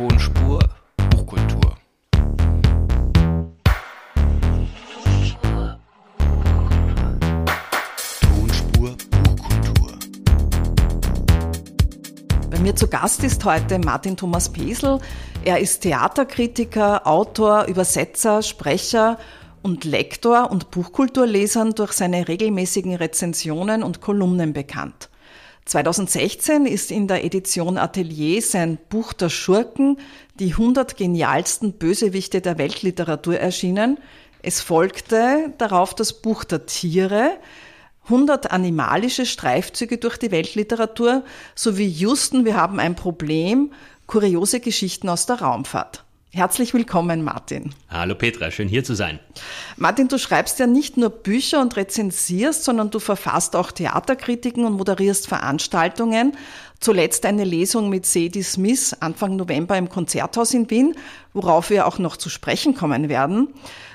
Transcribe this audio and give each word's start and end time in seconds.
Tonspur 0.00 0.60
Buchkultur. 1.10 1.74
Tonspur 8.22 8.96
Buchkultur. 9.10 9.98
Bei 12.50 12.58
mir 12.60 12.74
zu 12.74 12.88
Gast 12.88 13.22
ist 13.24 13.44
heute 13.44 13.78
Martin 13.78 14.16
Thomas 14.16 14.48
Pesel. 14.48 15.00
Er 15.44 15.58
ist 15.58 15.82
Theaterkritiker, 15.82 17.06
Autor, 17.06 17.66
Übersetzer, 17.66 18.40
Sprecher 18.40 19.18
und 19.60 19.84
Lektor 19.84 20.50
und 20.50 20.70
Buchkulturlesern 20.70 21.74
durch 21.74 21.92
seine 21.92 22.26
regelmäßigen 22.26 22.94
Rezensionen 22.94 23.82
und 23.82 24.00
Kolumnen 24.00 24.54
bekannt. 24.54 25.09
2016 25.70 26.66
ist 26.66 26.90
in 26.90 27.06
der 27.06 27.24
Edition 27.24 27.78
Atelier 27.78 28.42
sein 28.42 28.76
Buch 28.88 29.12
der 29.12 29.28
Schurken, 29.28 29.98
die 30.34 30.50
100 30.50 30.96
genialsten 30.96 31.74
Bösewichte 31.74 32.40
der 32.40 32.58
Weltliteratur 32.58 33.38
erschienen. 33.38 33.98
Es 34.42 34.60
folgte 34.60 35.54
darauf 35.58 35.94
das 35.94 36.12
Buch 36.12 36.42
der 36.42 36.66
Tiere, 36.66 37.38
100 38.06 38.50
animalische 38.50 39.26
Streifzüge 39.26 39.98
durch 39.98 40.16
die 40.16 40.32
Weltliteratur 40.32 41.22
sowie 41.54 41.86
Justen, 41.86 42.44
wir 42.44 42.56
haben 42.56 42.80
ein 42.80 42.96
Problem, 42.96 43.72
kuriose 44.08 44.58
Geschichten 44.58 45.08
aus 45.08 45.26
der 45.26 45.40
Raumfahrt. 45.40 46.04
Herzlich 46.32 46.72
willkommen, 46.74 47.24
Martin. 47.24 47.74
Hallo 47.88 48.14
Petra, 48.14 48.52
schön 48.52 48.68
hier 48.68 48.84
zu 48.84 48.94
sein. 48.94 49.18
Martin, 49.76 50.06
du 50.06 50.16
schreibst 50.16 50.60
ja 50.60 50.68
nicht 50.68 50.96
nur 50.96 51.10
Bücher 51.10 51.60
und 51.60 51.76
rezensierst, 51.76 52.62
sondern 52.62 52.90
du 52.90 53.00
verfasst 53.00 53.56
auch 53.56 53.72
Theaterkritiken 53.72 54.64
und 54.64 54.74
moderierst 54.74 55.26
Veranstaltungen. 55.26 56.36
Zuletzt 56.78 57.26
eine 57.26 57.42
Lesung 57.42 57.88
mit 57.88 58.06
Sadie 58.06 58.44
Smith 58.44 58.96
Anfang 59.00 59.34
November 59.34 59.76
im 59.76 59.88
Konzerthaus 59.88 60.54
in 60.54 60.70
Wien, 60.70 60.94
worauf 61.32 61.68
wir 61.68 61.88
auch 61.88 61.98
noch 61.98 62.16
zu 62.16 62.30
sprechen 62.30 62.76
kommen 62.76 63.08
werden, 63.08 63.48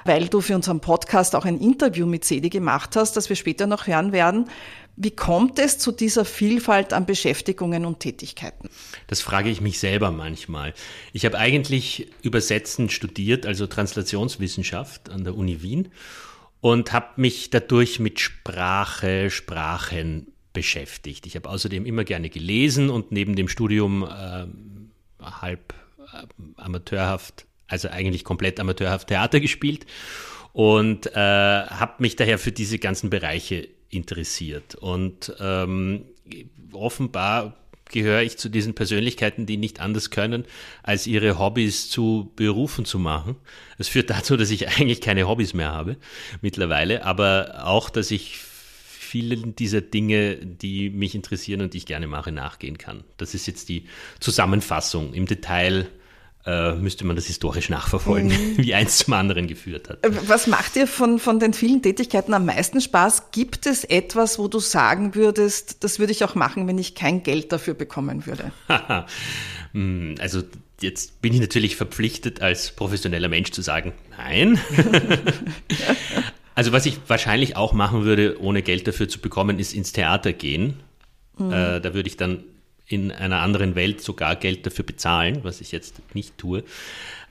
weil 0.04 0.28
du 0.28 0.42
für 0.42 0.56
unseren 0.56 0.82
Podcast 0.82 1.38
auch 1.38 1.46
ein 1.46 1.58
Interview 1.58 2.06
mit 2.06 2.26
Sadie 2.26 2.50
gemacht 2.50 2.98
hast, 2.98 3.16
das 3.16 3.30
wir 3.30 3.38
später 3.38 3.66
noch 3.66 3.88
hören 3.88 4.12
werden. 4.12 4.50
Wie 4.98 5.12
kommt 5.12 5.60
es 5.60 5.78
zu 5.78 5.92
dieser 5.92 6.24
Vielfalt 6.24 6.94
an 6.94 7.06
Beschäftigungen 7.06 7.86
und 7.86 8.00
Tätigkeiten? 8.00 8.70
Das 9.08 9.20
frage 9.20 9.50
ich 9.50 9.60
mich 9.60 9.80
selber 9.80 10.12
manchmal. 10.12 10.74
Ich 11.12 11.26
habe 11.26 11.38
eigentlich 11.38 12.08
Übersetzen 12.22 12.90
studiert, 12.90 13.46
also 13.46 13.68
Translationswissenschaft 13.68 15.10
an 15.10 15.26
der 15.26 15.36
Uni 15.36 15.62
Wien 15.62 15.90
und 16.62 16.94
habe 16.94 17.10
mich 17.18 17.50
dadurch 17.50 18.00
mit 18.00 18.20
Sprache, 18.20 19.30
Sprachen 19.30 20.32
beschäftigt. 20.54 21.26
Ich 21.28 21.36
habe 21.36 21.50
außerdem 21.50 21.86
immer 21.86 22.06
gerne 22.06 22.30
gelesen 22.30 22.90
und 22.90 23.12
neben 23.12 23.36
dem 23.36 23.50
Studium 23.50 24.04
äh, 24.04 24.48
halb 25.22 25.74
äh, 26.14 26.26
amateurhaft, 26.56 27.46
also 27.68 27.90
eigentlich 27.90 28.24
komplett 28.24 28.62
amateurhaft 28.62 29.10
Theater 29.10 29.42
gespielt 29.42 29.86
und 30.54 31.08
äh, 31.08 31.20
habe 31.20 31.96
mich 32.00 32.16
daher 32.16 32.40
für 32.40 32.54
diese 32.54 32.80
ganzen 32.80 33.10
Bereiche 33.10 33.68
interessiert. 33.90 34.76
Und 34.76 35.34
ähm, 35.40 36.06
offenbar 36.74 37.56
gehöre 37.92 38.24
ich 38.24 38.38
zu 38.38 38.50
diesen 38.50 38.74
Persönlichkeiten, 38.74 39.46
die 39.46 39.58
nicht 39.58 39.80
anders 39.80 40.10
können, 40.10 40.46
als 40.84 41.08
ihre 41.08 41.38
Hobbys 41.38 41.90
zu 41.90 42.32
Berufen 42.36 42.86
zu 42.86 43.00
machen. 43.00 43.36
Es 43.78 43.88
führt 43.88 44.10
dazu, 44.10 44.38
dass 44.38 44.50
ich 44.50 44.68
eigentlich 44.68 45.02
keine 45.02 45.28
Hobbys 45.28 45.54
mehr 45.54 45.72
habe 45.72 45.98
mittlerweile, 46.42 47.06
aber 47.06 47.64
auch, 47.66 47.90
dass 47.90 48.12
ich 48.12 48.38
vielen 48.38 49.56
dieser 49.56 49.82
Dinge, 49.82 50.36
die 50.38 50.90
mich 50.90 51.16
interessieren 51.16 51.62
und 51.62 51.74
die 51.74 51.78
ich 51.78 51.86
gerne 51.86 52.08
mache, 52.08 52.32
nachgehen 52.32 52.78
kann. 52.78 53.04
Das 53.18 53.34
ist 53.34 53.46
jetzt 53.46 53.70
die 53.70 53.86
Zusammenfassung. 54.20 55.14
Im 55.14 55.26
Detail 55.26 55.88
äh, 56.46 56.74
müsste 56.76 57.06
man 57.06 57.16
das 57.16 57.26
historisch 57.26 57.70
nachverfolgen, 57.70 58.30
mhm. 58.30 58.58
wie 58.58 58.76
eins 58.76 59.00
zum 59.00 59.14
anderen 59.14 59.48
geführt 59.48 59.90
hat. 59.90 60.06
Äh, 60.06 60.12
was 60.28 60.48
macht 60.48 60.76
dir 60.76 60.88
von, 60.88 61.20
von 61.20 61.40
den 61.40 61.54
vielen 61.54 61.82
Tätigkeiten 61.82 62.34
am 62.34 62.46
meisten 62.46 62.82
Spaß? 62.82 63.32
Gibt 63.32 63.66
es 63.66 63.84
etwas, 63.84 64.38
wo 64.38 64.48
du 64.48 64.60
sagen 64.60 65.16
würdest, 65.16 65.84
das 65.84 66.00
würde 66.00 66.12
ich 66.12 66.24
auch 66.24 66.36
machen, 66.36 66.68
wenn 66.68 66.78
ich 66.78 66.94
kein 66.94 67.24
Geld 67.24 67.52
dafür 67.52 67.74
bekommen 67.74 68.26
würde? 68.26 68.52
Hm, 69.74 70.16
also 70.20 70.42
jetzt 70.80 71.22
bin 71.22 71.34
ich 71.34 71.42
natürlich 71.42 71.76
verpflichtet, 71.76 72.42
als 72.42 72.72
professioneller 72.72 73.28
Mensch 73.28 73.52
zu 73.52 73.62
sagen, 73.62 73.92
nein. 74.18 74.58
also 76.56 76.72
was 76.72 76.86
ich 76.86 76.98
wahrscheinlich 77.08 77.58
auch 77.58 77.74
machen 77.74 78.06
würde, 78.06 78.40
ohne 78.40 78.62
Geld 78.62 78.88
dafür 78.88 79.10
zu 79.10 79.20
bekommen, 79.20 79.60
ist 79.60 79.74
ins 79.74 79.92
Theater 79.92 80.32
gehen. 80.32 80.80
Mhm. 81.38 81.52
Äh, 81.52 81.82
da 81.82 81.94
würde 81.94 82.08
ich 82.08 82.16
dann 82.16 82.46
in 82.88 83.12
einer 83.12 83.40
anderen 83.40 83.76
Welt 83.76 84.02
sogar 84.02 84.36
Geld 84.36 84.66
dafür 84.66 84.86
bezahlen, 84.86 85.40
was 85.44 85.62
ich 85.62 85.72
jetzt 85.72 86.02
nicht 86.14 86.38
tue. 86.38 86.64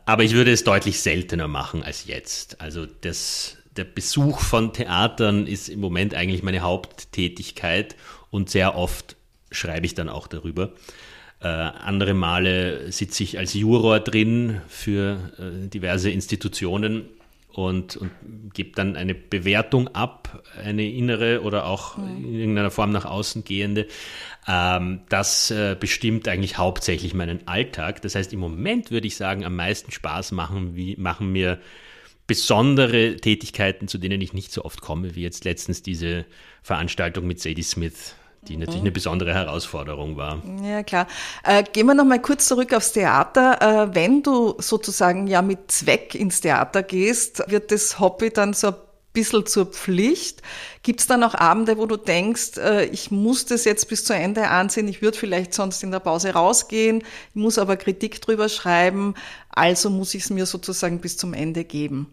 Aber 0.07 0.25
ich 0.25 0.33
würde 0.33 0.53
es 0.53 0.65
deutlich 0.65 1.01
seltener 1.01 1.49
machen 1.49 1.83
als 1.83 2.07
jetzt. 2.07 2.61
Also 2.61 2.87
das, 2.87 3.57
der 3.77 3.85
Besuch 3.85 4.41
von 4.41 4.73
Theatern 4.73 5.47
ist 5.47 5.69
im 5.69 5.81
Moment 5.81 6.15
eigentlich 6.15 6.43
meine 6.43 6.61
Haupttätigkeit 6.61 7.97
und 8.31 8.51
sehr 8.51 8.77
oft 8.77 9.17
schreibe 9.51 9.87
ich 9.87 9.95
dann 9.95 10.09
auch 10.09 10.27
darüber. 10.27 10.73
Äh, 11.41 11.47
andere 11.47 12.15
Male 12.15 12.91
sitze 12.91 13.23
ich 13.23 13.39
als 13.39 13.55
Juror 13.55 14.01
drin 14.01 14.61
für 14.69 15.33
äh, 15.39 15.69
diverse 15.69 16.11
Institutionen 16.11 17.09
und, 17.55 17.97
und 17.97 18.11
gebe 18.53 18.73
dann 18.75 18.97
eine 18.97 19.15
Bewertung 19.15 19.89
ab, 19.89 20.43
eine 20.63 20.89
innere 20.89 21.43
oder 21.43 21.67
auch 21.67 21.99
in 21.99 22.35
irgendeiner 22.35 22.71
Form 22.71 22.91
nach 22.91 23.05
außen 23.05 23.45
gehende. 23.45 23.87
Ähm, 24.47 25.01
das 25.09 25.51
äh, 25.51 25.77
bestimmt 25.79 26.29
eigentlich 26.29 26.59
hauptsächlich 26.59 27.15
meinen 27.15 27.47
Alltag. 27.49 28.03
Das 28.03 28.15
heißt, 28.15 28.33
im 28.33 28.41
Moment 28.41 28.91
würde 28.91 29.07
ich 29.07 29.17
sagen, 29.17 29.45
am 29.45 29.57
meisten 29.57 29.91
Spaß 29.91 30.33
machen, 30.33 30.77
wie, 30.77 30.97
machen 30.97 31.33
mir 31.33 31.59
besondere 32.27 33.17
Tätigkeiten, 33.17 33.89
zu 33.89 33.99
denen 33.99 34.21
ich 34.21 34.33
nicht 34.33 34.53
so 34.53 34.65
oft 34.65 34.81
komme, 34.81 35.15
wie 35.15 35.23
jetzt 35.23 35.45
letztens 35.45 35.83
diese 35.83 36.25
Veranstaltung 36.63 37.27
mit 37.27 37.41
Sadie 37.41 37.63
Smith 37.63 38.15
die 38.49 38.57
natürlich 38.57 38.81
eine 38.81 38.93
besondere 38.93 39.35
Herausforderung 39.35 40.17
war. 40.17 40.43
Ja, 40.63 40.83
klar. 40.83 41.07
Äh, 41.43 41.65
gehen 41.65 41.87
wir 41.87 41.95
nochmal 41.95 42.21
kurz 42.21 42.47
zurück 42.47 42.73
aufs 42.73 42.93
Theater. 42.93 43.91
Äh, 43.91 43.95
wenn 43.95 44.23
du 44.23 44.55
sozusagen 44.59 45.27
ja 45.27 45.43
mit 45.43 45.71
Zweck 45.71 46.15
ins 46.15 46.41
Theater 46.41 46.83
gehst, 46.83 47.43
wird 47.49 47.71
das 47.71 47.99
Hobby 47.99 48.31
dann 48.31 48.53
so 48.53 48.69
ein 48.69 48.75
bisschen 49.15 49.47
zur 49.47 49.67
Pflicht. 49.67 50.43
Gibt 50.83 51.01
es 51.01 51.07
dann 51.07 51.23
auch 51.23 51.35
Abende, 51.35 51.79
wo 51.79 51.87
du 51.87 51.97
denkst, 51.97 52.59
äh, 52.59 52.85
ich 52.87 53.11
muss 53.11 53.47
das 53.47 53.65
jetzt 53.65 53.89
bis 53.89 54.05
zu 54.05 54.15
Ende 54.15 54.49
ansehen, 54.49 54.89
ich 54.89 55.01
würde 55.01 55.17
vielleicht 55.17 55.55
sonst 55.55 55.83
in 55.83 55.91
der 55.91 56.01
Pause 56.01 56.35
rausgehen, 56.35 57.03
ich 57.31 57.35
muss 57.35 57.59
aber 57.59 57.77
Kritik 57.77 58.21
drüber 58.21 58.51
schreiben, 58.51 59.15
also 59.49 59.89
muss 59.89 60.15
ich 60.15 60.25
es 60.25 60.31
mir 60.31 60.45
sozusagen 60.45 61.01
bis 61.01 61.17
zum 61.17 61.33
Ende 61.33 61.65
geben? 61.65 62.13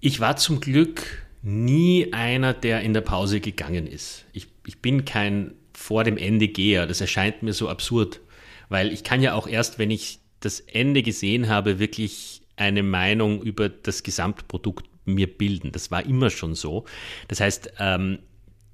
Ich 0.00 0.18
war 0.18 0.36
zum 0.36 0.60
Glück 0.60 1.22
nie 1.42 2.12
einer, 2.12 2.54
der 2.54 2.80
in 2.80 2.94
der 2.94 3.02
Pause 3.02 3.40
gegangen 3.40 3.86
ist. 3.86 4.24
Ich, 4.32 4.48
ich 4.66 4.80
bin 4.80 5.04
kein 5.04 5.54
vor 5.74 6.04
dem 6.04 6.16
Ende 6.16 6.48
Geher. 6.48 6.86
Das 6.86 7.00
erscheint 7.00 7.42
mir 7.42 7.52
so 7.52 7.68
absurd, 7.68 8.20
weil 8.68 8.92
ich 8.92 9.04
kann 9.04 9.22
ja 9.22 9.34
auch 9.34 9.46
erst, 9.46 9.78
wenn 9.78 9.90
ich 9.90 10.20
das 10.40 10.60
Ende 10.60 11.02
gesehen 11.02 11.48
habe, 11.48 11.78
wirklich 11.78 12.42
eine 12.56 12.82
Meinung 12.82 13.42
über 13.42 13.68
das 13.68 14.02
Gesamtprodukt 14.02 14.86
mir 15.04 15.26
bilden. 15.26 15.72
Das 15.72 15.90
war 15.90 16.04
immer 16.04 16.30
schon 16.30 16.54
so. 16.54 16.84
Das 17.28 17.40
heißt, 17.40 17.72
ähm, 17.78 18.18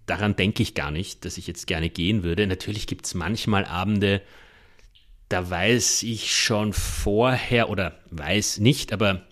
daran 0.07 0.37
denke 0.37 0.63
ich 0.63 0.75
gar 0.75 0.91
nicht, 0.91 1.25
dass 1.25 1.39
ich 1.39 1.47
jetzt 1.47 1.67
gerne 1.67 1.91
gehen 1.91 2.23
würde. 2.23 2.47
Natürlich 2.47 2.87
gibt 2.87 3.07
es 3.07 3.15
manchmal 3.15 3.65
Abende, 3.65 4.23
da 5.29 5.49
weiß 5.49 6.03
ich 6.05 6.35
schon 6.35 6.73
vorher 6.73 7.69
oder 7.69 7.99
weiß 8.11 8.59
nicht, 8.59 8.93
aber 8.93 9.27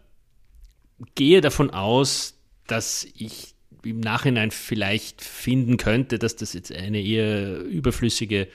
gehe 1.15 1.41
davon 1.41 1.71
aus, 1.71 2.39
dass 2.67 3.07
ich 3.15 3.56
im 3.91 4.01
Nachhinein 4.01 4.51
vielleicht 4.51 5.23
finden 5.23 5.77
könnte, 5.77 6.19
dass 6.19 6.37
das 6.37 6.53
jetzt 6.53 6.73
eine 6.73 7.01
eher 7.01 7.61
überflüssige 7.61 8.49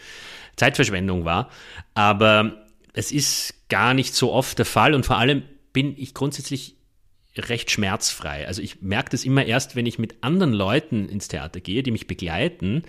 Zeitverschwendung 0.55 1.25
war. 1.25 1.49
Aber 1.93 2.65
es 2.93 3.11
ist 3.11 3.69
gar 3.69 3.93
nicht 3.93 4.13
so 4.13 4.31
oft 4.31 4.57
der 4.57 4.65
Fall 4.65 4.93
und 4.93 5.05
vor 5.05 5.17
allem 5.17 5.43
bin 5.73 5.95
ich 5.97 6.13
grundsätzlich 6.13 6.75
recht 7.37 7.71
schmerzfrei. 7.71 8.45
Also 8.47 8.61
ich 8.61 8.81
merke 8.81 9.11
das 9.11 9.23
immer 9.23 9.45
erst, 9.45 9.75
wenn 9.75 9.85
ich 9.85 9.99
mit 9.99 10.15
anderen 10.21 10.53
Leuten 10.53 11.07
ins 11.07 11.29
Theater 11.29 11.61
gehe, 11.61 11.83
die 11.83 11.91
mich 11.91 12.07
begleiten, 12.07 12.83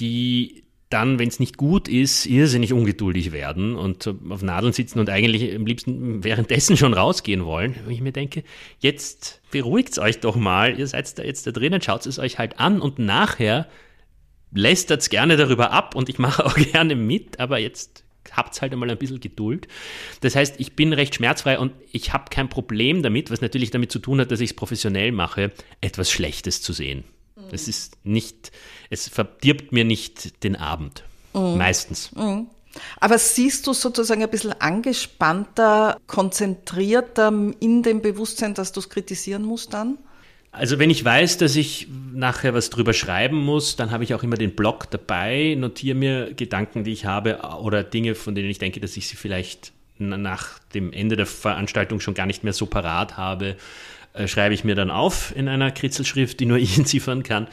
die 0.00 0.64
dann, 0.90 1.20
wenn 1.20 1.28
es 1.28 1.38
nicht 1.38 1.56
gut 1.56 1.88
ist, 1.88 2.26
irrsinnig 2.26 2.72
ungeduldig 2.72 3.30
werden 3.30 3.76
und 3.76 4.12
auf 4.28 4.42
Nadeln 4.42 4.72
sitzen 4.72 4.98
und 4.98 5.08
eigentlich 5.08 5.54
am 5.54 5.64
liebsten 5.64 6.24
währenddessen 6.24 6.76
schon 6.76 6.94
rausgehen 6.94 7.44
wollen. 7.44 7.76
Wo 7.84 7.90
ich 7.90 8.00
mir 8.00 8.12
denke, 8.12 8.42
jetzt 8.80 9.40
beruhigt 9.52 9.98
euch 10.00 10.18
doch 10.18 10.34
mal, 10.34 10.78
ihr 10.78 10.86
seid 10.88 11.16
da 11.16 11.22
jetzt 11.22 11.46
da 11.46 11.52
drinnen, 11.52 11.80
schaut 11.80 12.06
es 12.06 12.18
euch 12.18 12.38
halt 12.38 12.58
an 12.58 12.80
und 12.80 12.98
nachher 12.98 13.68
lästert 14.52 15.00
es 15.02 15.10
gerne 15.10 15.36
darüber 15.36 15.70
ab 15.70 15.94
und 15.94 16.08
ich 16.08 16.18
mache 16.18 16.44
auch 16.46 16.56
gerne 16.56 16.96
mit, 16.96 17.38
aber 17.38 17.58
jetzt 17.58 18.04
habt 18.32 18.60
halt 18.60 18.72
einmal 18.72 18.90
ein 18.90 18.98
bisschen 18.98 19.20
Geduld. 19.20 19.68
Das 20.20 20.34
heißt, 20.34 20.58
ich 20.58 20.74
bin 20.74 20.92
recht 20.92 21.14
schmerzfrei 21.14 21.58
und 21.58 21.72
ich 21.92 22.12
habe 22.12 22.24
kein 22.30 22.48
Problem 22.48 23.02
damit, 23.02 23.30
was 23.30 23.40
natürlich 23.40 23.70
damit 23.70 23.92
zu 23.92 24.00
tun 24.00 24.20
hat, 24.20 24.30
dass 24.30 24.40
ich 24.40 24.50
es 24.50 24.56
professionell 24.56 25.12
mache, 25.12 25.52
etwas 25.80 26.10
Schlechtes 26.10 26.62
zu 26.62 26.72
sehen. 26.72 27.04
Es 27.52 27.68
ist 27.68 27.96
nicht, 28.04 28.52
es 28.90 29.08
verdirbt 29.08 29.72
mir 29.72 29.84
nicht 29.84 30.42
den 30.44 30.56
Abend. 30.56 31.04
Mhm. 31.32 31.56
Meistens. 31.58 32.12
Mhm. 32.12 32.46
Aber 33.00 33.18
siehst 33.18 33.66
du 33.66 33.72
sozusagen 33.72 34.22
ein 34.22 34.30
bisschen 34.30 34.52
angespannter, 34.60 35.98
konzentrierter 36.06 37.32
in 37.58 37.82
dem 37.82 38.00
Bewusstsein, 38.00 38.54
dass 38.54 38.72
du 38.72 38.80
es 38.80 38.88
kritisieren 38.88 39.42
musst 39.42 39.74
dann? 39.74 39.98
Also 40.52 40.78
wenn 40.78 40.90
ich 40.90 41.04
weiß, 41.04 41.38
dass 41.38 41.54
ich 41.54 41.86
nachher 42.12 42.54
was 42.54 42.70
drüber 42.70 42.92
schreiben 42.92 43.36
muss, 43.36 43.76
dann 43.76 43.92
habe 43.92 44.02
ich 44.02 44.14
auch 44.14 44.24
immer 44.24 44.36
den 44.36 44.56
Blog 44.56 44.90
dabei, 44.90 45.54
notiere 45.56 45.96
mir 45.96 46.34
Gedanken, 46.34 46.82
die 46.82 46.92
ich 46.92 47.04
habe 47.04 47.38
oder 47.60 47.84
Dinge, 47.84 48.16
von 48.16 48.34
denen 48.34 48.50
ich 48.50 48.58
denke, 48.58 48.80
dass 48.80 48.96
ich 48.96 49.06
sie 49.06 49.16
vielleicht 49.16 49.72
nach 49.98 50.58
dem 50.74 50.92
Ende 50.92 51.16
der 51.16 51.26
Veranstaltung 51.26 52.00
schon 52.00 52.14
gar 52.14 52.26
nicht 52.26 52.42
mehr 52.42 52.52
so 52.52 52.66
parat 52.66 53.16
habe, 53.16 53.56
äh, 54.12 54.26
schreibe 54.26 54.54
ich 54.54 54.64
mir 54.64 54.74
dann 54.74 54.90
auf 54.90 55.34
in 55.34 55.48
einer 55.48 55.70
Kritzelschrift, 55.70 56.40
die 56.40 56.46
nur 56.46 56.58
ich 56.58 56.76
entziffern 56.78 57.22
kann. 57.22 57.48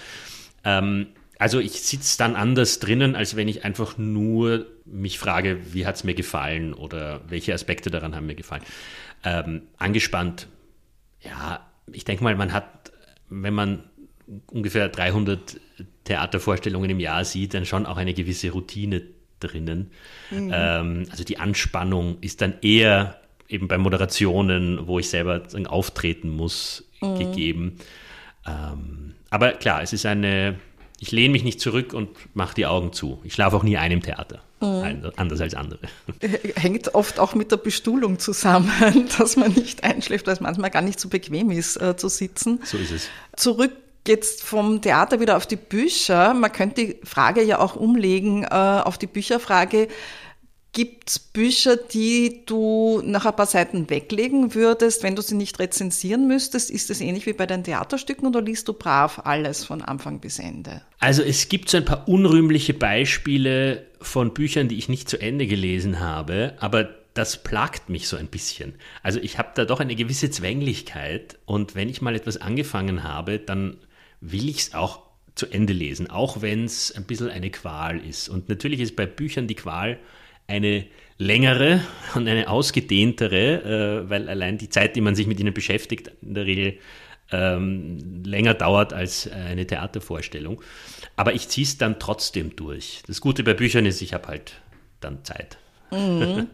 Ähm, 0.63 1.07
also 1.39 1.59
ich 1.59 1.81
sitze 1.81 2.17
dann 2.17 2.35
anders 2.35 2.79
drinnen, 2.79 3.15
als 3.15 3.35
wenn 3.35 3.47
ich 3.47 3.63
einfach 3.63 3.97
nur 3.97 4.65
mich 4.85 5.19
frage, 5.19 5.59
wie 5.73 5.85
hat 5.85 5.95
es 5.95 6.03
mir 6.03 6.15
gefallen 6.15 6.73
oder 6.73 7.21
welche 7.27 7.53
Aspekte 7.53 7.91
daran 7.91 8.15
haben 8.15 8.25
mir 8.25 8.35
gefallen. 8.35 8.63
Ähm, 9.23 9.63
angespannt, 9.77 10.47
ja, 11.21 11.65
ich 11.91 12.05
denke 12.05 12.23
mal, 12.23 12.35
man 12.35 12.53
hat, 12.53 12.91
wenn 13.29 13.53
man 13.53 13.83
ungefähr 14.47 14.89
300 14.89 15.59
Theatervorstellungen 16.05 16.89
im 16.89 16.99
Jahr 16.99 17.23
sieht, 17.23 17.53
dann 17.53 17.65
schon 17.65 17.85
auch 17.85 17.97
eine 17.97 18.13
gewisse 18.13 18.49
Routine 18.51 19.03
drinnen. 19.39 19.91
Mhm. 20.31 20.51
Ähm, 20.53 21.05
also 21.11 21.23
die 21.23 21.39
Anspannung 21.39 22.17
ist 22.21 22.41
dann 22.41 22.55
eher 22.61 23.21
eben 23.49 23.67
bei 23.67 23.77
Moderationen, 23.77 24.87
wo 24.87 24.99
ich 24.99 25.09
selber 25.09 25.43
auftreten 25.67 26.29
muss, 26.29 26.83
mhm. 27.01 27.19
gegeben. 27.19 27.77
Ähm, 28.45 29.15
aber 29.29 29.53
klar, 29.53 29.81
es 29.81 29.93
ist 29.93 30.05
eine, 30.05 30.55
ich 30.99 31.11
lehne 31.11 31.31
mich 31.31 31.43
nicht 31.43 31.59
zurück 31.59 31.93
und 31.93 32.09
mache 32.33 32.55
die 32.55 32.65
Augen 32.65 32.93
zu. 32.93 33.19
Ich 33.23 33.33
schlafe 33.33 33.55
auch 33.55 33.63
nie 33.63 33.77
ein 33.77 33.91
im 33.91 34.01
Theater. 34.01 34.41
Mhm. 34.59 35.11
Anders 35.17 35.39
als 35.41 35.53
andere. 35.53 35.79
Hängt 36.55 36.95
oft 36.95 37.19
auch 37.19 37.35
mit 37.35 37.51
der 37.51 37.57
Bestuhlung 37.57 38.17
zusammen, 38.17 38.71
dass 39.17 39.35
man 39.35 39.53
nicht 39.53 39.83
einschläft, 39.83 40.25
weil 40.25 40.33
es 40.33 40.39
manchmal 40.39 40.71
gar 40.71 40.81
nicht 40.81 40.99
so 40.99 41.09
bequem 41.09 41.51
ist, 41.51 41.77
äh, 41.77 41.95
zu 41.95 42.09
sitzen. 42.09 42.59
So 42.63 42.77
ist 42.77 42.91
es. 42.91 43.09
Zurück 43.35 43.71
jetzt 44.07 44.43
vom 44.43 44.81
Theater 44.81 45.19
wieder 45.19 45.37
auf 45.37 45.45
die 45.45 45.57
Bücher. 45.57 46.33
Man 46.33 46.51
könnte 46.51 46.85
die 46.85 46.99
Frage 47.03 47.43
ja 47.43 47.59
auch 47.59 47.75
umlegen 47.75 48.43
äh, 48.43 48.47
auf 48.47 48.97
die 48.97 49.07
Bücherfrage. 49.07 49.89
Gibt 50.73 51.09
es 51.09 51.19
Bücher, 51.19 51.75
die 51.75 52.43
du 52.45 53.01
nach 53.03 53.25
ein 53.25 53.35
paar 53.35 53.47
Seiten 53.47 53.89
weglegen 53.89 54.53
würdest, 54.53 55.01
wenn 55.01 55.15
du 55.15 55.21
sie 55.21 55.35
nicht 55.35 55.57
rezensieren 55.59 56.27
müsstest? 56.27 56.69
Ist 56.69 56.89
das 56.89 57.01
ähnlich 57.01 57.25
wie 57.25 57.33
bei 57.33 57.47
den 57.47 57.63
Theaterstücken 57.63 58.27
oder 58.27 58.41
liest 58.41 58.67
du 58.67 58.73
brav 58.73 59.21
alles 59.23 59.65
von 59.65 59.81
Anfang 59.81 60.19
bis 60.19 60.39
Ende? 60.39 60.81
Also 60.99 61.23
es 61.23 61.49
gibt 61.49 61.69
so 61.69 61.77
ein 61.77 61.85
paar 61.85 62.07
unrühmliche 62.07 62.73
Beispiele 62.73 63.87
von 64.01 64.33
Büchern, 64.33 64.67
die 64.67 64.77
ich 64.77 64.89
nicht 64.89 65.09
zu 65.09 65.19
Ende 65.19 65.47
gelesen 65.47 65.99
habe, 65.99 66.55
aber 66.59 66.89
das 67.15 67.41
plagt 67.41 67.89
mich 67.89 68.07
so 68.07 68.15
ein 68.15 68.27
bisschen. 68.27 68.75
Also 69.01 69.19
ich 69.19 69.39
habe 69.39 69.49
da 69.55 69.65
doch 69.65 69.79
eine 69.79 69.95
gewisse 69.95 70.29
Zwänglichkeit 70.29 71.39
und 71.45 71.73
wenn 71.73 71.89
ich 71.89 72.01
mal 72.01 72.15
etwas 72.15 72.37
angefangen 72.37 73.03
habe, 73.03 73.39
dann 73.39 73.77
will 74.21 74.49
ich 74.49 74.59
es 74.59 74.73
auch 74.75 75.01
zu 75.33 75.47
Ende 75.47 75.73
lesen, 75.73 76.09
auch 76.09 76.41
wenn 76.41 76.65
es 76.65 76.91
ein 76.91 77.05
bisschen 77.05 77.29
eine 77.29 77.49
Qual 77.49 77.99
ist. 77.99 78.29
Und 78.29 78.49
natürlich 78.49 78.79
ist 78.79 78.95
bei 78.95 79.05
Büchern 79.05 79.47
die 79.47 79.55
Qual, 79.55 79.99
eine 80.47 80.85
längere 81.17 81.81
und 82.15 82.27
eine 82.27 82.49
ausgedehntere, 82.49 84.03
äh, 84.05 84.09
weil 84.09 84.29
allein 84.29 84.57
die 84.57 84.69
Zeit, 84.69 84.95
die 84.95 85.01
man 85.01 85.15
sich 85.15 85.27
mit 85.27 85.39
ihnen 85.39 85.53
beschäftigt, 85.53 86.11
in 86.21 86.33
der 86.33 86.45
Regel 86.45 86.79
ähm, 87.31 88.23
länger 88.23 88.53
dauert 88.53 88.93
als 88.93 89.29
eine 89.29 89.67
Theatervorstellung. 89.67 90.61
Aber 91.15 91.33
ich 91.33 91.49
ziehe 91.49 91.65
es 91.65 91.77
dann 91.77 91.99
trotzdem 91.99 92.55
durch. 92.55 93.01
Das 93.07 93.21
Gute 93.21 93.43
bei 93.43 93.53
Büchern 93.53 93.85
ist, 93.85 94.01
ich 94.01 94.13
habe 94.13 94.27
halt 94.27 94.53
dann 95.01 95.23
Zeit. 95.25 95.57
Mhm. 95.91 96.47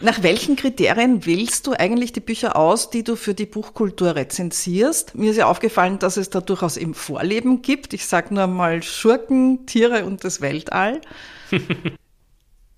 Nach 0.00 0.22
welchen 0.22 0.56
Kriterien 0.56 1.24
wählst 1.24 1.66
du 1.66 1.72
eigentlich 1.72 2.12
die 2.12 2.20
Bücher 2.20 2.56
aus, 2.56 2.90
die 2.90 3.04
du 3.04 3.14
für 3.14 3.34
die 3.34 3.46
Buchkultur 3.46 4.16
rezensierst? 4.16 5.14
Mir 5.14 5.30
ist 5.30 5.36
ja 5.36 5.46
aufgefallen, 5.46 6.00
dass 6.00 6.16
es 6.16 6.30
da 6.30 6.40
durchaus 6.40 6.76
eben 6.76 6.94
Vorleben 6.94 7.62
gibt. 7.62 7.94
Ich 7.94 8.06
sage 8.06 8.34
nur 8.34 8.48
mal 8.48 8.82
Schurken, 8.82 9.66
Tiere 9.66 10.04
und 10.04 10.24
das 10.24 10.40
Weltall. 10.40 11.00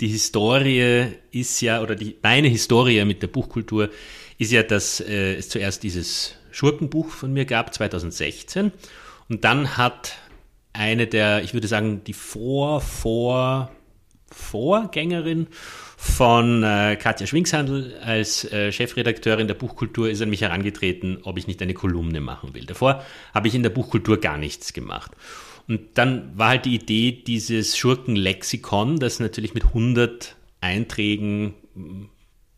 die 0.03 0.09
Historie 0.09 1.07
ist 1.31 1.61
ja, 1.61 1.81
oder 1.81 1.95
die, 1.95 2.17
meine 2.23 2.49
Historie 2.49 3.05
mit 3.05 3.23
der 3.23 3.29
Buchkultur 3.29 3.89
ist 4.37 4.51
ja, 4.51 4.65
dass 4.65 4.99
äh, 4.99 5.37
es 5.37 5.49
zuerst 5.49 5.85
dieses 5.85 6.35
Schurkenbuch 6.51 7.11
von 7.11 7.33
mir 7.33 7.45
gab, 7.45 7.73
2016. 7.73 8.73
Und 9.29 9.45
dann 9.45 9.77
hat 9.77 10.17
eine 10.73 11.07
der, 11.07 11.45
ich 11.45 11.55
würde 11.55 11.69
sagen, 11.69 12.03
die 12.05 12.15
Vor, 12.15 12.81
Vor, 12.81 13.71
Vorgängerin 14.29 15.47
von 15.97 16.65
äh, 16.65 16.97
Katja 16.97 17.29
Schwingshandel 17.29 17.97
als 18.03 18.45
äh, 18.51 18.73
Chefredakteurin 18.73 19.47
der 19.47 19.55
Buchkultur 19.55 20.11
ist 20.11 20.21
an 20.21 20.31
mich 20.31 20.41
herangetreten, 20.41 21.19
ob 21.23 21.39
ich 21.39 21.47
nicht 21.47 21.63
eine 21.63 21.75
Kolumne 21.75 22.21
machen 22.21 22.55
will. 22.55 22.67
Davor 22.67 23.05
habe 23.33 23.47
ich 23.47 23.55
in 23.55 23.63
der 23.63 23.71
Buchkultur 23.71 24.21
gar 24.21 24.37
nichts 24.37 24.73
gemacht. 24.73 25.13
Und 25.73 25.97
dann 25.97 26.37
war 26.37 26.51
halt 26.51 26.67
die 26.67 26.75
Idee 26.75 27.13
dieses 27.13 27.79
Schurkenlexikon, 27.79 28.99
das 28.99 29.21
natürlich 29.21 29.55
mit 29.55 29.65
100 29.65 30.37
Einträgen 30.61 31.55
hm, 31.75 32.11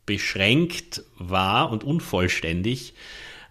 beschränkt 0.04 1.04
war 1.16 1.70
und 1.70 1.84
unvollständig, 1.84 2.94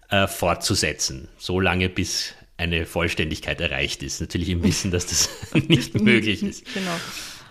äh, 0.10 0.28
fortzusetzen. 0.28 1.30
So 1.38 1.62
lange, 1.62 1.88
bis 1.88 2.34
eine 2.58 2.86
Vollständigkeit 2.86 3.62
erreicht 3.62 4.04
ist. 4.04 4.20
Natürlich 4.20 4.50
im 4.50 4.64
Wissen, 4.64 4.92
dass 4.92 5.06
das 5.06 5.30
nicht 5.70 5.96
möglich 6.02 6.44
ist. 6.44 6.66
Genau. 6.74 6.98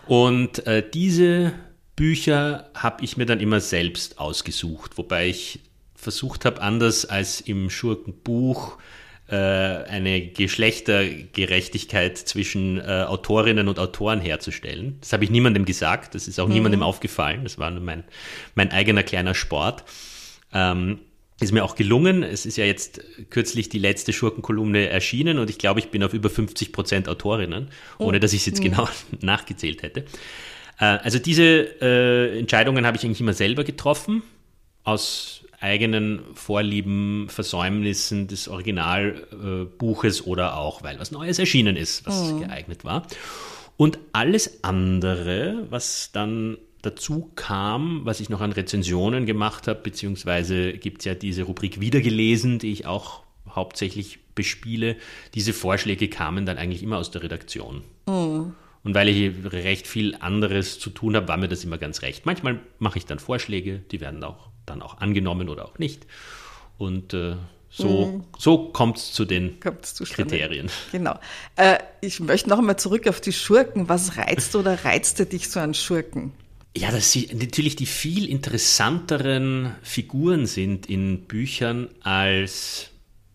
Und 0.07 0.67
äh, 0.67 0.87
diese 0.87 1.55
Bücher 1.97 2.71
habe 2.75 3.03
ich 3.03 3.17
mir 3.17 3.25
dann 3.25 3.41
immer 3.41 3.63
selbst 3.63 4.19
ausgesucht, 4.19 4.99
wobei 4.99 5.29
ich 5.29 5.61
versucht 5.95 6.45
habe, 6.45 6.61
anders 6.61 7.07
als 7.07 7.41
im 7.41 7.71
Schurkenbuch 7.71 8.77
eine 9.37 10.27
Geschlechtergerechtigkeit 10.29 12.19
zwischen 12.19 12.79
äh, 12.79 13.05
Autorinnen 13.07 13.69
und 13.69 13.79
Autoren 13.79 14.21
herzustellen. 14.21 14.99
Das 15.01 15.13
habe 15.13 15.25
ich 15.25 15.31
niemandem 15.31 15.65
gesagt, 15.65 16.15
das 16.15 16.29
ist 16.29 16.39
auch 16.39 16.49
mhm. 16.49 16.55
niemandem 16.55 16.83
aufgefallen, 16.83 17.45
das 17.45 17.59
war 17.59 17.71
nur 17.71 17.83
mein, 17.83 18.05
mein 18.55 18.71
eigener 18.71 19.03
kleiner 19.03 19.35
Sport. 19.35 19.85
Ähm, 20.53 20.99
ist 21.41 21.53
mir 21.53 21.65
auch 21.65 21.75
gelungen. 21.75 22.23
Es 22.23 22.47
ist 22.47 22.57
ja 22.57 22.65
jetzt 22.65 23.01
kürzlich 23.31 23.69
die 23.69 23.79
letzte 23.79 24.13
Schurkenkolumne 24.13 24.89
erschienen 24.89 25.39
und 25.39 25.51
ich 25.51 25.59
glaube, 25.59 25.81
ich 25.81 25.89
bin 25.89 26.03
auf 26.05 26.15
über 26.15 26.31
50 26.31 26.73
Prozent 26.73 27.09
Autorinnen, 27.09 27.69
ohne 27.99 28.21
dass 28.21 28.33
ich 28.33 28.41
es 28.41 28.47
jetzt 28.47 28.61
mhm. 28.61 28.71
genau 28.71 28.89
nachgezählt 29.21 29.83
hätte. 29.83 30.05
Äh, 30.79 30.85
also 30.85 31.19
diese 31.19 31.43
äh, 31.81 32.39
Entscheidungen 32.39 32.87
habe 32.87 32.97
ich 32.97 33.05
eigentlich 33.05 33.21
immer 33.21 33.35
selber 33.35 33.65
getroffen, 33.65 34.23
aus 34.85 35.42
eigenen 35.63 36.21
Vorlieben, 36.35 37.29
Versäumnissen 37.29 38.27
des 38.27 38.49
Originalbuches 38.49 40.27
oder 40.27 40.57
auch, 40.57 40.83
weil 40.83 40.99
was 40.99 41.13
Neues 41.13 41.39
erschienen 41.39 41.77
ist, 41.77 42.05
was 42.07 42.33
mhm. 42.33 42.41
geeignet 42.41 42.85
war. 42.85 43.07
Und 43.77 43.99
alles 44.13 44.65
andere, 44.65 45.67
was 45.71 46.11
dann 46.13 46.59
dazu 46.83 47.31
kam, 47.37 48.01
was 48.05 48.21
ich 48.21 48.29
noch 48.29 48.41
an 48.41 48.53
Rezensionen 48.53 49.25
gemacht 49.25 49.69
habe, 49.69 49.81
beziehungsweise 49.81 50.73
gibt 50.73 51.01
es 51.01 51.05
ja 51.05 51.15
diese 51.15 51.45
Rubrik 51.45 51.81
Wiedergelesen, 51.81 52.59
die 52.59 52.73
ich 52.73 52.87
auch 52.87 53.23
hauptsächlich 53.49 54.19
bespiele. 54.35 54.97
Diese 55.35 55.53
Vorschläge 55.53 56.09
kamen 56.09 56.45
dann 56.45 56.59
eigentlich 56.59 56.83
immer 56.83 56.99
aus 56.99 57.11
der 57.11 57.23
Redaktion. 57.23 57.83
Mhm. 58.07 58.55
Und 58.85 58.95
weil 58.95 59.09
ich 59.09 59.33
recht 59.45 59.87
viel 59.87 60.17
anderes 60.17 60.81
zu 60.81 60.91
tun 60.91 61.15
habe, 61.15 61.29
war 61.29 61.37
mir 61.37 61.49
das 61.49 61.63
immer 61.63 61.79
ganz 61.79 62.03
recht. 62.03 62.27
Manchmal 62.27 62.59
mache 62.81 62.99
ich 62.99 63.07
dann 63.07 63.21
Vorschläge, 63.21 63.79
die 63.93 64.01
werden 64.01 64.25
auch 64.25 64.52
dann 64.67 64.83
auch 64.83 64.99
angenommen 64.99 65.49
oder 65.49 65.67
auch 65.67 65.79
nicht. 65.79 66.07
Und 66.79 67.15
äh, 67.15 67.37
so, 67.75 68.07
mhm. 68.07 68.25
so 68.39 68.69
kommt 68.69 68.99
es 68.99 69.13
zu 69.13 69.25
den 69.25 69.59
Kriterien. 69.61 70.71
Genau. 70.93 71.19
Äh, 71.57 71.79
ich 72.03 72.21
möchte 72.21 72.51
noch 72.51 72.59
einmal 72.59 72.79
zurück 72.79 73.09
auf 73.09 73.21
die 73.21 73.33
Schurken. 73.33 73.89
Was 73.89 74.19
reizt 74.19 74.55
oder 74.57 74.85
reizte 74.85 75.25
dich 75.25 75.49
so 75.49 75.59
an 75.59 75.73
Schurken? 75.73 76.33
Ja, 76.77 76.91
dass 76.91 77.13
sie 77.13 77.31
natürlich 77.35 77.77
die 77.77 77.87
viel 77.87 78.29
interessanteren 78.29 79.75
Figuren 79.83 80.47
sind 80.47 80.87
in 80.87 81.23
Büchern 81.23 81.89
als 82.03 82.92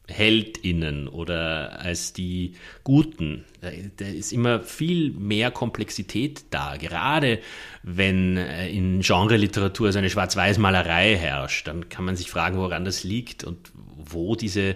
HeldInnen 0.07 1.07
oder 1.07 1.79
als 1.79 2.13
die 2.13 2.53
Guten. 2.83 3.45
Da 3.61 4.05
ist 4.05 4.31
immer 4.31 4.61
viel 4.61 5.11
mehr 5.11 5.51
Komplexität 5.51 6.45
da. 6.49 6.77
Gerade 6.77 7.39
wenn 7.83 8.37
äh, 8.37 8.69
in 8.69 9.01
Genreliteratur 9.01 9.91
so 9.91 9.99
eine 9.99 10.09
Schwarz-Weiß-Malerei 10.09 11.15
herrscht, 11.17 11.67
dann 11.67 11.89
kann 11.89 12.05
man 12.05 12.15
sich 12.15 12.29
fragen, 12.29 12.57
woran 12.57 12.85
das 12.85 13.03
liegt 13.03 13.43
und 13.43 13.71
wo 13.97 14.35
diese 14.35 14.75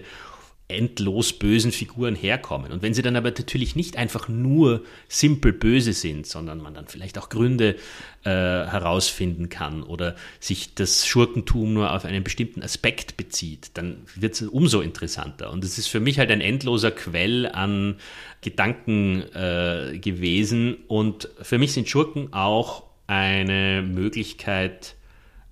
endlos 0.72 1.32
bösen 1.32 1.72
Figuren 1.72 2.14
herkommen. 2.14 2.72
Und 2.72 2.82
wenn 2.82 2.94
sie 2.94 3.02
dann 3.02 3.16
aber 3.16 3.30
natürlich 3.30 3.76
nicht 3.76 3.96
einfach 3.96 4.28
nur 4.28 4.82
simpel 5.08 5.52
böse 5.52 5.92
sind, 5.92 6.26
sondern 6.26 6.58
man 6.58 6.74
dann 6.74 6.86
vielleicht 6.86 7.18
auch 7.18 7.28
Gründe 7.28 7.76
äh, 8.24 8.30
herausfinden 8.30 9.48
kann 9.48 9.82
oder 9.82 10.16
sich 10.40 10.74
das 10.74 11.06
Schurkentum 11.06 11.74
nur 11.74 11.92
auf 11.92 12.04
einen 12.04 12.24
bestimmten 12.24 12.62
Aspekt 12.62 13.16
bezieht, 13.16 13.70
dann 13.74 13.98
wird 14.14 14.34
es 14.34 14.42
umso 14.42 14.80
interessanter. 14.80 15.50
Und 15.50 15.64
es 15.64 15.78
ist 15.78 15.88
für 15.88 16.00
mich 16.00 16.18
halt 16.18 16.30
ein 16.30 16.40
endloser 16.40 16.90
Quell 16.90 17.46
an 17.46 17.96
Gedanken 18.40 19.22
äh, 19.34 19.98
gewesen. 19.98 20.76
Und 20.88 21.28
für 21.40 21.58
mich 21.58 21.72
sind 21.72 21.88
Schurken 21.88 22.32
auch 22.32 22.84
eine 23.06 23.82
Möglichkeit, 23.82 24.96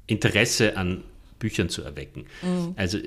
Interesse 0.07 0.77
an 0.77 1.05
Büchern 1.41 1.69
zu 1.69 1.83
erwecken. 1.83 2.27
Also 2.77 2.99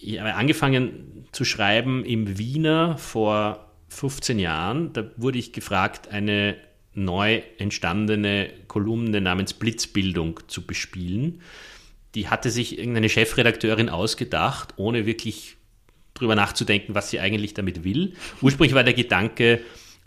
ich 0.00 0.18
habe 0.18 0.34
angefangen 0.34 1.19
zu 1.32 1.44
schreiben 1.44 2.04
im 2.04 2.38
Wiener 2.38 2.98
vor 2.98 3.70
15 3.88 4.38
Jahren. 4.38 4.92
Da 4.92 5.04
wurde 5.16 5.38
ich 5.38 5.52
gefragt, 5.52 6.08
eine 6.08 6.56
neu 6.94 7.42
entstandene 7.58 8.50
Kolumne 8.66 9.20
namens 9.20 9.54
Blitzbildung 9.54 10.40
zu 10.48 10.66
bespielen. 10.66 11.40
Die 12.14 12.28
hatte 12.28 12.50
sich 12.50 12.78
irgendeine 12.78 13.08
Chefredakteurin 13.08 13.88
ausgedacht, 13.88 14.74
ohne 14.76 15.06
wirklich 15.06 15.56
drüber 16.14 16.34
nachzudenken, 16.34 16.94
was 16.94 17.10
sie 17.10 17.20
eigentlich 17.20 17.54
damit 17.54 17.84
will. 17.84 18.14
Ursprünglich 18.42 18.74
war 18.74 18.84
der 18.84 18.94
Gedanke, 18.94 19.60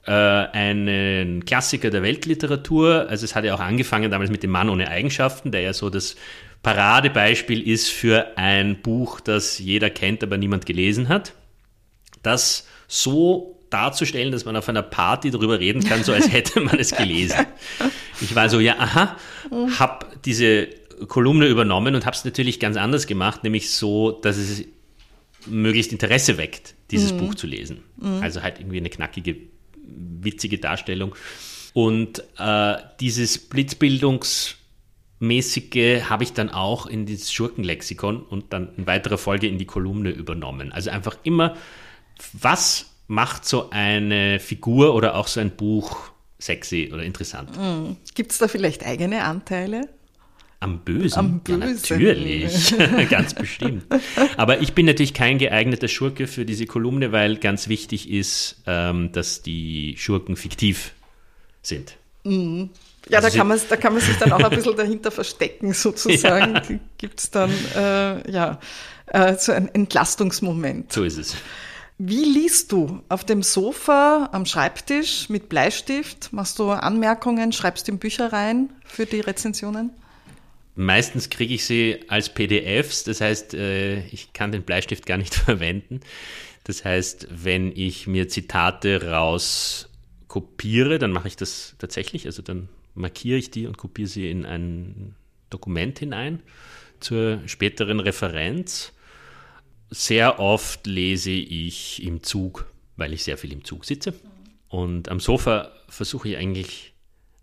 äh, 0.06 0.12
einen 0.12 1.46
Klassiker 1.46 1.90
der 1.90 2.04
Weltliteratur, 2.04 3.08
also 3.10 3.24
es 3.24 3.36
hat 3.36 3.46
ja 3.46 3.56
auch 3.56 3.62
angefangen 3.62 4.12
damals 4.12 4.30
mit 4.30 4.44
dem 4.44 4.52
Mann 4.52 4.70
ohne 4.70 4.90
Eigenschaften, 4.90 5.52
der 5.52 5.62
ja 5.62 5.74
so 5.74 5.90
das 5.90 6.18
Paradebeispiel 6.64 7.62
ist 7.68 7.90
für 7.90 8.38
ein 8.38 8.82
Buch, 8.82 9.20
das 9.20 9.60
jeder 9.60 9.90
kennt, 9.90 10.24
aber 10.24 10.38
niemand 10.38 10.66
gelesen 10.66 11.10
hat. 11.10 11.34
Das 12.24 12.68
so 12.88 13.60
darzustellen, 13.70 14.32
dass 14.32 14.46
man 14.46 14.56
auf 14.56 14.70
einer 14.70 14.82
Party 14.82 15.30
darüber 15.30 15.60
reden 15.60 15.84
kann, 15.84 16.04
so 16.04 16.14
als 16.14 16.32
hätte 16.32 16.62
man 16.62 16.80
es 16.80 16.96
gelesen. 16.96 17.46
Ich 18.22 18.34
war 18.36 18.50
so, 18.50 18.60
ja, 18.60 18.78
aha, 18.80 19.18
habe 19.78 20.06
diese 20.24 20.68
Kolumne 21.08 21.48
übernommen 21.48 21.96
und 21.96 22.06
habe 22.06 22.16
es 22.16 22.24
natürlich 22.24 22.60
ganz 22.60 22.78
anders 22.78 23.08
gemacht, 23.08 23.44
nämlich 23.44 23.72
so, 23.72 24.12
dass 24.12 24.38
es 24.38 24.64
möglichst 25.48 25.92
Interesse 25.92 26.38
weckt, 26.38 26.76
dieses 26.92 27.12
Buch 27.12 27.36
zu 27.36 27.48
lesen. 27.48 27.84
Also 28.22 28.42
halt 28.42 28.60
irgendwie 28.60 28.78
eine 28.78 28.90
knackige, 28.90 29.36
witzige 29.76 30.60
Darstellung. 30.60 31.16
Und 31.74 32.24
äh, 32.38 32.76
dieses 33.00 33.38
Blitzbildungsmäßige 35.24 36.10
habe 36.10 36.24
ich 36.24 36.34
dann 36.34 36.50
auch 36.50 36.86
in 36.86 37.06
dieses 37.06 37.32
Schurkenlexikon 37.32 38.22
und 38.22 38.54
dann 38.54 38.70
in 38.78 38.88
weiterer 38.88 39.18
Folge 39.18 39.48
in 39.48 39.58
die 39.58 39.66
Kolumne 39.66 40.10
übernommen. 40.10 40.72
Also 40.72 40.90
einfach 40.90 41.18
immer, 41.24 41.56
was 42.34 42.88
macht 43.08 43.46
so 43.46 43.70
eine 43.72 44.40
Figur 44.40 44.94
oder 44.96 45.16
auch 45.16 45.28
so 45.28 45.40
ein 45.40 45.52
Buch 45.52 46.12
sexy 46.40 46.92
oder 46.94 47.04
interessant? 47.04 47.50
Gibt 48.14 48.32
es 48.32 48.38
da 48.38 48.48
vielleicht 48.48 48.86
eigene 48.86 49.24
Anteile? 49.24 49.90
Am 50.60 50.80
Bösen? 50.80 51.20
Am 51.20 51.42
Ja, 51.48 51.58
Bösen. 51.58 51.98
natürlich, 51.98 52.76
ganz 53.10 53.34
bestimmt. 53.34 53.86
Aber 54.38 54.62
ich 54.62 54.74
bin 54.74 54.86
natürlich 54.86 55.14
kein 55.14 55.38
geeigneter 55.38 55.90
Schurke 55.90 56.26
für 56.26 56.46
diese 56.46 56.66
Kolumne, 56.66 57.12
weil 57.12 57.36
ganz 57.38 57.68
wichtig 57.68 58.10
ist, 58.10 58.62
ähm, 58.66 59.12
dass 59.12 59.42
die 59.42 59.96
Schurken 59.98 60.38
fiktiv 60.38 60.94
sind. 61.62 61.98
Ja, 63.10 63.20
Also 63.20 63.30
da, 63.30 63.38
kann 63.38 63.48
man, 63.48 63.60
da 63.70 63.76
kann 63.76 63.94
man 63.94 64.02
sich 64.02 64.18
dann 64.18 64.32
auch 64.32 64.40
ein 64.40 64.50
bisschen 64.50 64.76
dahinter 64.76 65.12
verstecken, 65.12 65.74
sozusagen. 65.74 66.56
Ja. 66.56 66.80
Gibt 66.98 67.20
es 67.20 67.32
dann 67.32 67.52
äh, 67.76 68.32
ja, 68.32 68.60
äh, 69.08 69.36
so 69.38 69.52
einen 69.52 69.68
Entlastungsmoment. 69.70 70.92
So 70.94 71.04
ist 71.04 71.18
es. 71.18 71.36
Wie 71.98 72.24
liest 72.24 72.72
du? 72.72 73.02
Auf 73.08 73.24
dem 73.24 73.44
Sofa, 73.44 74.30
am 74.32 74.46
Schreibtisch, 74.46 75.30
mit 75.30 75.48
Bleistift? 75.48 76.34
Machst 76.34 76.58
du 76.60 76.72
Anmerkungen, 76.72 77.52
schreibst 77.52 77.88
in 77.88 78.00
Bücher 78.00 78.34
rein 78.34 78.70
für 78.86 79.06
die 79.06 79.20
Rezensionen? 79.20 79.92
Meistens 80.76 81.30
kriege 81.30 81.54
ich 81.54 81.66
sie 81.66 82.00
als 82.08 82.30
PDFs, 82.30 83.04
das 83.04 83.22
heißt, 83.22 83.54
äh, 83.54 84.00
ich 84.08 84.34
kann 84.34 84.52
den 84.52 84.64
Bleistift 84.64 85.06
gar 85.06 85.18
nicht 85.18 85.36
verwenden. 85.36 86.00
Das 86.64 86.84
heißt, 86.84 87.28
wenn 87.30 87.72
ich 87.76 88.08
mir 88.08 88.28
Zitate 88.28 89.12
raus 89.12 89.90
kopiere, 90.28 90.98
dann 90.98 91.12
mache 91.12 91.28
ich 91.28 91.36
das 91.36 91.76
tatsächlich, 91.78 92.26
also 92.26 92.42
dann 92.42 92.70
markiere 92.96 93.38
ich 93.38 93.52
die 93.52 93.68
und 93.68 93.78
kopiere 93.78 94.08
sie 94.08 94.30
in 94.30 94.46
ein 94.46 95.16
Dokument 95.50 96.00
hinein 96.00 96.42
zur 97.00 97.42
späteren 97.48 98.00
Referenz. 98.00 98.94
Sehr 99.90 100.40
oft 100.40 100.88
lese 100.88 101.32
ich 101.32 102.02
im 102.04 102.24
Zug, 102.24 102.72
weil 102.96 103.14
ich 103.14 103.24
sehr 103.24 103.38
viel 103.38 103.54
im 103.54 103.64
Zug 103.64 103.86
sitze. 103.86 104.14
Und 104.70 105.10
am 105.10 105.20
Sofa 105.20 105.72
versuche 105.88 106.30
ich 106.30 106.38
eigentlich 106.38 106.94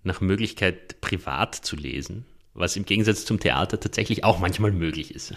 nach 0.02 0.20
Möglichkeit 0.20 1.00
privat 1.00 1.54
zu 1.54 1.76
lesen, 1.76 2.24
was 2.54 2.76
im 2.76 2.84
Gegensatz 2.84 3.24
zum 3.24 3.38
Theater 3.38 3.78
tatsächlich 3.78 4.24
auch 4.24 4.40
manchmal 4.40 4.72
möglich 4.72 5.14
ist. 5.14 5.34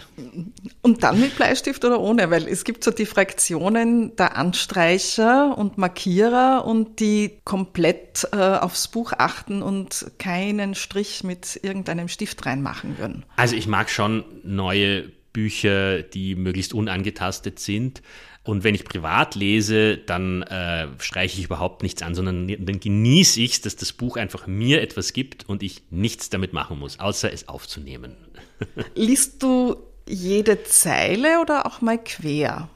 Und 0.82 1.02
dann 1.02 1.20
mit 1.20 1.36
Bleistift 1.36 1.84
oder 1.84 2.00
ohne? 2.00 2.30
Weil 2.30 2.48
es 2.48 2.64
gibt 2.64 2.82
so 2.82 2.90
die 2.90 3.06
Fraktionen 3.06 4.16
der 4.16 4.36
Anstreicher 4.36 5.56
und 5.56 5.78
Markierer 5.78 6.64
und 6.66 7.00
die 7.00 7.38
komplett 7.44 8.26
äh, 8.32 8.36
aufs 8.36 8.88
Buch 8.88 9.12
achten 9.16 9.62
und 9.62 10.06
keinen 10.18 10.74
Strich 10.74 11.22
mit 11.22 11.60
irgendeinem 11.62 12.08
Stift 12.08 12.44
reinmachen 12.46 12.98
würden. 12.98 13.24
Also 13.36 13.54
ich 13.54 13.68
mag 13.68 13.90
schon 13.90 14.24
neue 14.42 15.10
Bücher, 15.32 16.02
die 16.02 16.34
möglichst 16.36 16.74
unangetastet 16.74 17.58
sind. 17.58 18.02
Und 18.44 18.62
wenn 18.62 18.74
ich 18.74 18.84
privat 18.84 19.34
lese, 19.34 19.96
dann 19.96 20.42
äh, 20.42 20.88
streiche 20.98 21.38
ich 21.38 21.46
überhaupt 21.46 21.82
nichts 21.82 22.02
an, 22.02 22.14
sondern 22.14 22.46
dann 22.46 22.78
genieße 22.78 23.40
ich 23.40 23.52
es, 23.52 23.60
dass 23.62 23.76
das 23.76 23.94
Buch 23.94 24.18
einfach 24.18 24.46
mir 24.46 24.82
etwas 24.82 25.14
gibt 25.14 25.48
und 25.48 25.62
ich 25.62 25.82
nichts 25.90 26.28
damit 26.28 26.52
machen 26.52 26.78
muss, 26.78 27.00
außer 27.00 27.32
es 27.32 27.48
aufzunehmen. 27.48 28.14
Liest 28.94 29.42
du 29.42 29.76
jede 30.06 30.62
Zeile 30.62 31.40
oder 31.40 31.64
auch 31.64 31.80
mal 31.80 31.96
quer? 31.96 32.68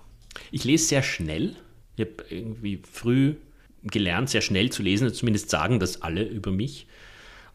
Ich 0.51 0.65
lese 0.65 0.87
sehr 0.87 1.03
schnell. 1.03 1.55
Ich 1.97 2.07
habe 2.07 2.25
irgendwie 2.31 2.81
früh 2.91 3.35
gelernt, 3.83 4.31
sehr 4.31 4.41
schnell 4.41 4.71
zu 4.71 4.83
lesen, 4.83 5.13
zumindest 5.13 5.51
sagen 5.51 5.81
das 5.81 6.01
alle 6.01 6.23
über 6.23 6.51
mich. 6.51 6.87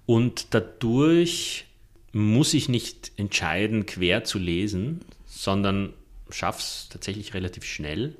Und 0.06 0.54
dadurch 0.54 1.66
muss 2.12 2.54
ich 2.54 2.70
nicht 2.70 3.12
entscheiden, 3.18 3.88
quer 3.88 4.24
zu 4.24 4.38
lesen, 4.38 5.02
sondern 5.26 5.94
schaff's 6.34 6.90
tatsächlich 6.90 7.34
relativ 7.34 7.64
schnell. 7.66 8.16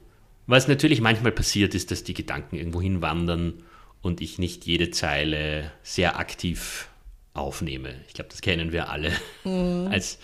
Was 0.48 0.68
natürlich 0.68 1.02
manchmal 1.02 1.32
passiert 1.32 1.74
ist, 1.76 1.92
dass 1.92 2.04
die 2.04 2.14
Gedanken 2.14 2.56
irgendwo 2.58 2.82
hinwandern 2.82 3.64
und 4.02 4.20
ich 4.22 4.40
nicht 4.40 4.66
jede 4.66 4.92
Zeile 4.92 5.72
sehr 5.84 6.20
aktiv 6.20 6.90
aufnehme. 7.34 7.96
Ich 8.08 8.14
glaube, 8.14 8.30
das 8.30 8.42
kennen 8.42 8.72
wir 8.72 8.90
alle 8.90 9.12
als 9.90 10.20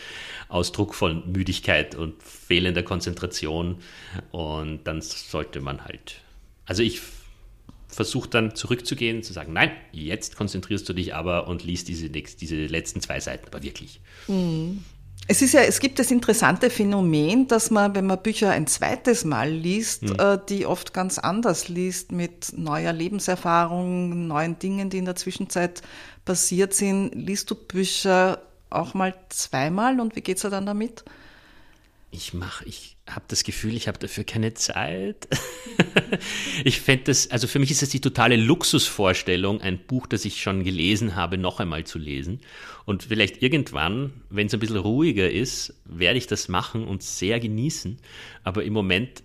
Ausdruck 0.49 0.93
von 0.93 1.31
Müdigkeit 1.31 1.95
und 1.95 2.21
fehlender 2.21 2.83
Konzentration. 2.83 3.79
Und 4.31 4.83
dann 4.85 5.01
sollte 5.01 5.61
man 5.61 5.85
halt, 5.85 6.21
also 6.65 6.83
ich 6.83 6.99
versuche 7.87 8.29
dann 8.29 8.53
zurückzugehen, 8.55 9.23
zu 9.23 9.33
sagen, 9.33 9.53
nein, 9.53 9.71
jetzt 9.91 10.35
konzentrierst 10.35 10.87
du 10.87 10.93
dich 10.93 11.15
aber 11.15 11.47
und 11.47 11.63
liest 11.63 11.87
diese, 11.87 12.07
nächst- 12.07 12.41
diese 12.41 12.67
letzten 12.67 13.01
zwei 13.01 13.19
Seiten 13.19 13.47
aber 13.47 13.63
wirklich. 13.63 13.99
Es 15.31 15.43
ist 15.43 15.53
ja, 15.53 15.61
es 15.61 15.79
gibt 15.79 15.99
das 15.99 16.09
interessante 16.09 16.71
Phänomen, 16.71 17.47
dass 17.47 17.69
man, 17.69 17.93
wenn 17.93 18.07
man 18.07 18.17
Bücher 18.17 18.49
ein 18.49 18.65
zweites 18.65 19.25
Mal 19.25 19.51
liest, 19.51 20.01
äh, 20.19 20.39
die 20.49 20.65
oft 20.65 20.91
ganz 20.91 21.19
anders 21.19 21.67
liest, 21.67 22.11
mit 22.11 22.57
neuer 22.57 22.93
Lebenserfahrung, 22.93 24.25
neuen 24.25 24.57
Dingen, 24.57 24.89
die 24.89 24.97
in 24.97 25.05
der 25.05 25.15
Zwischenzeit 25.15 25.83
passiert 26.25 26.73
sind. 26.73 27.13
Liest 27.13 27.51
du 27.51 27.53
Bücher 27.53 28.41
auch 28.71 28.95
mal 28.95 29.13
zweimal 29.29 29.99
und 29.99 30.15
wie 30.15 30.21
geht's 30.21 30.41
dir 30.41 30.49
dann 30.49 30.65
damit? 30.65 31.03
Ich 32.11 32.33
mache, 32.33 32.65
ich 32.65 32.97
habe 33.07 33.25
das 33.27 33.43
Gefühl, 33.43 33.75
ich 33.75 33.87
habe 33.87 33.99
dafür 33.99 34.23
keine 34.23 34.55
Zeit. 34.55 35.27
ich 36.63 36.81
fände 36.81 37.05
das, 37.05 37.29
also 37.29 37.47
für 37.47 37.59
mich 37.59 37.69
ist 37.69 37.83
das 37.83 37.89
die 37.89 38.01
totale 38.01 38.35
Luxusvorstellung, 38.35 39.61
ein 39.61 39.77
Buch, 39.77 40.07
das 40.07 40.25
ich 40.25 40.41
schon 40.41 40.63
gelesen 40.63 41.15
habe, 41.15 41.37
noch 41.37 41.59
einmal 41.59 41.83
zu 41.83 41.99
lesen. 41.99 42.41
Und 42.85 43.03
vielleicht 43.03 43.43
irgendwann, 43.43 44.13
wenn 44.29 44.47
es 44.47 44.53
ein 44.53 44.59
bisschen 44.59 44.77
ruhiger 44.77 45.29
ist, 45.29 45.75
werde 45.85 46.17
ich 46.17 46.25
das 46.25 46.47
machen 46.47 46.87
und 46.87 47.03
sehr 47.03 47.39
genießen. 47.39 47.99
Aber 48.43 48.63
im 48.63 48.73
Moment 48.73 49.23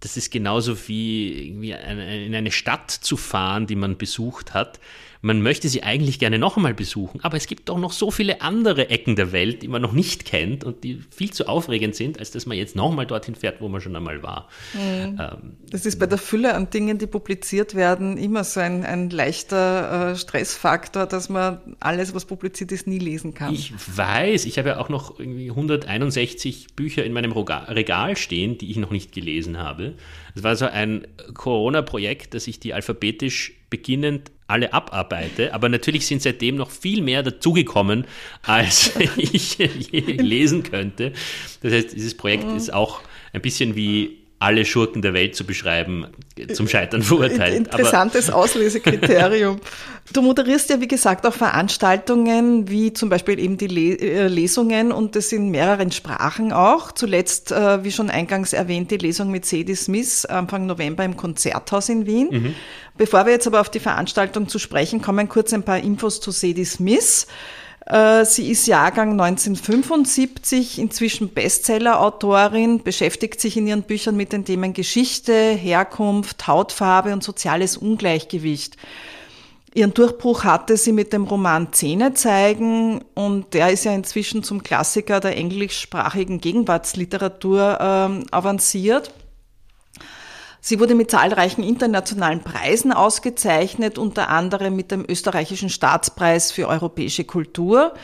das 0.00 0.16
ist 0.16 0.32
genauso 0.32 0.88
wie 0.88 1.50
in 1.50 2.34
eine 2.34 2.50
Stadt 2.50 2.90
zu 2.90 3.18
fahren, 3.18 3.66
die 3.66 3.76
man 3.76 3.98
besucht 3.98 4.54
hat. 4.54 4.80
Man 5.22 5.42
möchte 5.42 5.68
sie 5.68 5.82
eigentlich 5.82 6.18
gerne 6.18 6.38
noch 6.38 6.56
einmal 6.56 6.72
besuchen, 6.72 7.20
aber 7.22 7.36
es 7.36 7.46
gibt 7.46 7.68
doch 7.68 7.78
noch 7.78 7.92
so 7.92 8.10
viele 8.10 8.40
andere 8.40 8.88
Ecken 8.88 9.16
der 9.16 9.32
Welt, 9.32 9.62
die 9.62 9.68
man 9.68 9.82
noch 9.82 9.92
nicht 9.92 10.24
kennt 10.24 10.64
und 10.64 10.82
die 10.82 11.02
viel 11.10 11.30
zu 11.30 11.46
aufregend 11.46 11.94
sind, 11.94 12.18
als 12.18 12.30
dass 12.30 12.46
man 12.46 12.56
jetzt 12.56 12.74
noch 12.74 12.90
mal 12.90 13.06
dorthin 13.06 13.34
fährt, 13.34 13.60
wo 13.60 13.68
man 13.68 13.82
schon 13.82 13.94
einmal 13.94 14.22
war. 14.22 14.48
Ähm, 14.74 15.56
Das 15.68 15.84
ist 15.84 15.98
bei 15.98 16.06
der 16.06 16.16
Fülle 16.16 16.54
an 16.54 16.70
Dingen, 16.70 16.96
die 16.96 17.06
publiziert 17.06 17.74
werden, 17.74 18.16
immer 18.16 18.44
so 18.44 18.60
ein, 18.60 18.84
ein 18.84 19.10
leichter 19.10 20.12
äh, 20.12 20.16
Stressfaktor, 20.16 21.04
dass 21.04 21.28
man 21.28 21.60
alles, 21.80 22.14
was 22.14 22.24
publiziert 22.24 22.72
ist, 22.72 22.86
nie 22.86 22.98
lesen 22.98 23.34
kann. 23.34 23.52
Ich 23.52 23.72
weiß, 23.74 24.46
ich 24.46 24.58
habe 24.58 24.70
ja 24.70 24.78
auch 24.78 24.88
noch 24.88 25.20
irgendwie 25.20 25.50
161 25.50 26.68
Bücher 26.76 27.04
in 27.04 27.12
meinem 27.12 27.32
Regal 27.32 28.16
stehen, 28.16 28.56
die 28.56 28.70
ich 28.70 28.78
noch 28.78 28.90
nicht 28.90 29.12
gelesen 29.12 29.58
habe. 29.58 29.94
Es 30.34 30.42
war 30.42 30.56
so 30.56 30.66
ein 30.66 31.06
Corona-Projekt, 31.34 32.32
dass 32.32 32.46
ich 32.46 32.58
die 32.58 32.72
alphabetisch 32.72 33.52
beginnend 33.68 34.30
alle 34.50 34.72
abarbeite, 34.72 35.54
aber 35.54 35.68
natürlich 35.68 36.06
sind 36.06 36.22
seitdem 36.22 36.56
noch 36.56 36.70
viel 36.70 37.02
mehr 37.02 37.22
dazugekommen, 37.22 38.04
als 38.42 38.92
ich 39.16 39.58
lesen 39.58 40.62
könnte. 40.62 41.12
Das 41.62 41.72
heißt, 41.72 41.92
dieses 41.94 42.16
Projekt 42.16 42.50
ist 42.56 42.72
auch 42.72 43.00
ein 43.32 43.40
bisschen 43.40 43.76
wie 43.76 44.19
alle 44.40 44.64
Schurken 44.64 45.02
der 45.02 45.12
Welt 45.12 45.36
zu 45.36 45.44
beschreiben, 45.44 46.06
zum 46.54 46.66
Scheitern 46.66 47.02
verurteilt. 47.02 47.54
Interessantes 47.54 48.30
Auslesekriterium. 48.30 49.60
Du 50.12 50.22
moderierst 50.22 50.70
ja, 50.70 50.80
wie 50.80 50.88
gesagt, 50.88 51.24
auch 51.24 51.32
Veranstaltungen, 51.32 52.68
wie 52.68 52.92
zum 52.92 53.10
Beispiel 53.10 53.38
eben 53.38 53.58
die 53.58 53.96
äh, 54.00 54.26
Lesungen 54.26 54.90
und 54.90 55.14
das 55.14 55.30
in 55.30 55.50
mehreren 55.50 55.92
Sprachen 55.92 56.52
auch. 56.52 56.90
Zuletzt, 56.90 57.52
äh, 57.52 57.84
wie 57.84 57.92
schon 57.92 58.10
eingangs 58.10 58.52
erwähnt, 58.52 58.90
die 58.90 58.96
Lesung 58.96 59.30
mit 59.30 59.46
Sadie 59.46 59.76
Smith 59.76 60.24
Anfang 60.24 60.66
November 60.66 61.04
im 61.04 61.16
Konzerthaus 61.16 61.88
in 61.88 62.06
Wien. 62.06 62.28
Mhm. 62.32 62.54
Bevor 62.96 63.24
wir 63.24 63.32
jetzt 63.32 63.46
aber 63.46 63.60
auf 63.60 63.68
die 63.68 63.78
Veranstaltung 63.78 64.48
zu 64.48 64.58
sprechen 64.58 65.00
kommen, 65.00 65.28
kurz 65.28 65.52
ein 65.52 65.62
paar 65.62 65.78
Infos 65.78 66.20
zu 66.20 66.32
Sadie 66.32 66.64
Smith. 66.64 67.28
Äh, 67.90 68.24
sie 68.24 68.48
ist 68.52 68.68
Jahrgang 68.68 69.20
1975, 69.20 70.78
inzwischen 70.78 71.30
Bestseller-Autorin, 71.30 72.84
beschäftigt 72.84 73.40
sich 73.40 73.56
in 73.56 73.66
ihren 73.66 73.82
Büchern 73.82 74.16
mit 74.16 74.32
den 74.32 74.44
Themen 74.44 74.74
Geschichte, 74.74 75.32
Herkunft, 75.32 76.46
Hautfarbe 76.46 77.12
und 77.12 77.24
soziales 77.24 77.76
Ungleichgewicht. 77.76 78.76
Ihren 79.74 79.92
Durchbruch 79.92 80.44
hatte 80.44 80.76
sie 80.76 80.92
mit 80.92 81.12
dem 81.12 81.24
Roman 81.24 81.72
Zähne 81.72 82.14
zeigen 82.14 83.02
und 83.14 83.54
der 83.54 83.70
ist 83.70 83.84
ja 83.84 83.92
inzwischen 83.92 84.44
zum 84.44 84.62
Klassiker 84.62 85.18
der 85.18 85.36
englischsprachigen 85.36 86.40
Gegenwartsliteratur 86.40 87.78
ähm, 87.80 88.24
avanciert. 88.30 89.12
Sie 90.60 90.78
wurde 90.78 90.94
mit 90.94 91.10
zahlreichen 91.10 91.62
internationalen 91.62 92.40
Preisen 92.40 92.92
ausgezeichnet, 92.92 93.96
unter 93.96 94.28
anderem 94.28 94.76
mit 94.76 94.90
dem 94.90 95.04
österreichischen 95.08 95.70
Staatspreis 95.70 96.52
für 96.52 96.68
europäische 96.68 97.24
Kultur. 97.24 97.94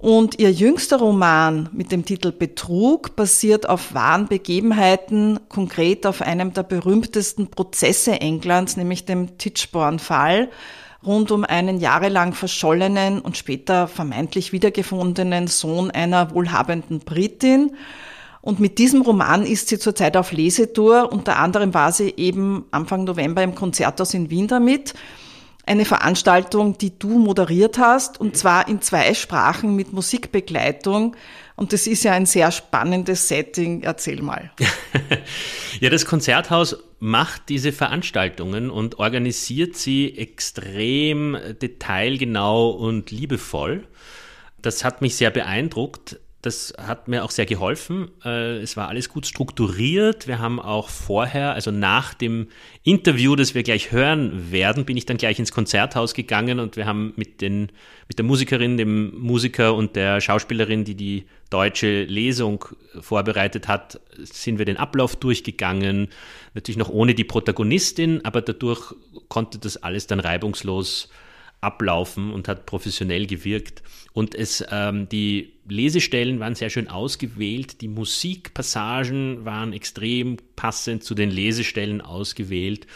Und 0.00 0.38
ihr 0.38 0.52
jüngster 0.52 0.98
Roman 0.98 1.68
mit 1.72 1.90
dem 1.90 2.04
Titel 2.04 2.30
Betrug 2.30 3.16
basiert 3.16 3.68
auf 3.68 3.94
wahren 3.94 4.28
Begebenheiten, 4.28 5.40
konkret 5.48 6.06
auf 6.06 6.22
einem 6.22 6.52
der 6.52 6.62
berühmtesten 6.62 7.48
Prozesse 7.48 8.20
Englands, 8.20 8.76
nämlich 8.76 9.06
dem 9.06 9.38
Titchborn-Fall, 9.38 10.50
rund 11.04 11.32
um 11.32 11.44
einen 11.44 11.80
jahrelang 11.80 12.32
verschollenen 12.32 13.20
und 13.20 13.36
später 13.36 13.88
vermeintlich 13.88 14.52
wiedergefundenen 14.52 15.48
Sohn 15.48 15.90
einer 15.90 16.32
wohlhabenden 16.32 17.00
Britin. 17.00 17.72
Und 18.40 18.60
mit 18.60 18.78
diesem 18.78 19.02
Roman 19.02 19.44
ist 19.44 19.68
sie 19.68 19.78
zurzeit 19.78 20.16
auf 20.16 20.32
Lesetour. 20.32 21.12
Unter 21.12 21.38
anderem 21.38 21.74
war 21.74 21.92
sie 21.92 22.14
eben 22.16 22.64
Anfang 22.70 23.04
November 23.04 23.42
im 23.42 23.54
Konzerthaus 23.54 24.14
in 24.14 24.30
Wien 24.30 24.48
damit. 24.48 24.94
Eine 25.66 25.84
Veranstaltung, 25.84 26.78
die 26.78 26.98
du 26.98 27.18
moderiert 27.18 27.76
hast, 27.76 28.18
und 28.18 28.38
zwar 28.38 28.68
in 28.68 28.80
zwei 28.80 29.12
Sprachen 29.12 29.76
mit 29.76 29.92
Musikbegleitung. 29.92 31.14
Und 31.56 31.74
das 31.74 31.86
ist 31.86 32.04
ja 32.04 32.12
ein 32.12 32.24
sehr 32.24 32.50
spannendes 32.52 33.28
Setting. 33.28 33.82
Erzähl 33.82 34.22
mal. 34.22 34.50
ja, 35.80 35.90
das 35.90 36.06
Konzerthaus 36.06 36.76
macht 37.00 37.50
diese 37.50 37.72
Veranstaltungen 37.72 38.70
und 38.70 38.98
organisiert 38.98 39.76
sie 39.76 40.16
extrem 40.16 41.36
detailgenau 41.60 42.70
und 42.70 43.10
liebevoll. 43.10 43.86
Das 44.62 44.84
hat 44.84 45.02
mich 45.02 45.16
sehr 45.16 45.30
beeindruckt 45.30 46.18
das 46.42 46.72
hat 46.78 47.08
mir 47.08 47.24
auch 47.24 47.32
sehr 47.32 47.46
geholfen. 47.46 48.12
Äh, 48.24 48.58
es 48.58 48.76
war 48.76 48.88
alles 48.88 49.08
gut 49.08 49.26
strukturiert. 49.26 50.28
Wir 50.28 50.38
haben 50.38 50.60
auch 50.60 50.88
vorher, 50.88 51.54
also 51.54 51.72
nach 51.72 52.14
dem 52.14 52.46
Interview, 52.84 53.34
das 53.34 53.56
wir 53.56 53.64
gleich 53.64 53.90
hören 53.90 54.52
werden, 54.52 54.84
bin 54.84 54.96
ich 54.96 55.04
dann 55.04 55.16
gleich 55.16 55.40
ins 55.40 55.50
Konzerthaus 55.50 56.14
gegangen 56.14 56.60
und 56.60 56.76
wir 56.76 56.86
haben 56.86 57.12
mit, 57.16 57.40
den, 57.40 57.72
mit 58.06 58.18
der 58.18 58.24
Musikerin, 58.24 58.76
dem 58.76 59.18
Musiker 59.18 59.74
und 59.74 59.96
der 59.96 60.20
Schauspielerin, 60.20 60.84
die 60.84 60.94
die 60.94 61.26
deutsche 61.50 62.04
Lesung 62.04 62.64
vorbereitet 63.00 63.66
hat, 63.66 64.00
sind 64.16 64.58
wir 64.58 64.64
den 64.64 64.76
Ablauf 64.76 65.16
durchgegangen. 65.16 66.08
Natürlich 66.54 66.78
noch 66.78 66.90
ohne 66.90 67.14
die 67.16 67.24
Protagonistin, 67.24 68.24
aber 68.24 68.42
dadurch 68.42 68.94
konnte 69.28 69.58
das 69.58 69.76
alles 69.76 70.06
dann 70.06 70.20
reibungslos 70.20 71.08
ablaufen 71.60 72.32
und 72.32 72.46
hat 72.46 72.66
professionell 72.66 73.26
gewirkt. 73.26 73.82
Und 74.12 74.34
es, 74.34 74.64
ähm, 74.70 75.08
die 75.08 75.52
Lesestellen 75.68 76.40
waren 76.40 76.54
sehr 76.54 76.70
schön 76.70 76.88
ausgewählt, 76.88 77.80
die 77.80 77.88
Musikpassagen 77.88 79.44
waren 79.44 79.72
extrem 79.72 80.38
passend 80.56 81.04
zu 81.04 81.14
den 81.14 81.30
Lesestellen 81.30 82.00
ausgewählt. 82.00 82.86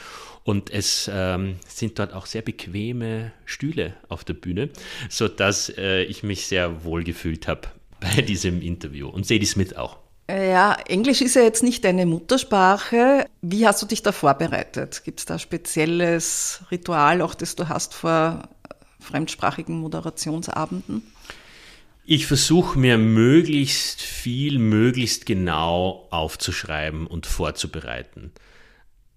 Und 0.44 0.70
es 0.70 1.09
ähm, 1.12 1.57
sind 1.68 1.98
dort 1.98 2.12
auch 2.12 2.27
sehr 2.27 2.42
bequeme 2.42 3.33
Stühle 3.44 3.94
auf 4.09 4.25
der 4.25 4.35
Bühne, 4.35 4.70
sodass 5.09 5.72
äh, 5.77 6.03
ich 6.05 6.25
mich 6.25 6.46
sehr 6.46 6.85
wohl 6.85 7.05
gefühlt 7.05 7.46
habe 7.46 7.68
bei 8.01 8.22
diesem 8.22 8.61
Interview. 8.61 9.09
Und 9.09 9.27
Sadie 9.27 9.46
Smith 9.46 9.75
auch. 9.77 9.98
Ja, 10.31 10.77
Englisch 10.87 11.20
ist 11.20 11.37
ja 11.37 11.42
jetzt 11.42 11.62
nicht 11.62 11.85
deine 11.85 12.07
Muttersprache. 12.07 13.27
Wie 13.42 13.66
hast 13.66 13.83
du 13.83 13.87
dich 13.87 14.03
da 14.03 14.12
vorbereitet? 14.12 15.03
Gibt 15.05 15.20
es 15.20 15.27
da 15.27 15.38
spezielles 15.38 16.62
Ritual, 16.70 17.20
auch 17.20 17.35
das 17.35 17.55
du 17.55 17.68
hast 17.68 17.92
vor 17.92 18.48
fremdsprachigen 19.03 19.79
Moderationsabenden? 19.79 21.03
Ich 22.05 22.27
versuche 22.27 22.79
mir 22.79 22.99
möglichst 22.99 24.01
viel, 24.01 24.59
möglichst 24.59 25.27
genau 25.27 26.09
aufzuschreiben 26.11 27.07
und 27.07 27.27
vorzubereiten. 27.27 28.33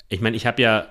Ich 0.09 0.21
meine, 0.21 0.37
ich 0.37 0.45
habe 0.45 0.61
ja 0.61 0.87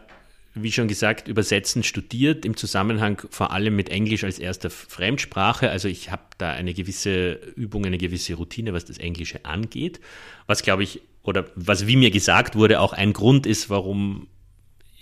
wie 0.54 0.70
schon 0.70 0.86
gesagt, 0.86 1.26
Übersetzen 1.26 1.82
studiert, 1.82 2.44
im 2.44 2.56
Zusammenhang 2.56 3.20
vor 3.30 3.50
allem 3.50 3.74
mit 3.74 3.88
Englisch 3.88 4.22
als 4.22 4.38
erster 4.38 4.70
Fremdsprache. 4.70 5.68
Also 5.68 5.88
ich 5.88 6.12
habe 6.12 6.22
da 6.38 6.50
eine 6.50 6.74
gewisse 6.74 7.32
Übung, 7.56 7.84
eine 7.84 7.98
gewisse 7.98 8.34
Routine, 8.34 8.72
was 8.72 8.84
das 8.84 8.98
Englische 8.98 9.44
angeht. 9.44 10.00
Was, 10.46 10.62
glaube 10.62 10.84
ich, 10.84 11.02
oder 11.24 11.46
was 11.56 11.88
wie 11.88 11.96
mir 11.96 12.12
gesagt 12.12 12.54
wurde, 12.54 12.80
auch 12.80 12.92
ein 12.92 13.12
Grund 13.12 13.46
ist, 13.46 13.68
warum 13.68 14.28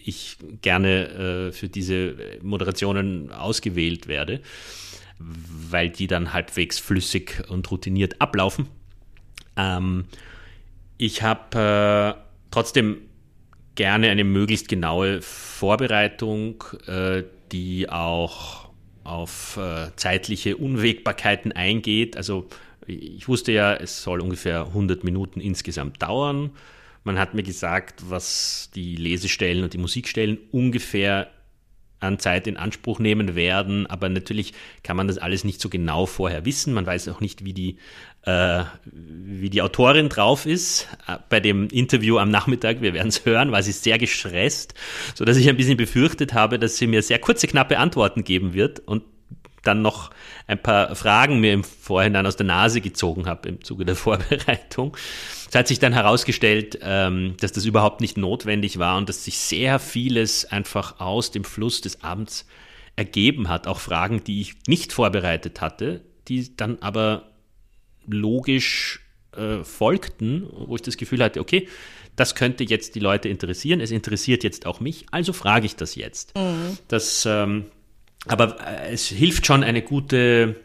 ich 0.05 0.37
gerne 0.61 1.49
äh, 1.49 1.53
für 1.53 1.69
diese 1.69 2.17
Moderationen 2.43 3.31
ausgewählt 3.33 4.09
werde, 4.09 4.41
weil 5.19 5.91
die 5.91 6.07
dann 6.07 6.33
halbwegs 6.33 6.79
flüssig 6.79 7.45
und 7.49 7.71
routiniert 7.71 8.21
ablaufen. 8.21 8.69
Ähm, 9.57 10.05
ich 10.99 11.23
habe 11.23 12.17
äh, 12.17 12.23
trotzdem 12.51 12.99
gerne 13.75 14.11
eine 14.11 14.25
möglichst 14.25 14.69
genaue 14.69 15.23
Vorbereitung, 15.23 16.65
äh, 16.87 17.25
die 17.53 17.89
auch 17.89 18.69
auf 19.05 19.57
äh, 19.57 19.91
zeitliche 19.97 20.57
Unwägbarkeiten 20.57 21.53
eingeht. 21.53 22.17
Also 22.17 22.49
ich 22.87 23.29
wusste 23.29 23.53
ja, 23.53 23.75
es 23.75 24.03
soll 24.03 24.21
ungefähr 24.21 24.67
100 24.67 25.05
Minuten 25.05 25.41
insgesamt 25.41 26.03
dauern. 26.03 26.51
Man 27.05 27.19
hat 27.19 27.35
mir 27.35 27.43
gesagt, 27.43 28.03
was 28.09 28.71
die 28.75 28.97
Lesestellen 28.97 29.65
und 29.65 29.73
die 29.73 29.79
Musikstellen 29.79 30.39
ungefähr 30.51 31.31
an 32.03 32.19
Zeit 32.19 32.47
in 32.47 32.57
Anspruch 32.57 32.99
nehmen 32.99 33.35
werden. 33.35 33.87
Aber 33.87 34.09
natürlich 34.09 34.53
kann 34.83 34.97
man 34.97 35.07
das 35.07 35.19
alles 35.19 35.45
nicht 35.45 35.61
so 35.61 35.69
genau 35.69 36.07
vorher 36.07 36.45
wissen. 36.45 36.75
Man 36.75 36.87
weiß 36.87 37.09
auch 37.09 37.21
nicht, 37.21 37.45
wie 37.45 37.53
die, 37.53 37.77
äh, 38.23 38.65
wie 38.85 39.51
die 39.51 39.63
Autorin 39.63 40.09
drauf 40.09 40.47
ist. 40.47 40.89
Äh, 41.07 41.19
bei 41.29 41.41
dem 41.41 41.69
Interview 41.69 42.19
am 42.19 42.31
Nachmittag, 42.31 42.81
wir 42.81 42.93
werden 42.95 43.09
es 43.09 43.25
hören, 43.25 43.53
war 43.53 43.63
sie 43.63 43.73
sehr 43.73 43.99
gestresst, 43.99 44.75
sodass 45.15 45.37
ich 45.37 45.49
ein 45.49 45.57
bisschen 45.57 45.77
befürchtet 45.77 46.35
habe, 46.35 46.59
dass 46.59 46.77
sie 46.77 46.87
mir 46.87 47.03
sehr 47.03 47.19
kurze, 47.19 47.47
knappe 47.47 47.79
Antworten 47.79 48.25
geben 48.25 48.53
wird 48.55 48.81
und 48.81 49.03
dann 49.63 49.83
noch 49.83 50.11
ein 50.47 50.61
paar 50.61 50.95
Fragen 50.97 51.41
mir 51.41 51.53
im 51.53 51.65
Vorhinein 51.65 52.27
aus 52.27 52.37
der 52.37 52.47
Nase 52.47 52.81
gezogen 52.81 53.27
habe 53.27 53.49
im 53.49 53.63
Zuge 53.63 53.85
der 53.85 53.97
Vorbereitung. 53.97 54.97
Es 55.49 55.55
hat 55.55 55.69
sich 55.69 55.79
dann 55.79 55.93
herausgestellt, 55.93 56.79
ähm, 56.83 57.37
dass 57.41 57.53
das 57.53 57.65
überhaupt 57.65 58.01
nicht 58.01 58.17
notwendig 58.17 58.79
war 58.79 58.97
und 58.97 59.09
dass 59.09 59.25
sich 59.25 59.39
sehr 59.39 59.79
vieles 59.79 60.45
einfach 60.47 61.01
aus 61.01 61.31
dem 61.31 61.45
Fluss 61.45 61.81
des 61.81 62.03
Abends 62.03 62.47
ergeben 62.97 63.49
hat. 63.49 63.67
Auch 63.67 63.81
Fragen, 63.81 64.25
die 64.25 64.41
ich 64.41 64.55
nicht 64.67 64.93
vorbereitet 64.93 65.61
hatte, 65.61 66.03
die 66.29 66.57
dann 66.57 66.79
aber 66.81 67.31
logisch 68.07 69.01
äh, 69.37 69.63
folgten, 69.63 70.47
wo 70.51 70.75
ich 70.75 70.83
das 70.83 70.97
Gefühl 70.97 71.23
hatte, 71.23 71.41
okay, 71.41 71.69
das 72.17 72.35
könnte 72.35 72.65
jetzt 72.65 72.95
die 72.95 73.01
Leute 73.01 73.29
interessieren, 73.29 73.81
es 73.81 73.91
interessiert 73.91 74.45
jetzt 74.45 74.67
auch 74.67 74.81
mich, 74.81 75.07
also 75.11 75.33
frage 75.33 75.67
ich 75.67 75.77
das 75.77 75.95
jetzt. 75.95 76.37
Mhm. 76.37 76.77
Das, 76.89 77.27
ähm, 77.27 77.67
aber 78.27 78.57
äh, 78.67 78.93
es 78.93 79.07
hilft 79.07 79.47
schon 79.47 79.65
eine 79.65 79.83
gute 79.83 80.57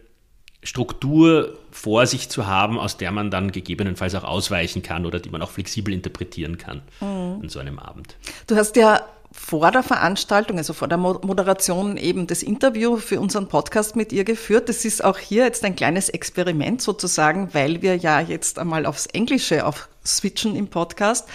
Struktur 0.64 1.58
vor 1.72 2.06
sich 2.08 2.30
zu 2.30 2.48
haben, 2.48 2.80
aus 2.80 2.98
der 2.98 3.12
man 3.12 3.32
dann 3.32 3.52
gegebenenfalls 3.52 4.16
auch 4.16 4.24
ausweichen 4.24 4.82
kann 4.82 5.06
oder 5.06 5.20
die 5.20 5.30
man 5.30 5.42
auch 5.42 5.52
flexibel 5.52 5.94
interpretieren 5.94 6.58
kann 6.58 6.82
mhm. 7.00 7.42
an 7.42 7.50
so 7.50 7.60
einem 7.60 7.80
Abend. 7.80 8.16
Du 8.48 8.56
hast 8.56 8.76
ja 8.76 9.02
vor 9.32 9.72
der 9.72 9.84
Veranstaltung, 9.84 10.58
also 10.58 10.74
vor 10.74 10.88
der 10.88 10.98
Moderation 10.98 11.98
eben 11.98 12.28
das 12.28 12.42
Interview 12.42 12.98
für 12.98 13.20
unseren 13.20 13.48
Podcast 13.48 13.96
mit 13.96 14.12
ihr 14.12 14.24
geführt. 14.24 14.68
Das 14.68 14.84
ist 14.84 15.04
auch 15.04 15.18
hier 15.18 15.44
jetzt 15.44 15.64
ein 15.64 15.76
kleines 15.76 16.10
Experiment 16.10 16.82
sozusagen, 16.82 17.54
weil 17.54 17.82
wir 17.82 17.96
ja 17.96 18.20
jetzt 18.20 18.58
einmal 18.58 18.86
aufs 18.86 19.06
Englische 19.06 19.66
auf 19.66 19.90
switchen 20.06 20.56
im 20.56 20.68
Podcast. 20.68 21.28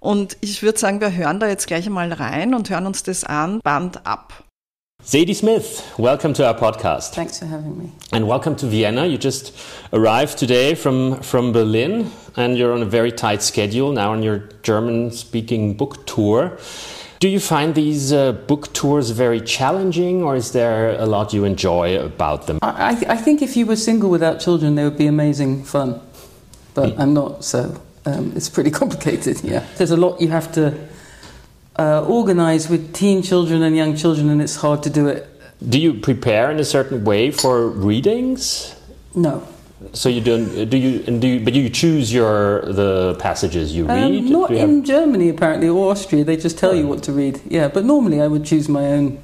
Und 0.00 0.36
ich 0.40 0.62
würde 0.62 0.78
sagen, 0.78 1.00
wir 1.00 1.12
hören 1.12 1.38
da 1.40 1.48
jetzt 1.48 1.66
gleich 1.66 1.86
einmal 1.86 2.12
rein 2.12 2.54
und 2.54 2.70
hören 2.70 2.86
uns 2.86 3.02
das 3.02 3.24
an, 3.24 3.60
Band 3.62 4.06
ab. 4.06 4.44
Zadie 5.04 5.34
Smith, 5.34 5.94
welcome 5.96 6.32
to 6.34 6.44
our 6.44 6.54
podcast. 6.54 7.14
Thanks 7.14 7.38
for 7.38 7.46
having 7.46 7.78
me. 7.78 7.92
And 8.12 8.26
welcome 8.26 8.56
to 8.56 8.66
Vienna. 8.66 9.06
You 9.06 9.16
just 9.16 9.56
arrived 9.92 10.36
today 10.36 10.74
from, 10.74 11.20
from 11.22 11.52
Berlin 11.52 12.10
and 12.36 12.58
you're 12.58 12.72
on 12.72 12.82
a 12.82 12.84
very 12.84 13.12
tight 13.12 13.40
schedule 13.42 13.92
now 13.92 14.10
on 14.10 14.24
your 14.24 14.38
German 14.64 15.12
speaking 15.12 15.74
book 15.76 16.04
tour. 16.04 16.58
Do 17.20 17.28
you 17.28 17.38
find 17.38 17.76
these 17.76 18.12
uh, 18.12 18.32
book 18.32 18.72
tours 18.74 19.10
very 19.10 19.40
challenging 19.40 20.24
or 20.24 20.34
is 20.34 20.50
there 20.50 20.90
a 20.98 21.06
lot 21.06 21.32
you 21.32 21.44
enjoy 21.44 21.96
about 22.04 22.48
them? 22.48 22.58
I, 22.60 22.96
I, 23.06 23.12
I 23.12 23.16
think 23.16 23.40
if 23.40 23.56
you 23.56 23.66
were 23.66 23.76
single 23.76 24.10
without 24.10 24.40
children, 24.40 24.74
they 24.74 24.82
would 24.82 24.98
be 24.98 25.06
amazing 25.06 25.62
fun. 25.64 26.00
But 26.74 26.94
Hmm. 26.94 27.00
I'm 27.00 27.14
not, 27.14 27.44
so 27.44 27.80
um, 28.04 28.32
it's 28.34 28.48
pretty 28.48 28.70
complicated, 28.82 29.42
yeah. 29.44 29.64
There's 29.76 29.92
a 29.92 29.96
lot 29.96 30.20
you 30.20 30.28
have 30.28 30.50
to 30.52 30.76
uh, 31.78 32.04
organize 32.04 32.68
with 32.68 32.92
teen 32.92 33.22
children 33.22 33.62
and 33.62 33.76
young 33.76 33.96
children, 33.96 34.28
and 34.28 34.42
it's 34.42 34.56
hard 34.56 34.82
to 34.82 34.90
do 34.90 35.06
it. 35.06 35.26
Do 35.66 35.78
you 35.80 35.94
prepare 35.94 36.50
in 36.50 36.58
a 36.58 36.64
certain 36.64 37.04
way 37.04 37.30
for 37.30 37.68
readings? 37.68 38.74
No. 39.14 39.46
So 39.92 40.08
you 40.08 40.20
don't 40.20 40.68
do 40.68 40.76
you 40.76 41.04
and 41.06 41.20
do 41.20 41.28
you, 41.28 41.40
but 41.44 41.54
you 41.54 41.70
choose 41.70 42.12
your 42.12 42.62
the 42.62 43.14
passages 43.20 43.74
you 43.76 43.86
read. 43.86 44.04
Um, 44.04 44.28
not 44.28 44.50
you 44.50 44.56
in 44.56 44.84
Germany, 44.84 45.28
apparently, 45.28 45.68
or 45.68 45.92
Austria. 45.92 46.24
They 46.24 46.36
just 46.36 46.58
tell 46.58 46.74
you 46.74 46.86
what 46.86 47.04
to 47.04 47.12
read. 47.12 47.40
Yeah, 47.46 47.68
but 47.68 47.84
normally 47.84 48.20
I 48.20 48.26
would 48.26 48.44
choose 48.44 48.68
my 48.68 48.86
own 48.86 49.22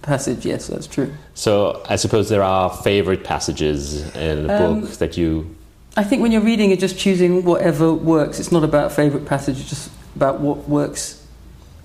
passage. 0.00 0.46
Yes, 0.46 0.68
that's 0.68 0.86
true. 0.86 1.12
so 1.34 1.82
I 1.86 1.96
suppose 1.96 2.30
there 2.30 2.42
are 2.42 2.70
favorite 2.70 3.24
passages 3.24 4.14
in 4.16 4.46
the 4.46 4.64
Um, 4.64 4.80
book 4.80 4.90
that 4.92 5.18
you. 5.18 5.54
I 5.98 6.04
think 6.04 6.22
when 6.22 6.32
you're 6.32 6.40
reading, 6.40 6.70
you're 6.70 6.78
just 6.78 6.98
choosing 6.98 7.44
whatever 7.44 7.92
works. 7.92 8.40
It's 8.40 8.52
not 8.52 8.64
about 8.64 8.92
favorite 8.92 9.26
passage, 9.26 9.60
it's 9.60 9.68
just 9.68 9.90
about 10.16 10.40
what 10.40 10.66
works 10.68 11.19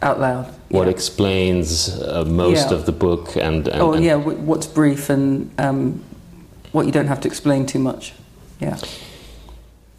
out 0.05 0.19
loud. 0.19 0.45
What 0.69 0.85
Yeah. 0.85 0.91
explains 0.91 1.99
uh, 2.01 2.23
most 2.25 2.69
Yeah. 2.69 2.77
of 2.77 2.85
the 2.85 2.91
book 2.91 3.35
and, 3.35 3.67
and, 3.67 3.81
oh, 3.81 3.93
and 3.93 4.03
yeah, 4.05 4.17
wh- 4.17 4.47
what's 4.47 4.67
brief 4.67 5.09
and 5.09 5.49
um, 5.57 6.01
what 6.71 6.85
you 6.85 6.91
don't 6.91 7.07
have 7.07 7.19
to 7.21 7.27
explain 7.27 7.65
too 7.65 7.79
much. 7.79 8.13
Yeah. 8.61 8.77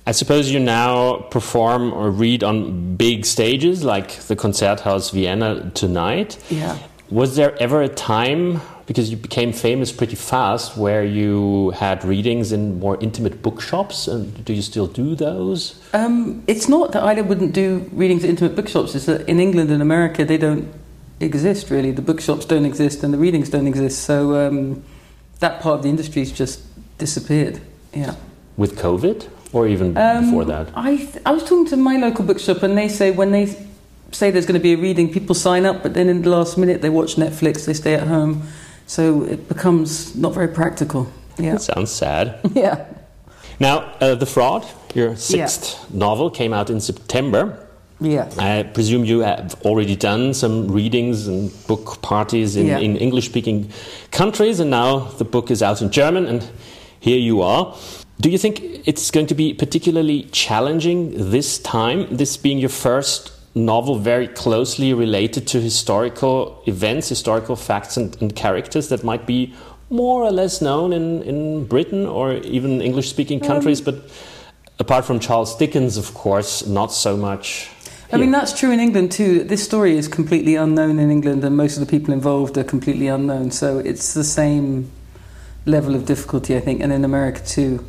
I 0.07 0.13
suppose 0.13 0.51
you 0.53 0.61
now 0.61 1.17
perform 1.31 1.93
or 1.93 2.11
read 2.11 2.45
on 2.45 2.95
big 2.97 3.27
stages 3.27 3.83
like 3.83 4.11
the 4.29 4.37
Concerthaus 4.37 5.11
Vienna 5.13 5.71
tonight. 5.75 6.39
Yeah. 6.49 6.79
Was 7.11 7.37
there 7.37 7.57
ever 7.63 7.83
a 7.83 7.89
time, 7.89 8.61
because 8.87 9.11
you 9.11 9.17
became 9.17 9.53
famous 9.53 9.93
pretty 9.93 10.17
fast, 10.17 10.77
where 10.77 11.05
you 11.05 11.71
had 11.71 12.05
readings 12.05 12.51
in 12.53 12.81
more 12.81 12.99
intimate 13.01 13.43
bookshops? 13.43 14.09
And 14.09 14.45
do 14.45 14.53
you 14.53 14.63
still 14.63 14.89
do 14.89 15.15
those? 15.15 15.81
Um, 15.93 16.43
it's 16.47 16.69
not 16.69 16.93
that 16.93 17.05
I 17.05 17.21
wouldn't 17.21 17.53
do 17.53 17.89
readings 17.93 18.25
at 18.25 18.31
intimate 18.31 18.57
bookshops, 18.57 18.95
it's 18.95 19.07
that 19.07 19.29
in 19.29 19.39
England 19.41 19.71
and 19.71 19.81
America 19.81 20.25
they 20.25 20.39
don't 20.39 20.69
exist 21.21 21.71
really. 21.71 21.93
The 21.93 22.03
bookshops 22.03 22.45
don't 22.45 22.65
exist 22.67 23.03
and 23.05 23.15
the 23.15 23.19
readings 23.19 23.51
don't 23.51 23.67
exist. 23.67 24.03
So 24.03 24.47
um, 24.47 24.83
that 25.39 25.61
part 25.61 25.77
of 25.77 25.83
the 25.85 25.89
industry's 25.89 26.33
just 26.33 26.61
disappeared. 26.99 27.61
Yeah. 27.95 28.17
With 28.57 28.77
COVID? 28.79 29.29
Or 29.53 29.69
even 29.69 29.97
Um, 29.97 30.25
before 30.25 30.45
that? 30.47 30.69
I, 30.75 30.97
th- 30.97 31.23
I 31.25 31.31
was 31.31 31.43
talking 31.45 31.67
to 31.67 31.77
my 31.77 31.97
local 31.97 32.25
bookshop, 32.25 32.63
and 32.65 32.77
they 32.77 32.89
say 32.89 33.13
when 33.13 33.31
they 33.31 33.47
say 34.17 34.31
there's 34.31 34.47
going 34.47 34.59
to 34.61 34.63
be 34.63 34.73
a 34.73 34.77
reading, 34.77 35.13
people 35.13 35.35
sign 35.35 35.65
up, 35.67 35.83
but 35.83 35.95
then 35.95 36.09
in 36.09 36.23
the 36.23 36.31
last 36.31 36.57
minute 36.59 36.83
they 36.83 36.91
watch 36.91 37.17
Netflix, 37.17 37.67
they 37.67 37.75
stay 37.75 37.95
at 37.95 38.07
home, 38.07 38.43
so 38.87 39.23
it 39.25 39.49
becomes 39.49 40.15
not 40.17 40.35
very 40.35 40.49
practical. 40.49 41.07
Yeah, 41.39 41.53
That 41.53 41.63
sounds 41.63 41.91
sad. 41.91 42.41
yeah, 42.55 42.85
now, 43.61 43.79
uh, 44.01 44.15
The 44.15 44.27
Fraud, 44.27 44.67
your 44.95 45.17
sixth 45.17 45.91
novel, 45.93 46.31
came 46.31 46.53
out 46.53 46.71
in 46.71 46.81
September. 46.81 47.59
yeah. 48.01 48.29
I 48.39 48.63
presume 48.63 49.05
you 49.07 49.21
have 49.21 49.55
already 49.65 49.97
done 49.97 50.35
some 50.35 50.69
readings 50.69 51.27
and 51.29 51.51
book 51.67 52.01
parties 52.03 52.57
in, 52.57 52.67
Yeah. 52.67 52.79
in 52.79 52.97
English 52.97 53.27
speaking 53.27 53.71
countries, 54.11 54.61
and 54.61 54.71
now 54.71 54.99
the 55.19 55.25
book 55.25 55.51
is 55.51 55.63
out 55.63 55.81
in 55.83 55.91
German, 55.91 56.27
and 56.27 56.43
here 57.01 57.19
you 57.19 57.43
are. 57.43 57.75
Do 58.21 58.31
you 58.31 58.39
think 58.39 58.61
it's 58.87 59.11
going 59.11 59.27
to 59.27 59.35
be 59.35 59.53
particularly 59.55 60.23
challenging 60.33 61.31
this 61.31 61.59
time, 61.59 62.07
this 62.17 62.37
being 62.39 62.59
your 62.59 62.71
first 62.71 63.31
novel 63.57 63.99
very 63.99 64.29
closely 64.29 64.93
related 64.93 65.47
to 65.49 65.61
historical 65.61 66.63
events, 66.67 67.09
historical 67.09 67.57
facts, 67.57 67.97
and, 67.97 68.17
and 68.21 68.37
characters 68.37 68.91
that 68.91 69.03
might 69.03 69.27
be 69.27 69.55
more 69.89 70.23
or 70.23 70.31
less 70.31 70.61
known 70.61 70.93
in, 70.93 71.23
in 71.23 71.65
Britain 71.65 72.07
or 72.07 72.35
even 72.35 72.83
English 72.83 73.09
speaking 73.09 73.41
countries, 73.41 73.81
but 73.81 73.95
apart 74.79 75.05
from 75.05 75.19
Charles 75.19 75.57
Dickens, 75.57 75.97
of 75.97 76.13
course, 76.13 76.67
not 76.67 76.93
so 76.93 77.17
much. 77.17 77.71
I 78.13 78.19
mean 78.19 78.31
that's 78.31 78.57
true 78.57 78.71
in 78.71 78.79
England 78.79 79.11
too. 79.11 79.43
This 79.43 79.65
story 79.65 79.97
is 79.97 80.07
completely 80.07 80.55
unknown 80.55 80.99
in 80.99 81.11
England, 81.11 81.43
and 81.43 81.57
most 81.57 81.77
of 81.77 81.81
the 81.81 81.91
people 81.91 82.15
involved 82.15 82.57
are 82.57 82.65
completely 82.65 83.09
unknown. 83.09 83.51
So 83.51 83.79
it's 83.79 84.15
the 84.15 84.23
same 84.23 84.91
level 85.65 85.95
of 85.95 86.05
difficulty, 86.05 86.57
I 86.57 86.61
think, 86.61 86.81
and 86.81 86.93
in 86.93 87.05
America 87.05 87.41
too. 87.45 87.85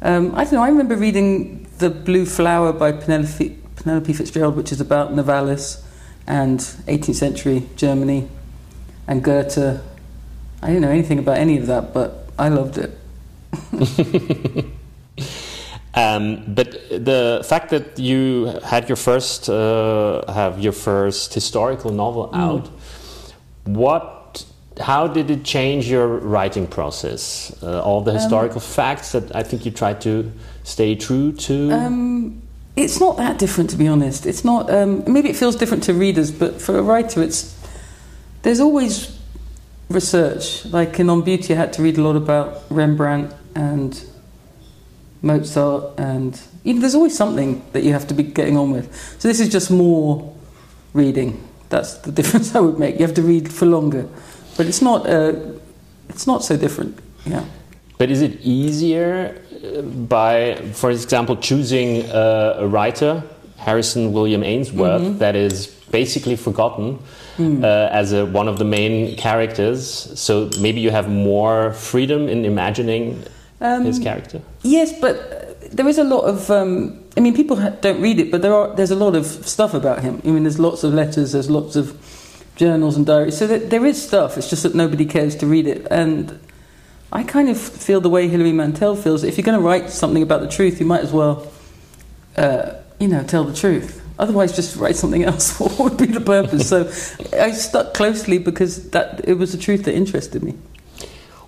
Um, 0.00 0.34
I 0.34 0.44
don't 0.44 0.54
know. 0.54 0.62
I 0.62 0.68
remember 0.68 0.96
reading 0.96 1.66
*The 1.78 1.90
Blue 1.90 2.24
Flower* 2.24 2.72
by 2.72 2.92
Penelope, 2.92 3.58
Penelope 3.76 4.12
Fitzgerald, 4.12 4.56
which 4.56 4.72
is 4.72 4.80
about 4.80 5.12
Novalis 5.12 5.82
and 6.26 6.58
18th 6.86 7.14
century 7.14 7.66
Germany 7.76 8.28
and 9.06 9.22
Goethe. 9.22 9.80
I 10.62 10.66
didn't 10.68 10.82
know 10.82 10.90
anything 10.90 11.18
about 11.18 11.38
any 11.38 11.58
of 11.58 11.66
that, 11.66 11.92
but 11.92 12.28
I 12.38 12.48
loved 12.48 12.78
it. 12.78 12.98
Um, 15.96 16.42
but 16.48 16.72
the 16.90 17.44
fact 17.48 17.70
that 17.70 18.00
you 18.00 18.46
had 18.64 18.88
your 18.88 18.96
first 18.96 19.48
uh, 19.48 20.22
have 20.32 20.58
your 20.58 20.72
first 20.72 21.32
historical 21.34 21.92
novel 21.92 22.30
Mm. 22.32 22.36
out, 22.36 22.68
what, 23.64 24.44
how 24.80 25.06
did 25.06 25.30
it 25.30 25.44
change 25.44 25.88
your 25.88 26.08
writing 26.08 26.66
process? 26.66 27.54
Uh, 27.62 27.80
all 27.80 27.98
Um, 27.98 28.04
the 28.06 28.12
historical 28.14 28.60
facts 28.60 29.12
that 29.12 29.36
I 29.36 29.44
think 29.44 29.64
you 29.64 29.70
tried 29.70 30.00
to 30.00 30.32
stay 30.64 30.96
true 30.96 31.30
to. 31.46 31.70
Um, 31.70 32.42
it's 32.76 32.98
not 32.98 33.16
that 33.18 33.38
different, 33.38 33.70
to 33.70 33.76
be 33.76 33.86
honest. 33.86 34.26
It's 34.26 34.44
not. 34.44 34.68
Um, 34.70 35.04
maybe 35.10 35.28
it 35.28 35.36
feels 35.36 35.56
different 35.56 35.84
to 35.84 35.94
readers, 35.94 36.32
but 36.32 36.60
for 36.60 36.76
a 36.78 36.82
writer, 36.82 37.22
it's 37.22 37.56
there's 38.42 38.60
always 38.60 39.16
research. 39.88 40.64
Like 40.66 40.98
in 40.98 41.08
On 41.08 41.22
Beauty, 41.22 41.54
I 41.54 41.56
had 41.56 41.72
to 41.74 41.82
read 41.82 41.98
a 41.98 42.02
lot 42.02 42.16
about 42.16 42.62
Rembrandt 42.70 43.32
and 43.54 44.04
Mozart, 45.22 45.98
and 45.98 46.40
you 46.64 46.74
know, 46.74 46.80
there's 46.80 46.96
always 46.96 47.16
something 47.16 47.64
that 47.72 47.84
you 47.84 47.92
have 47.92 48.08
to 48.08 48.14
be 48.14 48.24
getting 48.24 48.56
on 48.56 48.72
with. 48.72 48.92
So 49.20 49.28
this 49.28 49.38
is 49.38 49.48
just 49.48 49.70
more 49.70 50.34
reading. 50.94 51.46
That's 51.68 51.94
the 51.98 52.12
difference 52.18 52.54
I 52.54 52.60
would 52.60 52.78
make. 52.78 52.98
You 52.98 53.06
have 53.06 53.14
to 53.14 53.22
read 53.22 53.52
for 53.52 53.66
longer, 53.66 54.08
but 54.56 54.66
it's 54.66 54.82
not. 54.82 55.06
Uh, 55.08 55.34
it's 56.08 56.26
not 56.26 56.44
so 56.44 56.56
different. 56.56 56.98
Yeah. 57.24 57.44
But 57.98 58.10
is 58.10 58.22
it 58.22 58.40
easier 58.42 59.40
uh, 59.64 59.82
by, 59.82 60.56
for 60.72 60.90
example, 60.90 61.36
choosing 61.36 62.02
uh, 62.10 62.56
a 62.58 62.66
writer, 62.66 63.22
Harrison 63.56 64.12
William 64.12 64.42
Ainsworth, 64.42 65.02
Mm-hmm. 65.02 65.18
that 65.18 65.36
is 65.36 65.66
basically 65.90 66.36
forgotten 66.36 66.98
Mm. 67.36 67.64
uh, 67.64 67.88
as 67.90 68.12
a, 68.12 68.24
one 68.26 68.46
of 68.46 68.58
the 68.58 68.64
main 68.64 69.16
characters? 69.16 70.08
So 70.20 70.48
maybe 70.60 70.80
you 70.80 70.90
have 70.92 71.08
more 71.10 71.72
freedom 71.72 72.28
in 72.28 72.44
imagining 72.44 73.24
Um, 73.60 73.84
his 73.84 73.98
character. 73.98 74.40
Yes, 74.62 74.92
but 75.00 75.16
uh, 75.16 75.66
there 75.72 75.88
is 75.88 75.98
a 75.98 76.04
lot 76.04 76.24
of. 76.26 76.48
Um, 76.50 76.98
I 77.16 77.20
mean, 77.20 77.34
people 77.34 77.56
don't 77.80 78.00
read 78.00 78.18
it, 78.20 78.30
but 78.30 78.40
there 78.42 78.52
are. 78.54 78.74
There's 78.76 78.90
a 78.92 78.96
lot 79.04 79.14
of 79.16 79.26
stuff 79.26 79.74
about 79.74 80.02
him. 80.02 80.20
I 80.24 80.28
mean, 80.30 80.42
there's 80.44 80.58
lots 80.58 80.84
of 80.84 80.92
letters. 80.94 81.32
There's 81.32 81.48
lots 81.50 81.74
of 81.76 81.86
journals 82.56 82.96
and 82.96 83.06
diaries. 83.06 83.36
So 83.38 83.46
that 83.46 83.70
there 83.70 83.84
is 83.86 84.00
stuff. 84.00 84.36
It's 84.38 84.50
just 84.50 84.62
that 84.62 84.74
nobody 84.74 85.04
cares 85.06 85.34
to 85.36 85.46
read 85.46 85.66
it. 85.66 85.86
And 85.90 86.38
I 87.12 87.22
kind 87.22 87.48
of 87.48 87.58
feel 87.60 88.00
the 88.00 88.08
way 88.10 88.28
Hilary 88.28 88.52
Mantel 88.52 88.96
feels. 88.96 89.22
If 89.22 89.36
you're 89.38 89.44
going 89.44 89.58
to 89.58 89.64
write 89.64 89.90
something 89.90 90.22
about 90.22 90.40
the 90.40 90.48
truth, 90.48 90.80
you 90.80 90.86
might 90.86 91.02
as 91.02 91.12
well, 91.12 91.50
uh, 92.36 92.72
you 92.98 93.08
know, 93.08 93.22
tell 93.22 93.44
the 93.44 93.54
truth. 93.54 94.00
Otherwise, 94.18 94.54
just 94.54 94.76
write 94.76 94.96
something 94.96 95.24
else. 95.24 95.58
what 95.60 95.78
would 95.78 95.96
be 95.96 96.06
the 96.06 96.20
purpose? 96.20 96.68
so 96.68 96.86
I 97.38 97.52
stuck 97.52 97.94
closely 97.94 98.38
because 98.38 98.90
that 98.90 99.26
it 99.28 99.34
was 99.34 99.52
the 99.52 99.58
truth 99.58 99.84
that 99.84 99.94
interested 99.94 100.42
me. 100.42 100.54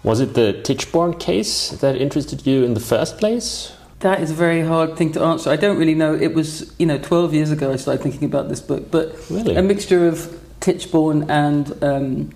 Was 0.03 0.21
it 0.21 0.35
the 0.35 0.61
Tichborne 0.62 1.19
case 1.19 1.71
that 1.71 1.97
interested 1.97 2.47
you 2.47 2.62
in 2.64 2.75
the 2.75 2.81
first 2.81 3.19
place? 3.19 3.73
That 4.01 4.21
is 4.21 4.31
a 4.31 4.35
very 4.35 4.61
hard 4.61 4.97
thing 4.97 5.12
to 5.12 5.23
answer. 5.23 5.51
I 5.51 5.57
don't 5.57 5.79
really 5.79 5.95
know. 5.95 6.14
It 6.14 6.35
was, 6.35 6.73
you 6.79 6.87
know, 6.87 6.99
12 6.99 7.35
years 7.35 7.51
ago 7.51 7.73
I 7.73 7.77
started 7.77 8.03
thinking 8.03 8.25
about 8.25 8.49
this 8.49 8.61
book, 8.61 8.90
but 8.90 9.16
Really? 9.31 9.57
a 9.57 9.62
mixture 9.62 10.07
of 10.07 10.38
Tichborne 10.61 11.29
and 11.29 11.83
um, 11.83 12.31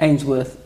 Ainsworth. 0.00 0.60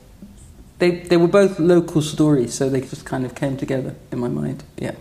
They, 0.81 0.91
they 0.91 1.17
were 1.19 1.29
both 1.29 1.59
local 1.61 2.03
stories, 2.03 2.55
so 2.55 2.69
they 2.69 2.81
just 2.81 3.05
kind 3.05 3.25
of 3.25 3.35
came 3.35 3.57
together 3.57 3.95
in 4.11 4.19
my 4.19 4.29
mind. 4.29 4.65
Yeah. 4.79 4.93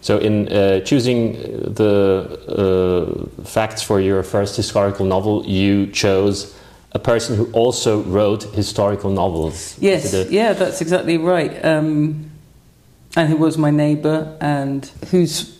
So, 0.00 0.18
in 0.18 0.48
uh, 0.48 0.80
choosing 0.80 1.32
the 1.74 3.28
uh, 3.36 3.42
facts 3.44 3.82
for 3.82 4.00
your 4.00 4.22
first 4.22 4.56
historical 4.56 5.04
novel, 5.04 5.44
you 5.44 5.88
chose 5.88 6.54
a 6.92 6.98
person 7.00 7.36
who 7.36 7.50
also 7.52 8.02
wrote 8.04 8.44
historical 8.54 9.10
novels. 9.10 9.76
Yes, 9.80 10.04
Is 10.06 10.14
it 10.14 10.28
a- 10.28 10.32
yeah, 10.32 10.52
that's 10.52 10.80
exactly 10.80 11.18
right. 11.18 11.64
Um, 11.64 12.30
and 13.16 13.28
who 13.28 13.36
was 13.36 13.58
my 13.58 13.70
neighbour, 13.70 14.36
and 14.40 14.86
who's 15.10 15.58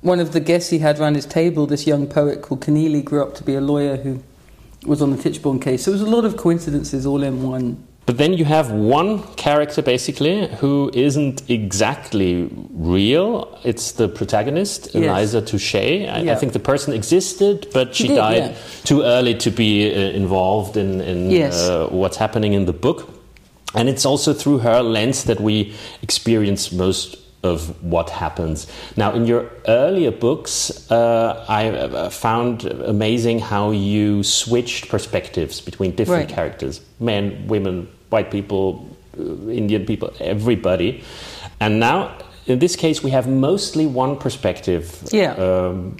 one 0.00 0.18
of 0.18 0.32
the 0.32 0.40
guests 0.40 0.70
he 0.70 0.78
had 0.78 0.98
around 0.98 1.16
his 1.16 1.26
table, 1.26 1.66
this 1.66 1.86
young 1.86 2.06
poet 2.06 2.40
called 2.40 2.62
Keneally, 2.62 3.04
grew 3.04 3.22
up 3.22 3.34
to 3.34 3.44
be 3.44 3.54
a 3.54 3.60
lawyer 3.60 3.96
who 3.96 4.22
was 4.86 5.02
on 5.02 5.10
the 5.10 5.16
Tichborne 5.18 5.60
case. 5.60 5.84
So 5.84 5.90
it 5.90 5.94
was 5.94 6.02
a 6.02 6.06
lot 6.10 6.24
of 6.24 6.36
coincidences 6.36 7.04
all 7.04 7.22
in 7.22 7.42
one. 7.42 7.84
But 8.08 8.16
then 8.16 8.32
you 8.32 8.46
have 8.46 8.70
one 8.70 9.22
character 9.36 9.82
basically 9.82 10.46
who 10.60 10.90
isn't 10.94 11.42
exactly 11.50 12.48
real. 12.70 13.58
It's 13.64 13.92
the 13.92 14.08
protagonist, 14.08 14.86
Yes. 14.94 14.94
Eliza 14.94 15.42
Touche. 15.42 15.74
I, 15.74 16.24
I 16.30 16.34
think 16.34 16.54
the 16.54 16.58
person 16.72 16.94
existed, 16.94 17.66
but 17.74 17.94
she 17.94 18.04
She 18.04 18.08
did, 18.08 18.16
died 18.16 18.36
yeah. 18.44 18.54
too 18.84 19.02
early 19.02 19.34
to 19.34 19.50
be 19.50 19.90
uh, 19.92 19.98
involved 20.22 20.78
in, 20.78 21.02
in 21.02 21.30
Yes. 21.30 21.68
uh, 21.68 21.88
what's 21.90 22.16
happening 22.16 22.54
in 22.54 22.64
the 22.64 22.72
book. 22.72 23.10
And 23.74 23.90
it's 23.90 24.06
also 24.06 24.32
through 24.32 24.60
her 24.60 24.82
lens 24.82 25.24
that 25.24 25.38
we 25.38 25.74
experience 26.00 26.72
most 26.72 27.18
of 27.42 27.58
what 27.82 28.08
happens. 28.08 28.66
Now, 28.96 29.12
in 29.12 29.26
your 29.26 29.50
earlier 29.66 30.12
books, 30.12 30.90
uh, 30.90 31.44
I 31.46 31.68
uh, 31.68 32.08
found 32.08 32.64
amazing 32.64 33.40
how 33.40 33.70
you 33.72 34.22
switched 34.22 34.88
perspectives 34.88 35.60
between 35.60 35.90
different 35.94 36.28
Right. 36.30 36.34
characters 36.34 36.80
men, 37.00 37.46
women, 37.48 37.86
white 38.10 38.30
people, 38.30 38.88
uh, 39.18 39.50
Indian 39.50 39.84
people, 39.86 40.12
everybody. 40.20 41.02
And 41.60 41.80
now, 41.80 42.16
in 42.46 42.58
this 42.58 42.76
case, 42.76 43.02
we 43.02 43.10
have 43.10 43.28
mostly 43.28 43.86
one 43.86 44.16
perspective. 44.16 45.02
Yeah. 45.12 45.32
Um, 45.34 45.96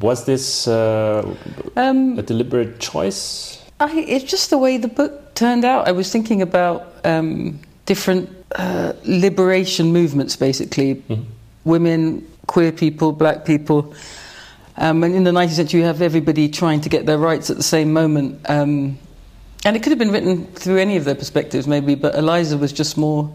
was 0.00 0.24
this 0.24 0.68
uh, 0.68 1.24
Um, 1.76 2.18
a 2.18 2.22
deliberate 2.22 2.78
choice? 2.78 3.58
I, 3.80 4.00
it's 4.00 4.24
just 4.24 4.50
the 4.50 4.58
way 4.58 4.78
the 4.78 4.88
book 4.88 5.34
turned 5.34 5.64
out. 5.64 5.88
I 5.88 5.92
was 5.92 6.10
thinking 6.10 6.42
about 6.42 6.94
um, 7.04 7.60
different 7.86 8.28
uh, 8.56 8.92
liberation 9.04 9.92
movements, 9.92 10.36
basically 10.36 11.02
women, 11.64 12.26
queer 12.46 12.72
people, 12.72 13.12
black 13.12 13.44
people. 13.44 13.94
Um, 14.76 15.04
and 15.04 15.14
in 15.14 15.24
the 15.24 15.30
19th 15.32 15.50
century, 15.50 15.80
you 15.80 15.86
have 15.86 16.02
everybody 16.02 16.48
trying 16.48 16.80
to 16.82 16.88
get 16.88 17.06
their 17.06 17.18
rights 17.18 17.50
at 17.50 17.56
the 17.56 17.62
same 17.62 17.92
moment. 17.92 18.40
Um, 18.48 18.98
and 19.64 19.76
it 19.76 19.82
could 19.82 19.90
have 19.90 19.98
been 19.98 20.10
written 20.12 20.46
through 20.46 20.78
any 20.78 20.96
of 20.96 21.04
their 21.04 21.14
perspectives, 21.14 21.66
maybe, 21.66 21.94
but 21.94 22.14
Eliza 22.14 22.56
was 22.56 22.72
just 22.72 22.96
more, 22.96 23.30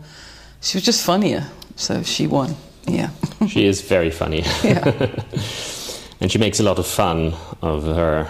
she 0.61 0.77
was 0.77 0.83
just 0.85 1.05
funnier. 1.05 1.47
So 1.75 2.03
she 2.03 2.27
won. 2.27 2.55
Yeah. 2.87 3.09
she 3.47 3.65
is 3.65 3.81
very 3.81 4.11
funny. 4.11 4.43
Yeah. 4.63 4.83
and 6.21 6.31
she 6.31 6.37
makes 6.37 6.59
a 6.59 6.63
lot 6.63 6.79
of 6.79 6.85
fun 6.87 7.33
of 7.61 7.83
her 7.83 8.29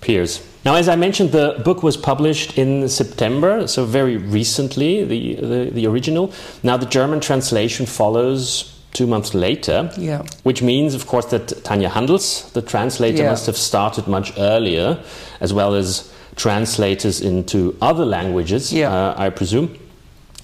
peers. 0.00 0.40
Now, 0.64 0.74
as 0.74 0.88
I 0.88 0.96
mentioned, 0.96 1.32
the 1.32 1.60
book 1.64 1.82
was 1.82 1.96
published 1.96 2.58
in 2.58 2.88
September, 2.88 3.66
so 3.68 3.84
very 3.84 4.16
recently, 4.16 5.04
the, 5.04 5.34
the, 5.34 5.70
the 5.70 5.86
original. 5.86 6.32
Now, 6.62 6.76
the 6.76 6.86
German 6.86 7.20
translation 7.20 7.86
follows 7.86 8.72
two 8.92 9.06
months 9.06 9.34
later, 9.34 9.90
Yeah. 9.96 10.22
which 10.42 10.62
means, 10.62 10.94
of 10.94 11.06
course, 11.06 11.26
that 11.26 11.48
Tanja 11.64 11.90
Handels, 11.90 12.50
the 12.52 12.62
translator, 12.62 13.22
Yeah. 13.22 13.30
must 13.30 13.46
have 13.46 13.56
started 13.56 14.08
much 14.08 14.32
earlier, 14.38 14.98
as 15.40 15.52
well 15.52 15.74
as 15.74 16.10
translators 16.36 17.20
into 17.20 17.74
other 17.80 18.04
languages, 18.04 18.72
Yeah. 18.72 18.92
uh, 18.92 19.14
I 19.16 19.30
presume. 19.30 19.68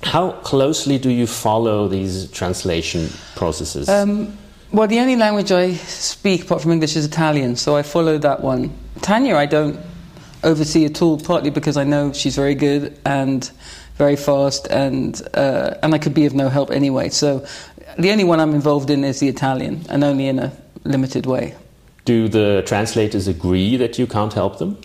How 0.02 0.32
closely 0.42 0.98
do 0.98 1.10
you 1.10 1.26
follow 1.26 1.86
these 1.88 2.26
translation 2.30 3.08
processes? 3.36 3.88
Um, 3.88 4.36
well, 4.72 4.88
the 4.88 4.98
only 4.98 5.16
language 5.16 5.52
I 5.52 5.74
speak 5.74 6.44
apart 6.44 6.62
from 6.62 6.72
English 6.72 6.96
is 6.96 7.04
Italian, 7.04 7.56
so 7.56 7.76
I 7.76 7.82
follow 7.82 8.18
that 8.18 8.42
one. 8.42 8.70
Tanya, 9.02 9.36
I 9.36 9.46
don't 9.46 9.78
oversee 10.42 10.86
at 10.86 11.00
all, 11.02 11.18
partly 11.20 11.50
because 11.50 11.76
I 11.76 11.84
know 11.84 12.12
she's 12.12 12.34
very 12.34 12.54
good 12.54 12.98
and 13.04 13.48
very 13.96 14.16
fast, 14.16 14.66
and 14.70 15.20
uh, 15.34 15.74
and 15.82 15.94
I 15.94 15.98
could 15.98 16.14
be 16.14 16.26
of 16.26 16.34
no 16.34 16.48
help 16.48 16.70
anyway. 16.70 17.10
So 17.10 17.44
the 17.98 18.10
only 18.10 18.24
one 18.24 18.40
I'm 18.40 18.54
involved 18.54 18.90
in 18.90 19.04
is 19.04 19.20
the 19.20 19.28
Italian, 19.28 19.84
and 19.88 20.02
only 20.02 20.26
in 20.26 20.38
a 20.38 20.50
limited 20.84 21.26
way. 21.26 21.54
Do 22.04 22.28
the 22.28 22.64
translators 22.66 23.28
agree 23.28 23.76
that 23.76 23.96
you 23.98 24.08
can't 24.08 24.32
help 24.32 24.58
them? 24.58 24.76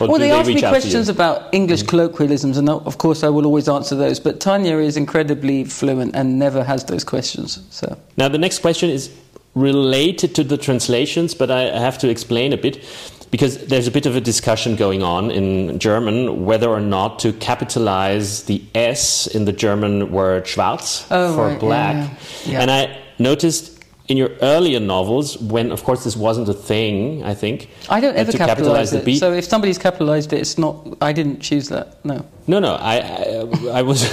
Or 0.00 0.08
well, 0.08 0.18
do 0.18 0.24
they, 0.24 0.30
ask 0.30 0.46
me 0.46 0.54
reach 0.54 0.62
out 0.62 0.70
to 0.70 0.76
you? 0.76 0.80
questions 0.82 1.08
about 1.08 1.48
English 1.54 1.82
mm. 1.82 1.88
colloquialisms, 1.88 2.58
and 2.58 2.68
of 2.68 2.98
course 2.98 3.24
I 3.24 3.30
will 3.30 3.46
always 3.46 3.68
answer 3.68 3.94
those. 3.96 4.20
But 4.20 4.38
Tanya 4.38 4.76
is 4.76 4.96
incredibly 4.96 5.64
fluent 5.64 6.14
and 6.14 6.38
never 6.38 6.62
has 6.62 6.84
those 6.84 7.04
questions. 7.04 7.64
So. 7.70 7.96
Now, 8.18 8.28
the 8.28 8.36
next 8.36 8.58
question 8.58 8.90
is 8.90 9.10
related 9.54 10.34
to 10.34 10.44
the 10.44 10.58
translations, 10.58 11.34
but 11.34 11.50
I 11.50 11.74
I 11.74 11.80
have 11.80 11.98
to 11.98 12.08
explain 12.08 12.52
a 12.52 12.58
bit 12.58 12.84
because 13.30 13.66
there's 13.66 13.86
a 13.86 13.90
bit 13.90 14.06
of 14.06 14.16
a 14.16 14.20
discussion 14.20 14.76
going 14.76 15.02
on 15.02 15.30
in 15.30 15.78
German 15.78 16.44
whether 16.44 16.68
or 16.68 16.80
not 16.80 17.18
to 17.20 17.32
capitalize 17.34 18.44
the 18.44 18.62
S 18.74 19.26
in 19.26 19.44
the 19.44 19.52
German 19.52 20.10
word 20.10 20.46
schwarz 20.46 21.06
Oh, 21.10 21.34
for 21.34 21.48
right, 21.48 21.60
black. 21.60 21.96
yeah, 21.96 22.02
yeah. 22.44 22.52
Yeah. 22.52 22.60
And 22.62 22.70
I 22.70 22.98
noticed 23.18 23.77
in 24.08 24.16
your 24.16 24.30
earlier 24.40 24.80
novels, 24.80 25.36
when 25.38 25.70
of 25.70 25.84
course 25.84 26.04
this 26.04 26.16
wasn't 26.16 26.48
a 26.48 26.54
thing, 26.54 27.22
I 27.22 27.34
think. 27.34 27.68
I 27.90 28.00
don't 28.00 28.16
ever 28.16 28.32
capitalize 28.32 28.90
the 28.90 28.98
it. 28.98 29.04
B. 29.04 29.18
So 29.18 29.32
if 29.32 29.44
somebody's 29.44 29.78
capitalized 29.78 30.32
it, 30.32 30.40
it's 30.40 30.56
not. 30.56 30.96
I 31.00 31.12
didn't 31.12 31.40
choose 31.40 31.68
that. 31.68 32.02
No. 32.04 32.26
No, 32.46 32.58
no. 32.58 32.74
I, 32.74 32.96
I, 32.96 33.78
I 33.80 33.82
was. 33.82 34.08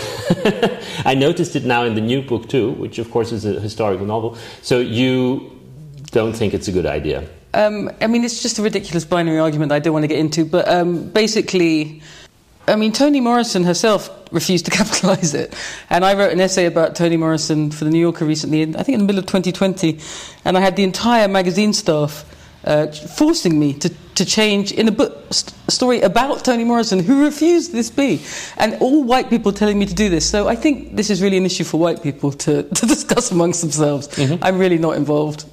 I 1.05 1.15
noticed 1.15 1.55
it 1.55 1.63
now 1.63 1.83
in 1.83 1.95
the 1.95 2.01
new 2.01 2.21
book 2.21 2.49
too, 2.49 2.71
which 2.71 2.99
of 2.99 3.09
course 3.09 3.31
is 3.31 3.45
a 3.45 3.59
historical 3.59 4.05
novel. 4.05 4.37
So 4.61 4.79
you 4.79 5.51
don't 6.11 6.33
think 6.33 6.53
it's 6.53 6.67
a 6.67 6.71
good 6.71 6.85
idea? 6.85 7.27
Um, 7.53 7.89
I 8.01 8.07
mean, 8.07 8.25
it's 8.25 8.41
just 8.41 8.59
a 8.59 8.61
ridiculous 8.61 9.05
binary 9.05 9.39
argument 9.39 9.69
that 9.69 9.75
I 9.75 9.79
don't 9.79 9.93
want 9.93 10.03
to 10.03 10.07
get 10.07 10.19
into. 10.19 10.43
But 10.43 10.67
um, 10.67 11.09
basically, 11.09 12.01
I 12.67 12.75
mean, 12.75 12.91
Toni 12.91 13.21
Morrison 13.21 13.63
herself 13.63 14.09
refused 14.31 14.65
to 14.65 14.71
capitalize 14.79 15.33
it. 15.33 15.53
And 15.89 16.03
I 16.03 16.13
wrote 16.13 16.31
an 16.31 16.41
essay 16.41 16.65
about 16.65 16.95
Toni 16.95 17.17
Morrison 17.17 17.71
for 17.71 17.85
the 17.85 17.91
New 17.91 17.99
Yorker 17.99 18.25
recently, 18.25 18.61
in, 18.61 18.75
I 18.75 18.83
think 18.83 18.95
in 18.95 18.99
the 18.99 19.05
middle 19.05 19.19
of 19.19 19.25
2020. 19.25 19.99
And 20.43 20.57
I 20.57 20.61
had 20.61 20.75
the 20.75 20.83
entire 20.83 21.27
magazine 21.27 21.73
staff 21.73 22.25
uh, 22.63 22.87
forcing 22.87 23.59
me 23.59 23.73
to, 23.73 23.89
to 24.15 24.25
change 24.25 24.71
in 24.71 24.87
a 24.87 24.91
book 24.91 25.31
st- 25.31 25.53
story 25.71 26.01
about 26.01 26.43
Toni 26.43 26.63
Morrison, 26.63 26.99
who 26.99 27.23
refused 27.23 27.71
this 27.71 27.91
B. 27.91 28.21
And 28.57 28.75
all 28.81 29.03
white 29.03 29.29
people 29.29 29.51
telling 29.51 29.77
me 29.77 29.85
to 29.85 29.93
do 29.93 30.09
this. 30.09 30.27
So 30.27 30.47
I 30.47 30.55
think 30.55 30.95
this 30.95 31.09
is 31.09 31.21
really 31.21 31.37
an 31.37 31.45
issue 31.45 31.63
for 31.63 31.79
white 31.79 32.01
people 32.01 32.31
to, 32.31 32.63
to 32.63 32.85
discuss 32.87 33.31
amongst 33.31 33.61
themselves. 33.61 34.09
I'm 34.41 34.57
really 34.57 34.79
not 34.79 34.97
involved. 34.97 35.45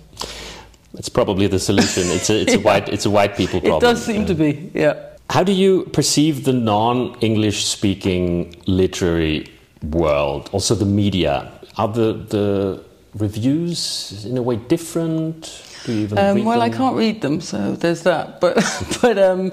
That's 0.95 1.09
probably 1.09 1.47
the 1.47 1.59
solution. 1.59 2.05
It's 2.07 2.29
a, 2.31 2.41
it's 2.41 2.55
a 2.55 2.61
white 2.69 2.89
it's 2.89 3.07
a 3.07 3.11
white 3.11 3.35
people 3.35 3.61
problem. 3.61 3.79
It 3.79 3.81
does 3.81 4.05
seem 4.05 4.27
to 4.27 4.35
be, 4.35 4.71
yeah. 4.75 5.12
How 5.33 5.43
do 5.43 5.53
you 5.53 5.85
perceive 5.95 6.45
the 6.45 6.53
non-English 6.53 7.65
speaking 7.65 8.55
literary 8.67 9.47
world, 9.83 10.51
also 10.53 10.75
the 10.75 10.85
media? 10.85 11.51
Are 11.79 11.89
the 11.89 12.13
the 12.13 12.85
reviews 13.15 14.27
in 14.27 14.37
a 14.37 14.43
way 14.43 14.57
different? 14.57 15.65
Do 15.87 15.93
you 15.95 16.03
even 16.03 16.19
Um, 16.19 16.45
well, 16.45 16.61
I 16.61 16.69
can't 16.69 16.95
read 16.95 17.23
them, 17.23 17.41
so 17.41 17.75
there's 17.77 18.03
that. 18.03 18.43
But, 18.43 18.57
but 19.01 19.17
um, 19.17 19.53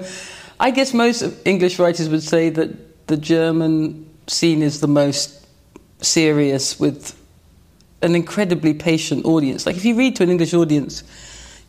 I 0.58 0.70
guess 0.70 0.92
most 0.92 1.24
English 1.46 1.78
writers 1.78 2.10
would 2.10 2.22
say 2.22 2.50
that 2.50 3.06
the 3.06 3.16
German 3.16 4.04
scene 4.26 4.60
is 4.62 4.80
the 4.80 4.92
most 5.02 5.46
serious 6.02 6.78
with 6.78 7.16
an 8.02 8.14
incredibly 8.14 8.74
patient 8.74 9.24
audience. 9.24 9.64
Like 9.64 9.76
if 9.76 9.86
you 9.86 9.94
read 9.94 10.14
to 10.16 10.24
an 10.24 10.30
English 10.30 10.52
audience, 10.52 11.04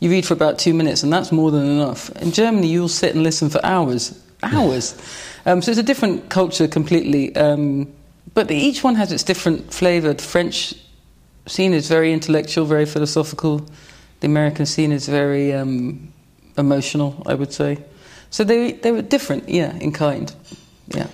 you 0.01 0.09
read 0.09 0.25
for 0.25 0.33
about 0.33 0.59
two 0.59 0.73
minutes, 0.73 1.03
and 1.03 1.13
that's 1.13 1.31
more 1.31 1.51
than 1.51 1.65
enough. 1.65 2.09
In 2.21 2.31
Germany, 2.31 2.67
you'll 2.67 2.89
sit 2.89 3.13
and 3.13 3.23
listen 3.23 3.49
for 3.49 3.63
hours, 3.63 4.19
hours. 4.43 4.99
um, 5.45 5.61
so 5.61 5.71
it's 5.71 5.79
a 5.79 5.83
different 5.83 6.29
culture 6.29 6.67
completely. 6.67 7.33
Um, 7.35 7.87
but 8.33 8.49
each 8.49 8.83
one 8.83 8.95
has 8.95 9.11
its 9.11 9.23
different 9.23 9.71
flavour. 9.71 10.13
The 10.13 10.23
French 10.23 10.73
scene 11.45 11.73
is 11.73 11.87
very 11.87 12.11
intellectual, 12.11 12.65
very 12.65 12.85
philosophical. 12.85 13.65
The 14.21 14.27
American 14.27 14.65
scene 14.65 14.91
is 14.91 15.07
very 15.07 15.53
um, 15.53 16.11
emotional, 16.57 17.21
I 17.27 17.35
would 17.35 17.53
say. 17.53 17.77
So 18.31 18.43
they 18.43 18.71
they 18.71 18.91
were 18.91 19.03
different, 19.03 19.49
yeah, 19.49 19.75
in 19.77 19.91
kind, 19.91 20.33
yeah. 20.87 21.07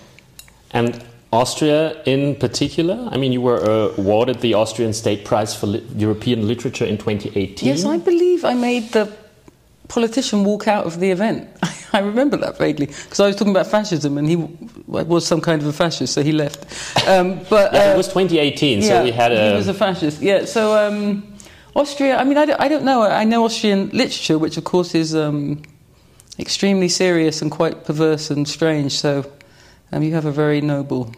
And 0.71 1.03
Austria 1.31 2.01
in 2.05 2.35
particular? 2.35 3.07
I 3.11 3.17
mean, 3.17 3.33
you 3.33 3.41
were 3.41 3.61
uh, 3.61 3.93
awarded 3.97 4.39
the 4.41 4.53
Austrian 4.53 4.93
State 4.93 5.25
Prize 5.25 5.53
for 5.55 5.67
Lit- 5.67 5.83
European 5.95 6.47
Literature 6.47 6.85
in 6.85 6.97
2018. 6.97 7.67
Yes, 7.67 7.83
I 7.83 7.97
believe 7.97 8.45
I 8.45 8.53
made 8.53 8.91
the 8.91 9.11
politician 9.89 10.43
walk 10.43 10.67
out 10.67 10.85
of 10.85 10.99
the 10.99 11.11
event. 11.11 11.49
I 11.93 11.99
remember 11.99 12.37
that 12.37 12.57
vaguely 12.57 12.85
because 12.85 13.19
I 13.19 13.27
was 13.27 13.35
talking 13.35 13.51
about 13.51 13.67
fascism, 13.67 14.17
and 14.17 14.27
he 14.27 14.35
was 14.87 15.25
some 15.25 15.41
kind 15.41 15.61
of 15.61 15.67
a 15.67 15.73
fascist, 15.73 16.13
so 16.13 16.21
he 16.21 16.31
left. 16.31 16.65
Um, 17.07 17.39
but 17.49 17.73
Yeah, 17.73 17.89
uh, 17.89 17.93
it 17.93 17.97
was 17.97 18.07
2018, 18.07 18.81
so 18.83 19.03
we 19.03 19.11
had 19.11 19.31
a. 19.31 19.49
he 19.51 19.55
was 19.55 19.67
a 19.67 19.73
fascist. 19.73 20.21
Yeah, 20.21 20.45
so 20.45 20.75
um, 20.77 21.23
Austria. 21.75 22.17
I 22.17 22.23
mean, 22.23 22.37
I 22.37 22.45
don't, 22.45 22.59
I 22.61 22.67
don't 22.67 22.83
know. 22.83 23.03
I 23.03 23.23
know 23.25 23.45
Austrian 23.45 23.89
literature, 23.89 24.37
which 24.37 24.57
of 24.57 24.63
course 24.63 24.95
is 24.95 25.13
um, 25.15 25.61
extremely 26.39 26.89
serious 26.89 27.41
and 27.41 27.51
quite 27.51 27.83
perverse 27.85 28.29
and 28.31 28.47
strange. 28.47 28.91
So 28.93 29.29
um, 29.91 30.03
you 30.03 30.13
have 30.13 30.25
a 30.25 30.31
very 30.31 30.61
noble 30.61 31.13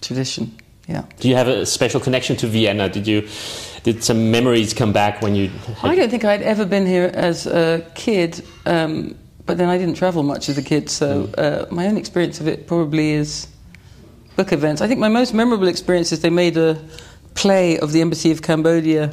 tradition. 0.00 0.56
Yeah. 0.88 1.04
Do 1.18 1.28
you 1.28 1.34
have 1.36 1.48
a 1.48 1.66
special 1.66 2.00
connection 2.00 2.36
to 2.36 2.46
Vienna? 2.46 2.88
Did 2.88 3.06
you 3.06 3.28
did 3.82 4.04
some 4.04 4.30
memories 4.30 4.72
come 4.74 4.92
back 4.92 5.20
when 5.22 5.34
you? 5.34 5.48
Had, 5.48 5.90
I 5.90 5.94
don't 5.96 6.10
think 6.10 6.24
I'd 6.24 6.42
ever 6.42 6.64
been 6.64 6.86
here 6.86 7.10
as 7.12 7.46
a 7.46 7.84
kid, 7.94 8.44
um, 8.66 9.16
but 9.46 9.58
then 9.58 9.68
I 9.68 9.78
didn't 9.78 9.96
travel 9.96 10.22
much 10.22 10.48
as 10.48 10.58
a 10.58 10.62
kid, 10.62 10.88
so 10.88 11.28
uh, 11.38 11.66
my 11.74 11.86
own 11.86 11.96
experience 11.96 12.40
of 12.40 12.46
it 12.46 12.66
probably 12.66 13.10
is 13.12 13.48
book 14.36 14.52
events. 14.52 14.80
I 14.80 14.86
think 14.86 15.00
my 15.00 15.08
most 15.08 15.34
memorable 15.34 15.66
experience 15.68 16.12
is 16.12 16.20
they 16.20 16.30
made 16.30 16.56
a 16.56 16.78
play 17.34 17.78
of 17.78 17.92
the 17.92 18.00
Embassy 18.00 18.30
of 18.30 18.42
Cambodia 18.42 19.12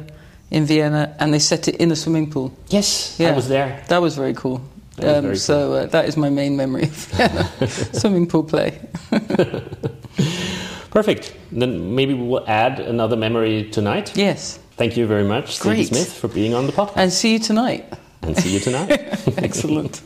in 0.50 0.66
Vienna 0.66 1.14
and 1.18 1.32
they 1.32 1.38
set 1.38 1.66
it 1.68 1.76
in 1.76 1.90
a 1.90 1.96
swimming 1.96 2.30
pool. 2.30 2.52
yes, 2.68 3.16
Yeah. 3.18 3.30
I 3.30 3.32
was 3.32 3.48
there. 3.48 3.82
That 3.88 4.00
was 4.00 4.14
very 4.16 4.34
cool. 4.34 4.60
Um, 5.02 5.34
so 5.34 5.72
uh, 5.72 5.86
that 5.86 6.06
is 6.06 6.16
my 6.16 6.30
main 6.30 6.56
memory 6.56 6.84
of 6.84 6.90
Vienna, 6.90 7.50
swimming 7.92 8.26
pool 8.28 8.44
play. 8.44 8.78
Perfect. 10.90 11.34
Then 11.50 11.94
maybe 11.94 12.14
we'll 12.14 12.44
add 12.46 12.78
another 12.78 13.16
memory 13.16 13.68
tonight. 13.70 14.16
Yes, 14.16 14.60
Thank 14.76 14.96
you 14.96 15.06
very 15.06 15.24
much, 15.24 15.56
Stevie 15.56 15.76
Great. 15.76 15.86
Smith, 15.88 16.12
for 16.12 16.28
being 16.28 16.54
on 16.54 16.66
the 16.66 16.72
podcast. 16.72 16.96
and 16.96 17.12
see 17.12 17.32
you 17.34 17.38
tonight. 17.38 17.84
And 18.22 18.36
see 18.36 18.50
you 18.50 18.60
tonight. 18.60 18.90
Excellent. 19.38 20.02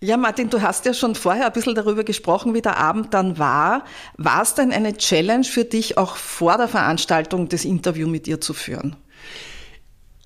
Ja, 0.00 0.16
Martin, 0.16 0.50
du 0.50 0.60
hast 0.60 0.84
ja 0.84 0.94
schon 0.94 1.14
vorher 1.14 1.46
ein 1.46 1.52
bisschen 1.52 1.74
darüber 1.74 2.02
gesprochen, 2.04 2.54
wie 2.54 2.60
der 2.60 2.76
Abend 2.76 3.14
dann 3.14 3.38
war. 3.38 3.84
War 4.16 4.42
es 4.42 4.54
denn 4.54 4.72
eine 4.72 4.96
Challenge 4.96 5.44
für 5.44 5.64
dich, 5.64 5.96
auch 5.96 6.16
vor 6.16 6.56
der 6.56 6.68
Veranstaltung 6.68 7.48
das 7.48 7.64
Interview 7.64 8.08
mit 8.08 8.26
ihr 8.26 8.40
zu 8.40 8.52
führen? 8.52 8.96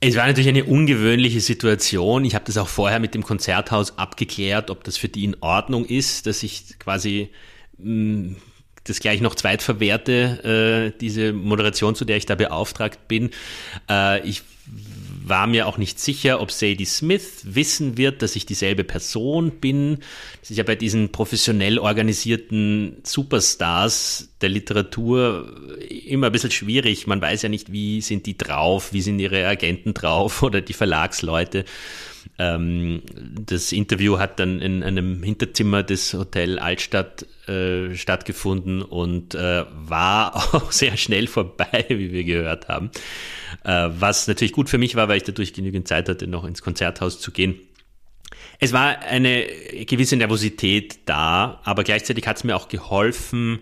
Es 0.08 0.14
war 0.14 0.28
natürlich 0.28 0.48
eine 0.48 0.64
ungewöhnliche 0.64 1.40
Situation. 1.40 2.24
Ich 2.24 2.36
habe 2.36 2.44
das 2.44 2.58
auch 2.58 2.68
vorher 2.68 3.00
mit 3.00 3.14
dem 3.14 3.24
Konzerthaus 3.24 3.98
abgeklärt, 3.98 4.70
ob 4.70 4.84
das 4.84 4.96
für 4.96 5.08
die 5.08 5.24
in 5.24 5.36
Ordnung 5.40 5.84
ist, 5.84 6.26
dass 6.26 6.44
ich 6.44 6.78
quasi 6.78 7.30
mh, 7.78 8.36
das 8.84 9.00
gleich 9.00 9.20
noch 9.20 9.34
zweitverwerte, 9.34 10.92
äh, 10.94 10.98
diese 11.00 11.32
Moderation, 11.32 11.96
zu 11.96 12.04
der 12.04 12.18
ich 12.18 12.26
da 12.26 12.36
beauftragt 12.36 13.08
bin. 13.08 13.30
Äh, 13.90 14.24
ich 14.28 14.42
war 15.28 15.46
mir 15.46 15.66
auch 15.66 15.76
nicht 15.76 15.98
sicher, 15.98 16.40
ob 16.40 16.52
Sadie 16.52 16.84
Smith 16.84 17.40
wissen 17.42 17.98
wird, 17.98 18.22
dass 18.22 18.36
ich 18.36 18.46
dieselbe 18.46 18.84
Person 18.84 19.50
bin. 19.60 19.98
Das 20.40 20.50
ist 20.50 20.56
ja 20.56 20.62
bei 20.62 20.76
diesen 20.76 21.10
professionell 21.10 21.78
organisierten 21.78 22.98
Superstars 23.02 24.28
der 24.40 24.50
Literatur 24.50 25.52
immer 25.88 26.26
ein 26.26 26.32
bisschen 26.32 26.52
schwierig. 26.52 27.06
Man 27.06 27.20
weiß 27.20 27.42
ja 27.42 27.48
nicht, 27.48 27.72
wie 27.72 28.00
sind 28.00 28.26
die 28.26 28.38
drauf, 28.38 28.92
wie 28.92 29.02
sind 29.02 29.18
ihre 29.18 29.46
Agenten 29.46 29.94
drauf 29.94 30.42
oder 30.44 30.60
die 30.60 30.72
Verlagsleute. 30.72 31.64
Ähm, 32.38 33.02
das 33.12 33.72
Interview 33.72 34.18
hat 34.18 34.38
dann 34.40 34.60
in 34.60 34.82
einem 34.82 35.22
Hinterzimmer 35.22 35.82
des 35.82 36.14
Hotel 36.14 36.58
Altstadt 36.58 37.26
äh, 37.48 37.94
stattgefunden 37.94 38.82
und 38.82 39.34
äh, 39.34 39.64
war 39.70 40.36
auch 40.54 40.72
sehr 40.72 40.96
schnell 40.96 41.26
vorbei, 41.26 41.84
wie 41.88 42.12
wir 42.12 42.24
gehört 42.24 42.68
haben. 42.68 42.90
Äh, 43.64 43.88
was 43.98 44.28
natürlich 44.28 44.52
gut 44.52 44.68
für 44.68 44.78
mich 44.78 44.96
war, 44.96 45.08
weil 45.08 45.18
ich 45.18 45.24
dadurch 45.24 45.52
genügend 45.52 45.88
Zeit 45.88 46.08
hatte, 46.08 46.26
noch 46.26 46.44
ins 46.44 46.62
Konzerthaus 46.62 47.20
zu 47.20 47.30
gehen. 47.30 47.56
Es 48.58 48.72
war 48.72 49.00
eine 49.00 49.46
gewisse 49.86 50.16
Nervosität 50.16 51.00
da, 51.04 51.60
aber 51.64 51.84
gleichzeitig 51.84 52.26
hat 52.26 52.38
es 52.38 52.44
mir 52.44 52.56
auch 52.56 52.68
geholfen, 52.68 53.60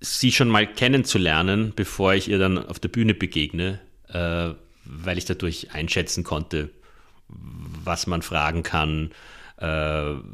sie 0.00 0.32
schon 0.32 0.48
mal 0.48 0.66
kennenzulernen, 0.66 1.72
bevor 1.74 2.14
ich 2.14 2.28
ihr 2.28 2.38
dann 2.38 2.58
auf 2.58 2.78
der 2.78 2.88
Bühne 2.88 3.14
begegne, 3.14 3.80
äh, 4.08 4.50
weil 4.84 5.18
ich 5.18 5.24
dadurch 5.24 5.72
einschätzen 5.72 6.24
konnte, 6.24 6.70
was 7.84 8.06
man 8.06 8.22
fragen 8.22 8.62
kann, 8.62 9.10
äh, 9.58 9.66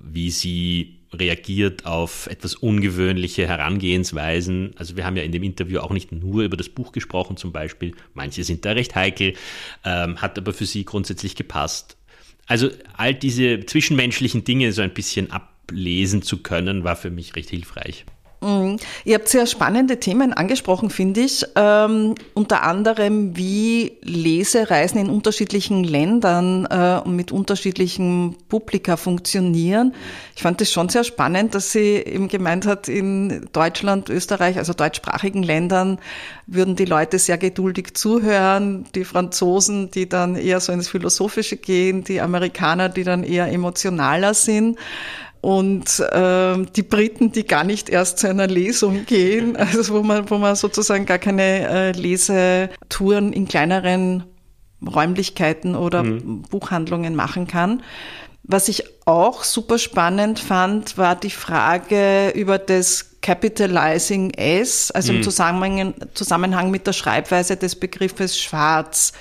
wie 0.04 0.30
sie 0.30 1.00
reagiert 1.12 1.86
auf 1.86 2.28
etwas 2.28 2.54
ungewöhnliche 2.54 3.46
Herangehensweisen. 3.46 4.72
Also 4.76 4.96
wir 4.96 5.04
haben 5.04 5.16
ja 5.16 5.22
in 5.22 5.32
dem 5.32 5.42
Interview 5.42 5.80
auch 5.80 5.90
nicht 5.90 6.12
nur 6.12 6.42
über 6.42 6.56
das 6.56 6.68
Buch 6.68 6.92
gesprochen 6.92 7.36
zum 7.36 7.52
Beispiel. 7.52 7.94
Manche 8.14 8.44
sind 8.44 8.64
da 8.64 8.72
recht 8.72 8.94
heikel, 8.94 9.34
ähm, 9.84 10.22
hat 10.22 10.38
aber 10.38 10.52
für 10.52 10.66
sie 10.66 10.84
grundsätzlich 10.84 11.34
gepasst. 11.34 11.96
Also 12.46 12.70
all 12.96 13.14
diese 13.14 13.64
zwischenmenschlichen 13.66 14.44
Dinge 14.44 14.72
so 14.72 14.82
ein 14.82 14.94
bisschen 14.94 15.30
ablesen 15.30 16.22
zu 16.22 16.38
können, 16.38 16.84
war 16.84 16.96
für 16.96 17.10
mich 17.10 17.34
recht 17.36 17.50
hilfreich. 17.50 18.04
Ihr 18.42 19.16
habt 19.16 19.28
sehr 19.28 19.44
spannende 19.44 20.00
Themen 20.00 20.32
angesprochen, 20.32 20.88
finde 20.88 21.20
ich. 21.20 21.44
Ähm, 21.56 22.14
unter 22.32 22.62
anderem, 22.62 23.36
wie 23.36 23.98
Lesereisen 24.00 24.98
in 24.98 25.10
unterschiedlichen 25.10 25.84
Ländern 25.84 26.66
äh, 26.70 27.02
und 27.04 27.16
mit 27.16 27.32
unterschiedlichen 27.32 28.36
Publika 28.48 28.96
funktionieren. 28.96 29.94
Ich 30.36 30.42
fand 30.42 30.58
es 30.62 30.72
schon 30.72 30.88
sehr 30.88 31.04
spannend, 31.04 31.54
dass 31.54 31.72
sie 31.72 31.96
eben 31.96 32.28
gemeint 32.28 32.64
hat, 32.64 32.88
in 32.88 33.46
Deutschland, 33.52 34.08
Österreich, 34.08 34.56
also 34.56 34.72
deutschsprachigen 34.72 35.42
Ländern, 35.42 35.98
würden 36.46 36.76
die 36.76 36.86
Leute 36.86 37.18
sehr 37.18 37.36
geduldig 37.36 37.92
zuhören. 37.92 38.86
Die 38.94 39.04
Franzosen, 39.04 39.90
die 39.90 40.08
dann 40.08 40.34
eher 40.34 40.60
so 40.60 40.72
ins 40.72 40.88
Philosophische 40.88 41.58
gehen, 41.58 42.04
die 42.04 42.22
Amerikaner, 42.22 42.88
die 42.88 43.04
dann 43.04 43.22
eher 43.22 43.52
emotionaler 43.52 44.32
sind 44.32 44.78
und 45.40 46.02
ähm, 46.12 46.68
die 46.76 46.82
Briten, 46.82 47.32
die 47.32 47.46
gar 47.46 47.64
nicht 47.64 47.88
erst 47.88 48.18
zu 48.18 48.28
einer 48.28 48.46
Lesung 48.46 49.06
gehen, 49.06 49.56
also 49.56 49.94
wo 49.94 50.02
man, 50.02 50.28
wo 50.30 50.38
man 50.38 50.56
sozusagen 50.56 51.06
gar 51.06 51.18
keine 51.18 51.68
äh, 51.68 51.92
Lesetouren 51.92 53.32
in 53.32 53.48
kleineren 53.48 54.24
Räumlichkeiten 54.86 55.74
oder 55.74 56.02
Buchhandlungen 56.02 57.14
machen 57.14 57.46
kann. 57.46 57.82
Was 58.42 58.68
ich 58.68 58.84
auch 59.04 59.44
super 59.44 59.78
spannend 59.78 60.40
fand, 60.40 60.96
war 60.96 61.14
die 61.14 61.30
Frage 61.30 62.30
über 62.30 62.58
das 62.58 63.20
Capitalizing 63.20 64.30
S, 64.30 64.90
also 64.90 65.12
im 65.12 65.22
Zusammenhang, 65.22 65.94
Zusammenhang 66.14 66.70
mit 66.70 66.86
der 66.86 66.94
Schreibweise 66.94 67.56
des 67.56 67.76
Begriffes 67.76 68.38
schwarz. 68.38 69.12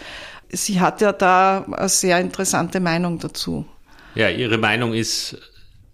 Sie 0.50 0.80
hat 0.80 1.02
ja 1.02 1.12
da 1.12 1.66
eine 1.70 1.90
sehr 1.90 2.20
interessante 2.20 2.80
Meinung 2.80 3.20
dazu. 3.20 3.66
Ja, 4.16 4.30
ihre 4.30 4.58
Meinung 4.58 4.94
ist, 4.94 5.38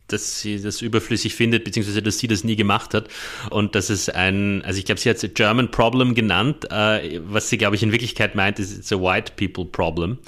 dass 0.07 0.41
sie 0.41 0.61
das 0.61 0.81
überflüssig 0.81 1.33
findet, 1.33 1.63
beziehungsweise 1.63 2.01
dass 2.01 2.19
sie 2.19 2.27
das 2.27 2.43
nie 2.43 2.55
gemacht 2.55 2.93
hat 2.93 3.07
und 3.49 3.75
dass 3.75 3.89
es 3.89 4.09
ein, 4.09 4.61
also 4.63 4.77
ich 4.77 4.85
glaube, 4.85 5.01
sie 5.01 5.09
hat 5.09 5.23
es 5.23 5.33
German 5.33 5.71
Problem 5.71 6.13
genannt, 6.13 6.71
äh, 6.71 7.19
was 7.25 7.49
sie, 7.49 7.57
glaube 7.57 7.75
ich, 7.75 7.83
in 7.83 7.91
Wirklichkeit 7.91 8.35
meint, 8.35 8.59
ist 8.59 8.77
it's 8.77 8.91
a 8.91 8.97
white 8.97 9.33
people 9.35 9.65
problem. 9.65 10.19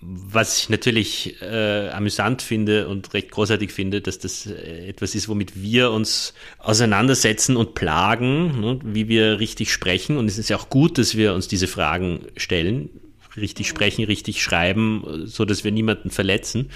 Was 0.00 0.58
ich 0.58 0.68
natürlich 0.68 1.40
äh, 1.42 1.88
amüsant 1.88 2.42
finde 2.42 2.88
und 2.88 3.12
recht 3.14 3.30
großartig 3.30 3.72
finde, 3.72 4.00
dass 4.00 4.18
das 4.18 4.46
äh, 4.46 4.88
etwas 4.88 5.14
ist, 5.14 5.28
womit 5.28 5.60
wir 5.60 5.90
uns 5.90 6.34
auseinandersetzen 6.58 7.56
und 7.56 7.74
plagen, 7.74 8.60
ne, 8.60 8.78
wie 8.84 9.08
wir 9.08 9.40
richtig 9.40 9.72
sprechen 9.72 10.16
und 10.16 10.26
es 10.26 10.38
ist 10.38 10.48
ja 10.48 10.56
auch 10.56 10.68
gut, 10.68 10.98
dass 10.98 11.16
wir 11.16 11.34
uns 11.34 11.48
diese 11.48 11.66
Fragen 11.66 12.26
stellen, 12.36 12.90
richtig 13.36 13.68
sprechen, 13.68 14.04
richtig 14.04 14.42
schreiben, 14.42 15.24
so 15.26 15.44
dass 15.44 15.64
wir 15.64 15.72
niemanden 15.72 16.10
verletzen. 16.10 16.70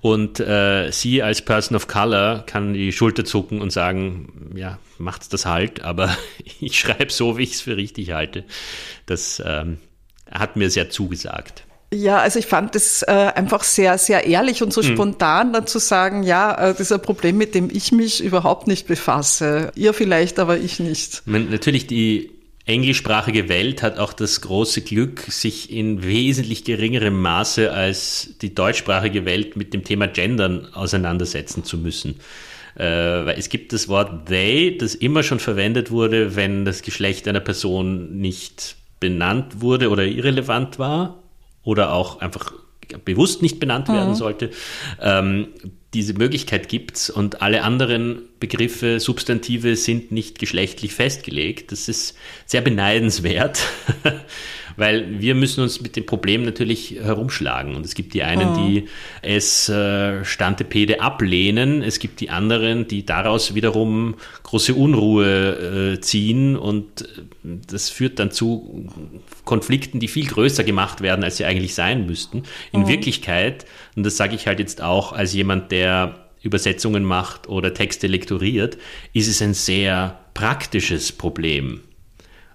Und 0.00 0.40
äh, 0.40 0.90
sie 0.92 1.22
als 1.22 1.42
Person 1.42 1.76
of 1.76 1.86
Color 1.86 2.44
kann 2.46 2.72
die 2.72 2.92
Schulter 2.92 3.24
zucken 3.24 3.60
und 3.60 3.70
sagen, 3.70 4.52
ja, 4.54 4.78
macht's 4.98 5.28
das 5.28 5.46
halt, 5.46 5.82
aber 5.82 6.16
ich 6.60 6.78
schreibe 6.78 7.12
so, 7.12 7.36
wie 7.36 7.42
ich 7.42 7.52
es 7.52 7.60
für 7.60 7.76
richtig 7.76 8.12
halte. 8.12 8.44
Das 9.06 9.42
ähm, 9.44 9.78
hat 10.30 10.56
mir 10.56 10.70
sehr 10.70 10.90
zugesagt. 10.90 11.64
Ja, 11.92 12.18
also 12.18 12.38
ich 12.38 12.46
fand 12.46 12.76
das 12.76 13.02
äh, 13.02 13.10
einfach 13.10 13.64
sehr, 13.64 13.98
sehr 13.98 14.24
ehrlich 14.24 14.62
und 14.62 14.72
so 14.72 14.80
spontan 14.80 15.52
dann 15.52 15.66
zu 15.66 15.80
sagen, 15.80 16.22
ja, 16.22 16.54
äh, 16.54 16.70
das 16.70 16.82
ist 16.82 16.92
ein 16.92 17.02
Problem, 17.02 17.36
mit 17.36 17.56
dem 17.56 17.68
ich 17.68 17.90
mich 17.90 18.22
überhaupt 18.22 18.68
nicht 18.68 18.86
befasse. 18.86 19.72
Ihr 19.74 19.92
vielleicht, 19.92 20.38
aber 20.38 20.56
ich 20.56 20.78
nicht. 20.78 21.22
Natürlich 21.26 21.88
die 21.88 22.39
englischsprachige 22.66 23.48
Welt 23.48 23.82
hat 23.82 23.98
auch 23.98 24.12
das 24.12 24.40
große 24.40 24.82
Glück, 24.82 25.20
sich 25.28 25.72
in 25.72 26.02
wesentlich 26.02 26.64
geringerem 26.64 27.20
Maße 27.20 27.72
als 27.72 28.34
die 28.42 28.54
deutschsprachige 28.54 29.24
Welt 29.24 29.56
mit 29.56 29.74
dem 29.74 29.84
Thema 29.84 30.06
Gendern 30.06 30.72
auseinandersetzen 30.74 31.64
zu 31.64 31.78
müssen. 31.78 32.16
Äh, 32.76 32.84
weil 32.84 33.38
es 33.38 33.48
gibt 33.48 33.72
das 33.72 33.88
Wort 33.88 34.26
they, 34.28 34.76
das 34.76 34.94
immer 34.94 35.22
schon 35.22 35.40
verwendet 35.40 35.90
wurde, 35.90 36.36
wenn 36.36 36.64
das 36.64 36.82
Geschlecht 36.82 37.26
einer 37.26 37.40
Person 37.40 38.18
nicht 38.18 38.76
benannt 39.00 39.60
wurde 39.60 39.90
oder 39.90 40.04
irrelevant 40.04 40.78
war 40.78 41.22
oder 41.62 41.92
auch 41.92 42.20
einfach 42.20 42.52
bewusst 43.04 43.42
nicht 43.42 43.58
benannt 43.60 43.88
werden 43.88 44.14
sollte. 44.14 44.50
Ähm, 45.00 45.48
diese 45.94 46.14
Möglichkeit 46.14 46.68
gibt's 46.68 47.10
und 47.10 47.42
alle 47.42 47.62
anderen 47.62 48.22
Begriffe, 48.38 49.00
Substantive 49.00 49.74
sind 49.74 50.12
nicht 50.12 50.38
geschlechtlich 50.38 50.94
festgelegt. 50.94 51.72
Das 51.72 51.88
ist 51.88 52.16
sehr 52.46 52.60
beneidenswert, 52.60 53.60
weil 54.76 55.20
wir 55.20 55.34
müssen 55.34 55.62
uns 55.62 55.80
mit 55.80 55.96
dem 55.96 56.06
Problem 56.06 56.44
natürlich 56.44 56.96
herumschlagen. 57.00 57.74
Und 57.74 57.84
es 57.84 57.94
gibt 57.94 58.14
die 58.14 58.22
einen, 58.22 58.54
die 58.54 58.88
es 59.22 59.68
äh, 59.68 60.24
Stantepede 60.24 61.00
ablehnen, 61.00 61.82
es 61.82 61.98
gibt 61.98 62.20
die 62.20 62.30
anderen, 62.30 62.88
die 62.88 63.04
daraus 63.04 63.54
wiederum 63.54 64.14
große 64.42 64.74
Unruhe 64.74 65.94
äh, 65.94 66.00
ziehen 66.00 66.56
und 66.56 67.08
das 67.42 67.88
führt 67.90 68.18
dann 68.18 68.30
zu 68.30 68.86
Konflikten, 69.44 70.00
die 70.00 70.08
viel 70.08 70.26
größer 70.26 70.64
gemacht 70.64 71.00
werden, 71.00 71.24
als 71.24 71.36
sie 71.36 71.44
eigentlich 71.44 71.74
sein 71.74 72.06
müssten. 72.06 72.42
In 72.72 72.86
Wirklichkeit, 72.88 73.66
und 73.96 74.04
das 74.04 74.16
sage 74.16 74.34
ich 74.34 74.46
halt 74.46 74.58
jetzt 74.58 74.82
auch 74.82 75.12
als 75.12 75.32
jemand, 75.32 75.72
der 75.72 76.26
Übersetzungen 76.42 77.04
macht 77.04 77.48
oder 77.48 77.74
Texte 77.74 78.06
lektoriert, 78.06 78.78
ist 79.12 79.28
es 79.28 79.42
ein 79.42 79.54
sehr 79.54 80.18
praktisches 80.34 81.12
Problem. 81.12 81.82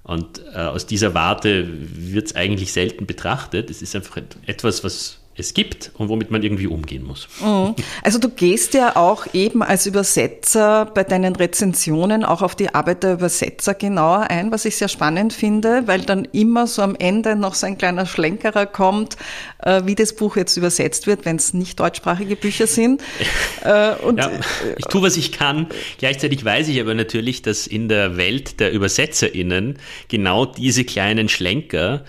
Und 0.06 0.40
äh, 0.54 0.58
aus 0.60 0.86
dieser 0.86 1.14
Warte 1.16 1.66
wird 1.68 2.28
es 2.28 2.36
eigentlich 2.36 2.72
selten 2.72 3.06
betrachtet. 3.08 3.70
Es 3.72 3.82
ist 3.82 3.96
einfach 3.96 4.18
et- 4.18 4.38
etwas, 4.46 4.84
was 4.84 5.20
es 5.38 5.54
gibt 5.54 5.92
und 5.96 6.10
womit 6.10 6.32
man 6.32 6.44
irgendwie 6.44 6.68
umgehen 6.68 7.04
muss. 7.04 7.28
Mhm. 7.42 7.76
Also 8.04 8.20
du 8.20 8.30
gehst 8.30 8.74
ja 8.74 8.96
auch 8.96 9.28
eben 9.34 9.62
als 9.62 9.86
Übersetzer 9.86 10.86
bei 10.86 11.04
deinen 11.04 11.36
Rezensionen 11.36 12.24
auch 12.24 12.42
auf 12.42 12.56
die 12.56 12.74
Arbeit 12.74 13.04
der 13.04 13.14
Übersetzer 13.14 13.74
genauer 13.74 14.30
ein, 14.30 14.52
was 14.52 14.66
ich 14.66 14.78
sehr 14.78 14.88
spannend 14.88 15.34
finde, 15.34 15.88
weil 15.88 16.02
dann 16.02 16.26
immer 16.32 16.68
so 16.68 16.82
am 16.82 16.96
Ende 16.96 17.36
noch 17.36 17.54
so 17.54 17.68
ein 17.68 17.78
kleiner 17.78 18.06
Schlenkerer 18.06 18.66
kommt, 18.66 19.18
äh, 19.62 19.82
wie 19.86 19.96
das 19.96 20.16
Buch 20.16 20.38
jetzt 20.38 20.56
übersetzt 20.56 21.06
wird, 21.06 21.26
wenn 21.26 21.36
es 21.36 21.54
nicht 21.54 21.80
deutschsprachige 21.80 22.36
Bücher 22.36 22.68
sind. 22.68 23.02
Äh, 23.64 23.96
und 23.96 24.20
ja, 24.20 24.30
ich 24.78 24.86
tue, 24.86 25.02
was 25.02 25.18
ich 25.18 25.32
kann. 25.32 25.68
Gleichzeitig 25.98 26.46
weiß 26.46 26.68
ich 26.68 26.80
aber 26.80 26.94
natürlich, 26.94 27.42
dass 27.42 27.66
in 27.66 27.90
der 27.90 28.16
Welt 28.16 28.60
der 28.60 28.76
ÜbersetzerInnen 28.76 29.80
genau 30.08 30.46
diese 30.46 30.84
kleinen 30.84 31.28
Schlenker 31.28 32.04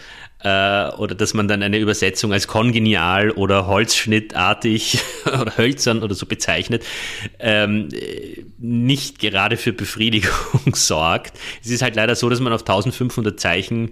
oder 0.99 1.15
dass 1.15 1.35
man 1.35 1.49
dann 1.49 1.63
eine 1.63 1.79
Übersetzung 1.79 2.33
als 2.33 2.47
kongenial 2.47 3.31
oder 3.31 3.67
holzschnittartig 3.67 4.99
oder 5.27 5.57
hölzern 5.57 6.03
oder 6.03 6.15
so 6.15 6.27
bezeichnet, 6.27 6.85
ähm, 7.39 7.89
nicht 8.59 9.19
gerade 9.19 9.57
für 9.57 9.73
Befriedigung 9.73 10.31
sorgt. 10.75 11.39
Es 11.63 11.71
ist 11.71 11.83
halt 11.83 11.97
leider 11.97 12.15
so, 12.15 12.29
dass 12.29 12.41
man 12.41 12.53
auf 12.53 12.61
1500 12.61 13.39
Zeichen 13.39 13.91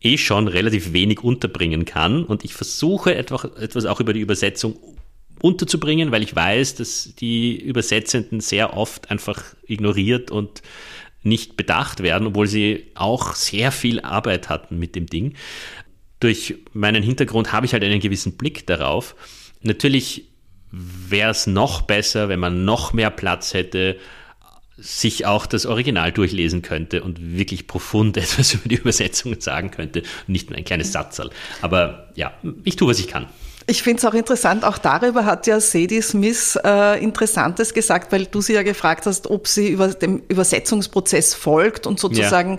eh 0.00 0.16
schon 0.16 0.46
relativ 0.46 0.92
wenig 0.92 1.24
unterbringen 1.24 1.84
kann 1.84 2.24
und 2.24 2.44
ich 2.44 2.54
versuche 2.54 3.14
etwas, 3.14 3.44
etwas 3.56 3.84
auch 3.84 4.00
über 4.00 4.12
die 4.12 4.20
Übersetzung 4.20 4.78
unterzubringen, 5.40 6.12
weil 6.12 6.22
ich 6.22 6.34
weiß, 6.34 6.76
dass 6.76 7.14
die 7.18 7.56
Übersetzenden 7.56 8.40
sehr 8.40 8.76
oft 8.76 9.10
einfach 9.10 9.42
ignoriert 9.66 10.30
und 10.30 10.62
nicht 11.22 11.56
bedacht 11.56 12.02
werden, 12.02 12.28
obwohl 12.28 12.46
sie 12.46 12.90
auch 12.94 13.34
sehr 13.34 13.72
viel 13.72 14.00
Arbeit 14.00 14.48
hatten 14.48 14.78
mit 14.78 14.94
dem 14.94 15.06
Ding 15.06 15.34
durch 16.20 16.56
meinen 16.72 17.02
Hintergrund 17.02 17.52
habe 17.52 17.66
ich 17.66 17.72
halt 17.72 17.84
einen 17.84 18.00
gewissen 18.00 18.36
Blick 18.36 18.66
darauf. 18.66 19.14
Natürlich 19.62 20.28
wäre 20.70 21.30
es 21.30 21.46
noch 21.46 21.82
besser, 21.82 22.28
wenn 22.28 22.40
man 22.40 22.64
noch 22.64 22.92
mehr 22.92 23.10
Platz 23.10 23.54
hätte, 23.54 23.98
sich 24.78 25.26
auch 25.26 25.46
das 25.46 25.66
Original 25.66 26.12
durchlesen 26.12 26.62
könnte 26.62 27.02
und 27.02 27.36
wirklich 27.36 27.66
profund 27.66 28.16
etwas 28.16 28.54
über 28.54 28.68
die 28.68 28.76
Übersetzungen 28.76 29.40
sagen 29.40 29.70
könnte 29.70 30.02
nicht 30.26 30.50
nur 30.50 30.58
ein 30.58 30.64
kleines 30.64 30.92
Satzerl. 30.92 31.30
Aber 31.60 32.08
ja, 32.14 32.32
ich 32.64 32.76
tue, 32.76 32.88
was 32.88 32.98
ich 32.98 33.08
kann. 33.08 33.26
Ich 33.70 33.82
finde 33.82 33.98
es 33.98 34.04
auch 34.06 34.14
interessant, 34.14 34.64
auch 34.64 34.78
darüber 34.78 35.26
hat 35.26 35.46
ja 35.46 35.60
Sadie 35.60 36.00
Smith 36.00 36.58
äh, 36.64 37.04
Interessantes 37.04 37.74
gesagt, 37.74 38.12
weil 38.12 38.24
du 38.24 38.40
sie 38.40 38.54
ja 38.54 38.62
gefragt 38.62 39.04
hast, 39.04 39.28
ob 39.28 39.46
sie 39.46 39.68
über 39.68 39.88
dem 39.88 40.22
Übersetzungsprozess 40.26 41.34
folgt 41.34 41.86
und 41.86 42.00
sozusagen 42.00 42.52
ja. 42.52 42.58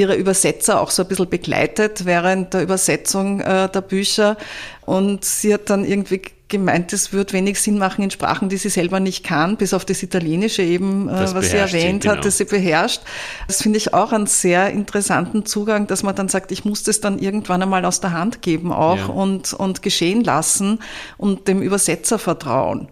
ihre 0.00 0.16
Übersetzer 0.16 0.80
auch 0.80 0.90
so 0.90 1.02
ein 1.02 1.08
bisschen 1.08 1.30
begleitet 1.30 2.06
während 2.06 2.54
der 2.54 2.62
Übersetzung 2.62 3.40
äh, 3.40 3.68
der 3.68 3.82
Bücher. 3.82 4.36
Und 4.84 5.24
sie 5.24 5.54
hat 5.54 5.70
dann 5.70 5.84
irgendwie 5.84 6.22
gemeint, 6.48 6.92
es 6.92 7.12
wird 7.12 7.32
wenig 7.32 7.60
Sinn 7.60 7.78
machen 7.78 8.02
in 8.02 8.10
Sprachen, 8.10 8.48
die 8.48 8.56
sie 8.56 8.70
selber 8.70 9.00
nicht 9.00 9.24
kann, 9.24 9.56
bis 9.56 9.74
auf 9.74 9.84
das 9.84 10.02
Italienische 10.02 10.62
eben, 10.62 11.08
äh, 11.08 11.34
was 11.34 11.50
sie 11.50 11.56
erwähnt 11.56 12.02
sie, 12.02 12.08
genau. 12.08 12.18
hat, 12.18 12.24
das 12.24 12.38
sie 12.38 12.44
beherrscht. 12.44 13.02
Das 13.46 13.62
finde 13.62 13.78
ich 13.78 13.94
auch 13.94 14.12
einen 14.12 14.26
sehr 14.26 14.70
interessanten 14.70 15.44
Zugang, 15.44 15.86
dass 15.86 16.02
man 16.02 16.14
dann 16.14 16.28
sagt, 16.28 16.50
ich 16.50 16.64
muss 16.64 16.82
das 16.82 17.00
dann 17.00 17.18
irgendwann 17.18 17.62
einmal 17.62 17.84
aus 17.84 18.00
der 18.00 18.12
Hand 18.12 18.42
geben 18.42 18.72
auch 18.72 18.96
ja. 18.96 19.06
und, 19.06 19.52
und 19.52 19.82
geschehen 19.82 20.24
lassen 20.24 20.80
und 21.18 21.48
dem 21.48 21.62
Übersetzer 21.62 22.18
vertrauen. 22.18 22.88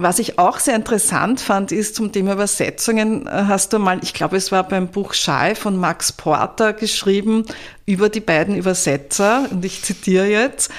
Was 0.00 0.20
ich 0.20 0.38
auch 0.38 0.60
sehr 0.60 0.76
interessant 0.76 1.40
fand, 1.40 1.72
ist 1.72 1.96
zum 1.96 2.12
Thema 2.12 2.34
Übersetzungen, 2.34 3.26
äh, 3.26 3.30
hast 3.30 3.72
du 3.72 3.80
mal, 3.80 3.98
ich 4.02 4.14
glaube, 4.14 4.36
es 4.36 4.52
war 4.52 4.62
beim 4.62 4.86
Buch 4.86 5.12
Schei 5.12 5.56
von 5.56 5.76
Max 5.76 6.12
Porter 6.12 6.72
geschrieben 6.72 7.44
über 7.84 8.08
die 8.08 8.20
beiden 8.20 8.54
Übersetzer, 8.54 9.48
und 9.50 9.64
ich 9.64 9.82
zitiere 9.82 10.28
jetzt, 10.28 10.70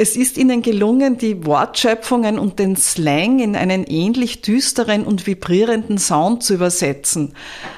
es 0.00 0.16
ist 0.16 0.38
ihnen 0.38 0.62
gelungen, 0.62 1.18
die 1.18 1.44
Wortschöpfungen 1.44 2.38
und 2.38 2.58
den 2.58 2.74
Slang 2.74 3.38
in 3.38 3.54
einen 3.54 3.84
ähnlich 3.84 4.40
düsteren 4.40 5.04
und 5.04 5.26
vibrierenden 5.26 5.98
Sound 5.98 6.42
zu 6.42 6.54
übersetzen. 6.54 7.34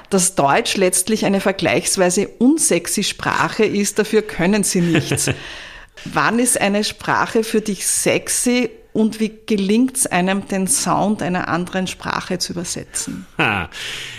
Dass 0.08 0.36
Deutsch 0.36 0.76
letztlich 0.76 1.24
eine 1.24 1.40
vergleichsweise 1.40 2.28
unsexy 2.38 3.02
Sprache 3.02 3.64
ist, 3.64 3.98
dafür 3.98 4.22
können 4.22 4.62
sie 4.62 4.82
nichts. 4.82 5.30
Wann 6.04 6.38
ist 6.38 6.60
eine 6.60 6.84
Sprache 6.84 7.42
für 7.42 7.60
dich 7.60 7.84
sexy 7.88 8.70
und 8.92 9.20
wie 9.20 9.32
gelingt 9.46 9.96
es 9.96 10.06
einem, 10.06 10.46
den 10.48 10.66
Sound 10.66 11.22
einer 11.22 11.48
anderen 11.48 11.86
Sprache 11.86 12.38
zu 12.38 12.52
übersetzen? 12.52 13.26
Ha. 13.38 13.70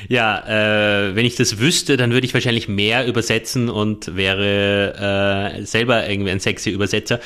Ja, 0.10 0.40
äh, 0.48 1.16
wenn 1.16 1.26
ich 1.26 1.36
das 1.36 1.60
wüsste, 1.60 1.96
dann 1.96 2.12
würde 2.12 2.26
ich 2.26 2.34
wahrscheinlich 2.34 2.68
mehr 2.68 3.06
übersetzen 3.06 3.70
und 3.70 4.16
wäre 4.16 5.54
äh, 5.60 5.66
selber 5.66 6.10
irgendwie 6.10 6.32
ein 6.32 6.40
sexy 6.40 6.72
Übersetzer. 6.72 7.20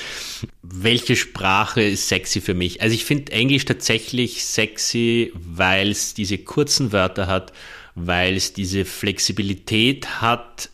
Welche 0.61 1.15
Sprache 1.15 1.81
ist 1.81 2.09
sexy 2.09 2.41
für 2.41 2.53
mich? 2.53 2.81
Also 2.81 2.93
ich 2.93 3.05
finde 3.05 3.31
Englisch 3.31 3.63
tatsächlich 3.63 4.45
sexy, 4.45 5.31
weil 5.35 5.91
es 5.91 6.13
diese 6.13 6.37
kurzen 6.37 6.91
Wörter 6.91 7.27
hat, 7.27 7.53
weil 7.95 8.35
es 8.35 8.51
diese 8.51 8.83
Flexibilität 8.83 10.21
hat 10.21 10.69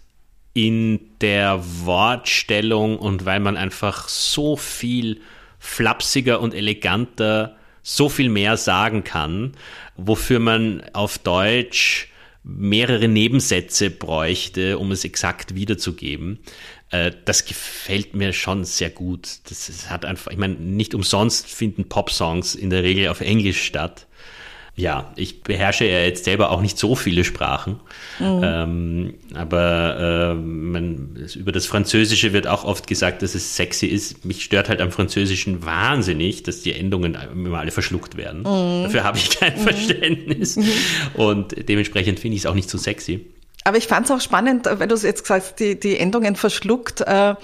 in 0.55 0.99
der 1.21 1.63
Wortstellung 1.85 2.97
und 2.97 3.25
weil 3.25 3.39
man 3.39 3.57
einfach 3.57 4.09
so 4.09 4.55
viel 4.55 5.21
flapsiger 5.63 6.41
und 6.41 6.53
eleganter 6.53 7.55
so 7.81 8.09
viel 8.09 8.29
mehr 8.29 8.57
sagen 8.57 9.05
kann, 9.05 9.53
wofür 9.95 10.39
man 10.39 10.83
auf 10.91 11.17
Deutsch 11.17 12.09
mehrere 12.43 13.07
Nebensätze 13.07 13.89
bräuchte, 13.89 14.77
um 14.77 14.91
es 14.91 15.05
exakt 15.05 15.55
wiederzugeben. 15.55 16.39
Äh, 16.91 17.11
das 17.23 17.45
gefällt 17.45 18.13
mir 18.13 18.33
schon 18.33 18.65
sehr 18.65 18.89
gut. 18.89 19.39
Das 19.49 19.89
hat 19.89 20.03
einfach, 20.03 20.31
ich 20.31 20.37
meine, 20.37 20.55
nicht 20.55 20.93
umsonst 20.93 21.47
finden 21.47 21.87
Pop-Songs 21.87 22.55
in 22.55 22.69
der 22.69 22.83
Regel 22.83 23.07
auf 23.07 23.21
Englisch 23.21 23.63
statt 23.63 24.05
ja, 24.75 25.11
ich 25.15 25.43
beherrsche 25.43 25.85
ja 25.85 25.99
jetzt 25.99 26.25
selber 26.25 26.49
auch 26.49 26.61
nicht 26.61 26.79
so 26.79 26.95
viele 26.95 27.23
Sprachen, 27.23 27.79
mhm. 28.19 28.41
ähm, 28.43 29.13
aber 29.35 30.31
äh, 30.31 30.33
man, 30.33 31.27
über 31.35 31.51
das 31.51 31.67
Französische 31.67 32.33
wird 32.33 32.47
auch 32.47 32.63
oft 32.63 32.87
gesagt, 32.87 33.21
dass 33.21 33.35
es 33.35 33.55
sexy 33.55 33.85
ist. 33.85 34.25
Mich 34.25 34.43
stört 34.43 34.69
halt 34.69 34.81
am 34.81 34.91
Französischen 34.91 35.63
wahnsinnig, 35.63 36.41
dass 36.41 36.61
die 36.61 36.73
Endungen 36.73 37.15
immer 37.31 37.59
alle 37.59 37.69
verschluckt 37.69 38.17
werden. 38.17 38.39
Mhm. 38.39 38.83
Dafür 38.83 39.03
habe 39.03 39.19
ich 39.19 39.29
kein 39.39 39.59
mhm. 39.59 39.61
Verständnis 39.61 40.55
mhm. 40.55 40.71
und 41.13 41.69
dementsprechend 41.69 42.19
finde 42.19 42.35
ich 42.35 42.41
es 42.41 42.45
auch 42.47 42.55
nicht 42.55 42.69
so 42.69 42.79
sexy. 42.79 43.27
Aber 43.65 43.77
ich 43.77 43.85
fand 43.85 44.07
es 44.07 44.11
auch 44.11 44.21
spannend, 44.21 44.67
wenn 44.71 44.89
du 44.89 44.95
es 44.95 45.03
jetzt 45.03 45.21
gesagt 45.21 45.43
hast, 45.43 45.59
die, 45.59 45.79
die 45.79 45.97
Endungen 45.97 46.35
verschluckt. 46.35 47.01
Äh, 47.01 47.35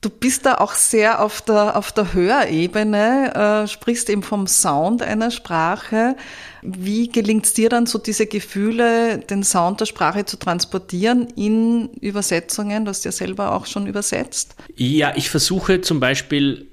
Du 0.00 0.10
bist 0.10 0.46
da 0.46 0.58
auch 0.58 0.74
sehr 0.74 1.20
auf 1.20 1.42
der, 1.42 1.76
auf 1.76 1.90
der 1.90 2.14
Hörebene, 2.14 3.64
äh, 3.64 3.66
sprichst 3.66 4.08
eben 4.10 4.22
vom 4.22 4.46
Sound 4.46 5.02
einer 5.02 5.32
Sprache. 5.32 6.14
Wie 6.62 7.08
gelingt 7.08 7.46
es 7.46 7.54
dir 7.54 7.68
dann, 7.68 7.86
so 7.86 7.98
diese 7.98 8.26
Gefühle, 8.26 9.18
den 9.18 9.44
Sound 9.44 9.80
der 9.80 9.86
Sprache 9.86 10.24
zu 10.24 10.38
transportieren 10.38 11.28
in 11.36 11.88
Übersetzungen? 12.00 12.84
Du 12.84 12.90
hast 12.90 13.04
ja 13.04 13.12
selber 13.12 13.54
auch 13.54 13.66
schon 13.66 13.86
übersetzt. 13.86 14.56
Ja, 14.76 15.14
ich 15.16 15.30
versuche 15.30 15.80
zum 15.80 16.00
Beispiel 16.00 16.66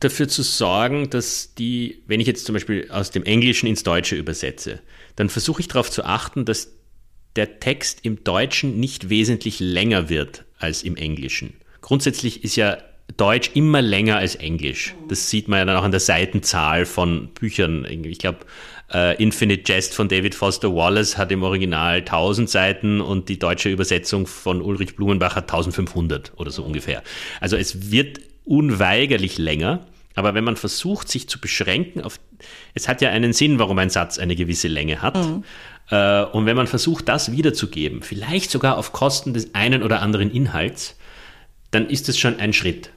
dafür 0.00 0.28
zu 0.28 0.42
sorgen, 0.42 1.10
dass 1.10 1.54
die, 1.54 2.02
wenn 2.06 2.20
ich 2.20 2.26
jetzt 2.26 2.46
zum 2.46 2.54
Beispiel 2.54 2.88
aus 2.90 3.10
dem 3.10 3.24
Englischen 3.24 3.66
ins 3.66 3.82
Deutsche 3.82 4.16
übersetze, 4.16 4.80
dann 5.16 5.28
versuche 5.28 5.60
ich 5.60 5.68
darauf 5.68 5.90
zu 5.90 6.04
achten, 6.04 6.44
dass 6.44 6.72
der 7.36 7.60
Text 7.60 8.00
im 8.02 8.24
Deutschen 8.24 8.80
nicht 8.80 9.10
wesentlich 9.10 9.60
länger 9.60 10.08
wird 10.08 10.44
als 10.58 10.82
im 10.82 10.96
Englischen. 10.96 11.54
Grundsätzlich 11.80 12.44
ist 12.44 12.56
ja 12.56 12.78
Deutsch 13.16 13.50
immer 13.54 13.82
länger 13.82 14.16
als 14.16 14.36
Englisch. 14.36 14.94
Das 15.08 15.30
sieht 15.30 15.48
man 15.48 15.58
ja 15.58 15.64
dann 15.64 15.76
auch 15.76 15.84
an 15.84 15.90
der 15.90 16.00
Seitenzahl 16.00 16.86
von 16.86 17.28
Büchern. 17.34 17.84
Ich 17.84 18.18
glaube, 18.18 18.38
äh, 18.92 19.22
Infinite 19.22 19.70
Jest 19.72 19.94
von 19.94 20.08
David 20.08 20.34
Foster 20.34 20.74
Wallace 20.74 21.16
hat 21.16 21.30
im 21.32 21.42
Original 21.42 21.98
1000 21.98 22.48
Seiten 22.48 23.00
und 23.00 23.28
die 23.28 23.38
deutsche 23.38 23.68
Übersetzung 23.68 24.26
von 24.26 24.62
Ulrich 24.62 24.96
Blumenbach 24.96 25.36
hat 25.36 25.44
1500 25.44 26.32
oder 26.36 26.50
so 26.50 26.62
ungefähr. 26.62 27.02
Also 27.40 27.56
es 27.56 27.90
wird 27.90 28.20
unweigerlich 28.44 29.38
länger. 29.38 29.86
Aber 30.16 30.34
wenn 30.34 30.42
man 30.42 30.56
versucht, 30.56 31.08
sich 31.08 31.28
zu 31.28 31.40
beschränken 31.40 32.02
auf, 32.02 32.18
es 32.74 32.88
hat 32.88 33.00
ja 33.00 33.10
einen 33.10 33.32
Sinn, 33.32 33.60
warum 33.60 33.78
ein 33.78 33.90
Satz 33.90 34.18
eine 34.18 34.34
gewisse 34.34 34.66
Länge 34.66 35.02
hat. 35.02 35.16
Mhm. 35.16 35.44
Äh, 35.90 36.24
und 36.24 36.46
wenn 36.46 36.56
man 36.56 36.66
versucht, 36.66 37.08
das 37.08 37.30
wiederzugeben, 37.32 38.02
vielleicht 38.02 38.50
sogar 38.50 38.76
auf 38.76 38.92
Kosten 38.92 39.34
des 39.34 39.54
einen 39.54 39.84
oder 39.84 40.02
anderen 40.02 40.30
Inhalts, 40.30 40.96
dann 41.70 41.88
ist 41.88 42.08
es 42.08 42.18
schon 42.18 42.40
ein 42.40 42.52
Schritt. 42.52 42.90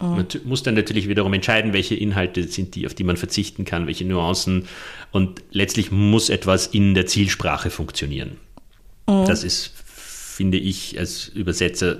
Mhm. 0.00 0.08
Man 0.08 0.26
muss 0.44 0.62
dann 0.62 0.74
natürlich 0.74 1.08
wiederum 1.08 1.32
entscheiden, 1.34 1.72
welche 1.72 1.94
Inhalte 1.94 2.44
sind 2.44 2.74
die, 2.74 2.86
auf 2.86 2.94
die 2.94 3.04
man 3.04 3.16
verzichten 3.16 3.64
kann, 3.64 3.86
welche 3.86 4.04
Nuancen. 4.04 4.66
Und 5.12 5.42
letztlich 5.50 5.90
muss 5.90 6.30
etwas 6.30 6.66
in 6.66 6.94
der 6.94 7.06
Zielsprache 7.06 7.70
funktionieren. 7.70 8.38
Mhm. 9.06 9.26
Das 9.26 9.44
ist, 9.44 9.72
finde 9.74 10.58
ich, 10.58 10.98
als 10.98 11.28
Übersetzer 11.28 11.98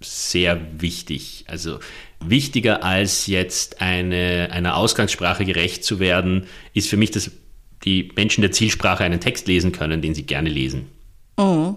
sehr 0.00 0.60
wichtig. 0.78 1.44
Also 1.46 1.78
wichtiger 2.20 2.82
als 2.82 3.26
jetzt 3.26 3.80
eine, 3.80 4.48
einer 4.50 4.76
Ausgangssprache 4.76 5.44
gerecht 5.44 5.84
zu 5.84 6.00
werden, 6.00 6.46
ist 6.72 6.88
für 6.88 6.96
mich, 6.96 7.10
dass 7.10 7.30
die 7.84 8.10
Menschen 8.16 8.42
der 8.42 8.52
Zielsprache 8.52 9.04
einen 9.04 9.20
Text 9.20 9.46
lesen 9.46 9.72
können, 9.72 10.02
den 10.02 10.14
sie 10.14 10.24
gerne 10.24 10.48
lesen. 10.48 10.86
Mhm. 11.38 11.76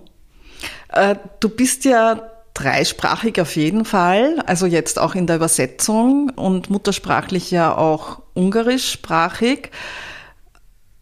Äh, 0.90 1.16
du 1.40 1.50
bist 1.50 1.86
ja 1.86 2.32
dreisprachig 2.56 3.40
auf 3.40 3.56
jeden 3.56 3.86
Fall, 3.86 4.40
also 4.48 4.66
jetzt 4.66 4.98
auch 4.98 5.14
in 5.14 5.28
der 5.28 5.36
Übersetzung 5.36 6.30
und 6.30 6.70
muttersprachlich 6.70 7.52
ja 7.52 7.78
auch 7.78 8.22
ungarischsprachig. 8.34 9.70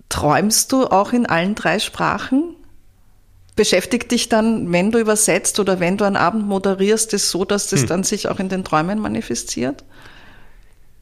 Träumst 0.09 0.71
du 0.71 0.87
auch 0.87 1.13
in 1.13 1.25
allen 1.25 1.55
drei 1.55 1.79
Sprachen? 1.79 2.55
Beschäftigt 3.55 4.11
dich 4.11 4.29
dann, 4.29 4.71
wenn 4.71 4.91
du 4.91 4.99
übersetzt 4.99 5.59
oder 5.59 5.79
wenn 5.79 5.97
du 5.97 6.05
einen 6.05 6.15
Abend 6.17 6.47
moderierst, 6.47 7.13
es 7.13 7.29
so, 7.29 7.45
dass 7.45 7.67
das 7.67 7.81
hm. 7.81 7.87
dann 7.87 8.03
sich 8.03 8.27
auch 8.27 8.39
in 8.39 8.49
den 8.49 8.63
Träumen 8.63 8.99
manifestiert? 8.99 9.83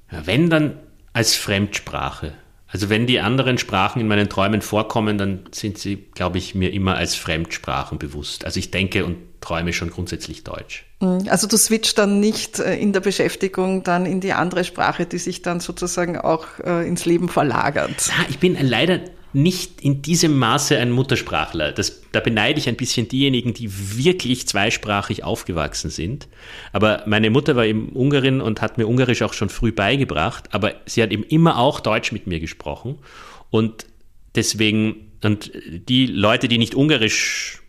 Wenn 0.09 0.49
dann 0.49 0.77
als 1.13 1.35
Fremdsprache. 1.35 2.33
Also 2.71 2.89
wenn 2.89 3.05
die 3.05 3.19
anderen 3.19 3.57
Sprachen 3.57 3.99
in 3.99 4.07
meinen 4.07 4.29
Träumen 4.29 4.61
vorkommen, 4.61 5.17
dann 5.17 5.41
sind 5.51 5.77
sie, 5.77 5.97
glaube 6.15 6.37
ich, 6.37 6.55
mir 6.55 6.71
immer 6.71 6.95
als 6.95 7.15
Fremdsprachen 7.15 7.99
bewusst. 7.99 8.45
Also 8.45 8.59
ich 8.59 8.71
denke 8.71 9.05
und 9.05 9.17
träume 9.41 9.73
schon 9.73 9.89
grundsätzlich 9.89 10.43
Deutsch. 10.43 10.85
Mhm. 11.01 11.27
Also 11.27 11.47
du 11.47 11.57
switcht 11.57 11.97
dann 11.97 12.19
nicht 12.19 12.59
äh, 12.59 12.75
in 12.77 12.93
der 12.93 13.01
Beschäftigung 13.01 13.83
dann 13.83 14.05
in 14.05 14.21
die 14.21 14.33
andere 14.33 14.63
Sprache, 14.63 15.05
die 15.05 15.17
sich 15.17 15.41
dann 15.41 15.59
sozusagen 15.59 16.17
auch 16.17 16.45
äh, 16.63 16.87
ins 16.87 17.05
Leben 17.05 17.27
verlagert. 17.27 18.07
Ja, 18.07 18.25
ich 18.29 18.39
bin 18.39 18.55
leider 18.61 18.99
nicht 19.33 19.81
in 19.81 20.01
diesem 20.01 20.37
Maße 20.37 20.77
ein 20.77 20.91
Muttersprachler. 20.91 21.71
Das, 21.71 22.01
da 22.11 22.19
beneide 22.19 22.59
ich 22.59 22.67
ein 22.67 22.75
bisschen 22.75 23.07
diejenigen, 23.07 23.53
die 23.53 23.69
wirklich 23.97 24.47
zweisprachig 24.47 25.23
aufgewachsen 25.23 25.89
sind. 25.89 26.27
Aber 26.73 27.03
meine 27.05 27.29
Mutter 27.29 27.55
war 27.55 27.65
eben 27.65 27.89
Ungarin 27.89 28.41
und 28.41 28.61
hat 28.61 28.77
mir 28.77 28.87
Ungarisch 28.87 29.21
auch 29.21 29.33
schon 29.33 29.49
früh 29.49 29.71
beigebracht, 29.71 30.53
aber 30.53 30.75
sie 30.85 31.01
hat 31.01 31.11
eben 31.11 31.23
immer 31.23 31.57
auch 31.57 31.79
Deutsch 31.79 32.11
mit 32.11 32.27
mir 32.27 32.39
gesprochen. 32.39 32.97
Und 33.49 33.85
deswegen, 34.35 35.11
und 35.23 35.51
die 35.69 36.07
Leute, 36.07 36.47
die 36.47 36.57
nicht 36.57 36.75
Ungarisch 36.75 37.61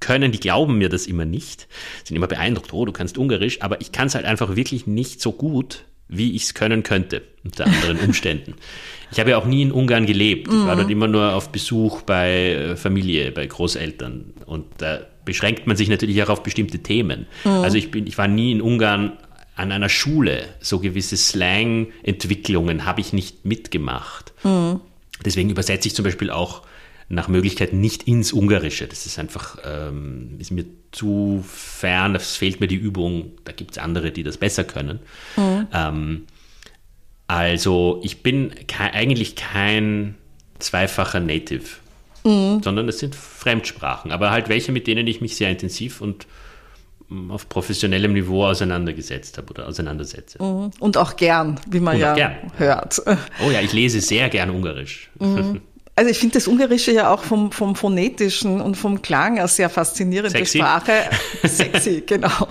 können, 0.00 0.30
die 0.30 0.40
glauben 0.40 0.78
mir 0.78 0.88
das 0.88 1.06
immer 1.06 1.24
nicht, 1.24 1.68
sind 2.04 2.16
immer 2.16 2.28
beeindruckt, 2.28 2.72
oh, 2.72 2.84
du 2.84 2.92
kannst 2.92 3.18
Ungarisch, 3.18 3.62
aber 3.62 3.80
ich 3.80 3.92
kann 3.92 4.06
es 4.06 4.14
halt 4.14 4.26
einfach 4.26 4.56
wirklich 4.56 4.86
nicht 4.86 5.20
so 5.20 5.32
gut, 5.32 5.84
wie 6.08 6.34
ich 6.34 6.44
es 6.44 6.54
können 6.54 6.82
könnte, 6.82 7.22
unter 7.44 7.66
anderen 7.66 7.98
Umständen. 8.00 8.54
Ich 9.10 9.20
habe 9.20 9.30
ja 9.30 9.38
auch 9.38 9.46
nie 9.46 9.62
in 9.62 9.72
Ungarn 9.72 10.06
gelebt. 10.06 10.48
Ich 10.48 10.54
war 10.54 10.74
mhm. 10.74 10.80
dort 10.80 10.90
immer 10.90 11.08
nur 11.08 11.34
auf 11.34 11.50
Besuch 11.50 12.02
bei 12.02 12.52
äh, 12.52 12.76
Familie, 12.76 13.32
bei 13.32 13.46
Großeltern. 13.46 14.34
Und 14.46 14.66
da 14.78 15.00
beschränkt 15.24 15.66
man 15.66 15.76
sich 15.76 15.88
natürlich 15.88 16.22
auch 16.22 16.28
auf 16.28 16.42
bestimmte 16.42 16.80
Themen. 16.80 17.26
Mhm. 17.44 17.50
Also 17.50 17.76
ich, 17.78 17.90
bin, 17.90 18.06
ich 18.06 18.18
war 18.18 18.28
nie 18.28 18.52
in 18.52 18.60
Ungarn 18.60 19.18
an 19.56 19.72
einer 19.72 19.88
Schule. 19.88 20.44
So 20.60 20.78
gewisse 20.78 21.16
Slang-Entwicklungen 21.16 22.84
habe 22.84 23.00
ich 23.00 23.12
nicht 23.12 23.44
mitgemacht. 23.44 24.32
Mhm. 24.44 24.80
Deswegen 25.24 25.50
übersetze 25.50 25.88
ich 25.88 25.94
zum 25.94 26.04
Beispiel 26.04 26.30
auch 26.30 26.62
nach 27.08 27.28
Möglichkeit 27.28 27.72
nicht 27.72 28.04
ins 28.04 28.32
Ungarische. 28.32 28.86
Das 28.86 29.06
ist 29.06 29.18
einfach, 29.18 29.56
ähm, 29.64 30.36
ist 30.38 30.50
mir 30.50 30.66
zu 30.92 31.42
fern, 31.46 32.14
es 32.14 32.36
fehlt 32.36 32.60
mir 32.60 32.66
die 32.66 32.76
Übung. 32.76 33.32
Da 33.44 33.52
gibt 33.52 33.72
es 33.72 33.78
andere, 33.78 34.10
die 34.10 34.22
das 34.22 34.36
besser 34.36 34.64
können. 34.64 35.00
Mhm. 35.36 35.66
Ähm, 35.72 36.26
also 37.26 38.00
ich 38.02 38.22
bin 38.22 38.54
ke 38.66 38.92
eigentlich 38.92 39.36
kein 39.36 40.16
zweifacher 40.58 41.20
Native, 41.20 41.64
mhm. 42.24 42.62
sondern 42.62 42.88
es 42.88 42.98
sind 42.98 43.14
Fremdsprachen, 43.14 44.12
aber 44.12 44.30
halt 44.30 44.48
welche, 44.48 44.72
mit 44.72 44.86
denen 44.86 45.06
ich 45.06 45.20
mich 45.20 45.36
sehr 45.36 45.50
intensiv 45.50 46.00
und 46.00 46.26
mm, 47.08 47.30
auf 47.30 47.48
professionellem 47.48 48.14
Niveau 48.14 48.46
auseinandergesetzt 48.46 49.36
habe 49.36 49.50
oder 49.50 49.68
auseinandersetze. 49.68 50.42
Mhm. 50.42 50.70
Und 50.78 50.96
auch 50.96 51.16
gern, 51.16 51.60
wie 51.68 51.80
man 51.80 51.98
ja 51.98 52.14
gern. 52.14 52.36
hört. 52.56 53.02
Oh 53.46 53.50
ja, 53.50 53.60
ich 53.60 53.74
lese 53.74 54.00
sehr 54.00 54.30
gern 54.30 54.50
Ungarisch. 54.50 55.10
Mhm. 55.18 55.60
Also 55.98 56.12
ich 56.12 56.18
finde 56.20 56.34
das 56.34 56.46
Ungarische 56.46 56.92
ja 56.92 57.12
auch 57.12 57.24
vom, 57.24 57.50
vom 57.50 57.74
Phonetischen 57.74 58.60
und 58.60 58.76
vom 58.76 59.02
Klang 59.02 59.36
eine 59.36 59.48
sehr 59.48 59.68
faszinierende 59.68 60.30
Sexy. 60.30 60.58
Sprache. 60.58 60.92
Sexy, 61.42 62.04
genau. 62.06 62.46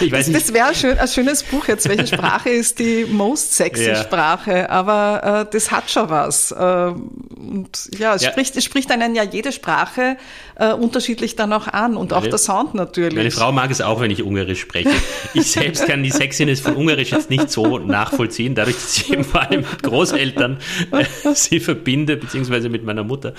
Ich 0.00 0.10
weiß 0.10 0.32
das, 0.32 0.46
das 0.46 0.52
wäre 0.52 0.74
schön, 0.74 0.98
ein 0.98 1.06
schönes 1.06 1.44
Buch 1.44 1.68
jetzt. 1.68 1.88
Welche 1.88 2.08
Sprache 2.08 2.50
ist 2.50 2.80
die 2.80 3.06
most 3.08 3.54
sexy 3.54 3.90
ja. 3.90 3.94
Sprache? 3.94 4.68
Aber 4.68 5.46
äh, 5.48 5.52
das 5.52 5.70
hat 5.70 5.88
schon 5.92 6.10
was. 6.10 6.50
Äh, 6.50 6.56
und 6.56 7.88
ja, 7.96 8.16
es, 8.16 8.22
ja. 8.22 8.32
Spricht, 8.32 8.56
es 8.56 8.64
spricht 8.64 8.90
einen 8.90 9.14
ja 9.14 9.22
jede 9.22 9.52
Sprache 9.52 10.16
äh, 10.56 10.72
unterschiedlich 10.72 11.36
dann 11.36 11.52
auch 11.52 11.68
an 11.68 11.96
und 11.96 12.10
meine, 12.10 12.22
auch 12.22 12.28
der 12.28 12.38
Sound 12.38 12.74
natürlich. 12.74 13.16
Meine 13.16 13.30
Frau 13.30 13.52
mag 13.52 13.70
es 13.70 13.80
auch, 13.80 14.00
wenn 14.00 14.10
ich 14.10 14.22
Ungarisch 14.22 14.60
spreche. 14.60 14.90
Ich 15.34 15.52
selbst 15.52 15.86
kann 15.86 16.02
die 16.02 16.10
Sexiness 16.10 16.60
von 16.60 16.74
Ungarisch 16.74 17.12
jetzt 17.12 17.30
nicht 17.30 17.50
so 17.50 17.78
nachvollziehen, 17.78 18.54
dadurch, 18.54 18.76
dass 18.76 18.96
ich 18.96 19.12
eben 19.12 19.24
vor 19.24 19.42
allem 19.42 19.60
mit 19.60 19.82
Großeltern 19.82 20.58
äh, 20.90 21.04
sie 21.34 21.60
verbinde, 21.60 22.16
beziehungsweise 22.16 22.39
mit 22.48 22.84
meiner 22.84 23.04
Mutter. 23.04 23.34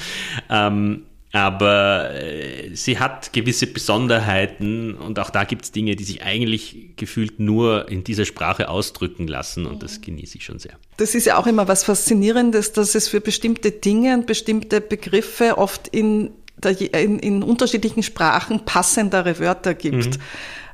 Ähm, 0.49 1.04
aber 1.34 2.14
äh, 2.14 2.76
sie 2.76 2.99
hat 2.99 3.32
gewisse 3.32 3.68
Besonderheiten 3.68 4.95
und 4.95 5.18
auch 5.18 5.30
da 5.30 5.45
gibt 5.45 5.64
es 5.64 5.72
Dinge, 5.72 5.95
die 5.95 6.04
sich 6.04 6.24
eigentlich 6.24 6.89
gefühlt 6.97 7.39
nur 7.39 7.89
in 7.89 8.04
dieser 8.04 8.26
Sprache 8.26 8.68
ausdrücken 8.68 9.28
lassen 9.28 9.66
und 9.66 9.82
das 9.82 10.02
genieße 10.02 10.38
ich 10.38 10.43
schon 10.43 10.60
sehr. 10.60 10.74
Das 10.97 11.16
ist 11.16 11.26
ja 11.26 11.38
auch 11.38 11.47
immer 11.47 11.70
was 11.70 11.86
Faszinierendes, 11.86 12.74
dass 12.74 12.95
es 12.95 13.08
für 13.08 13.22
bestimmte 13.22 13.72
Dinge 13.72 14.14
und 14.14 14.28
bestimmte 14.28 14.82
Begriffe 14.82 15.58
oft 15.58 15.88
in 15.88 16.32
in, 16.64 17.18
in 17.18 17.41
unterschiedlichen 17.41 18.04
Sprachen 18.04 18.66
passendere 18.66 19.39
Wörter 19.39 19.74
gibt. 19.74 20.18
Mhm 20.18 20.22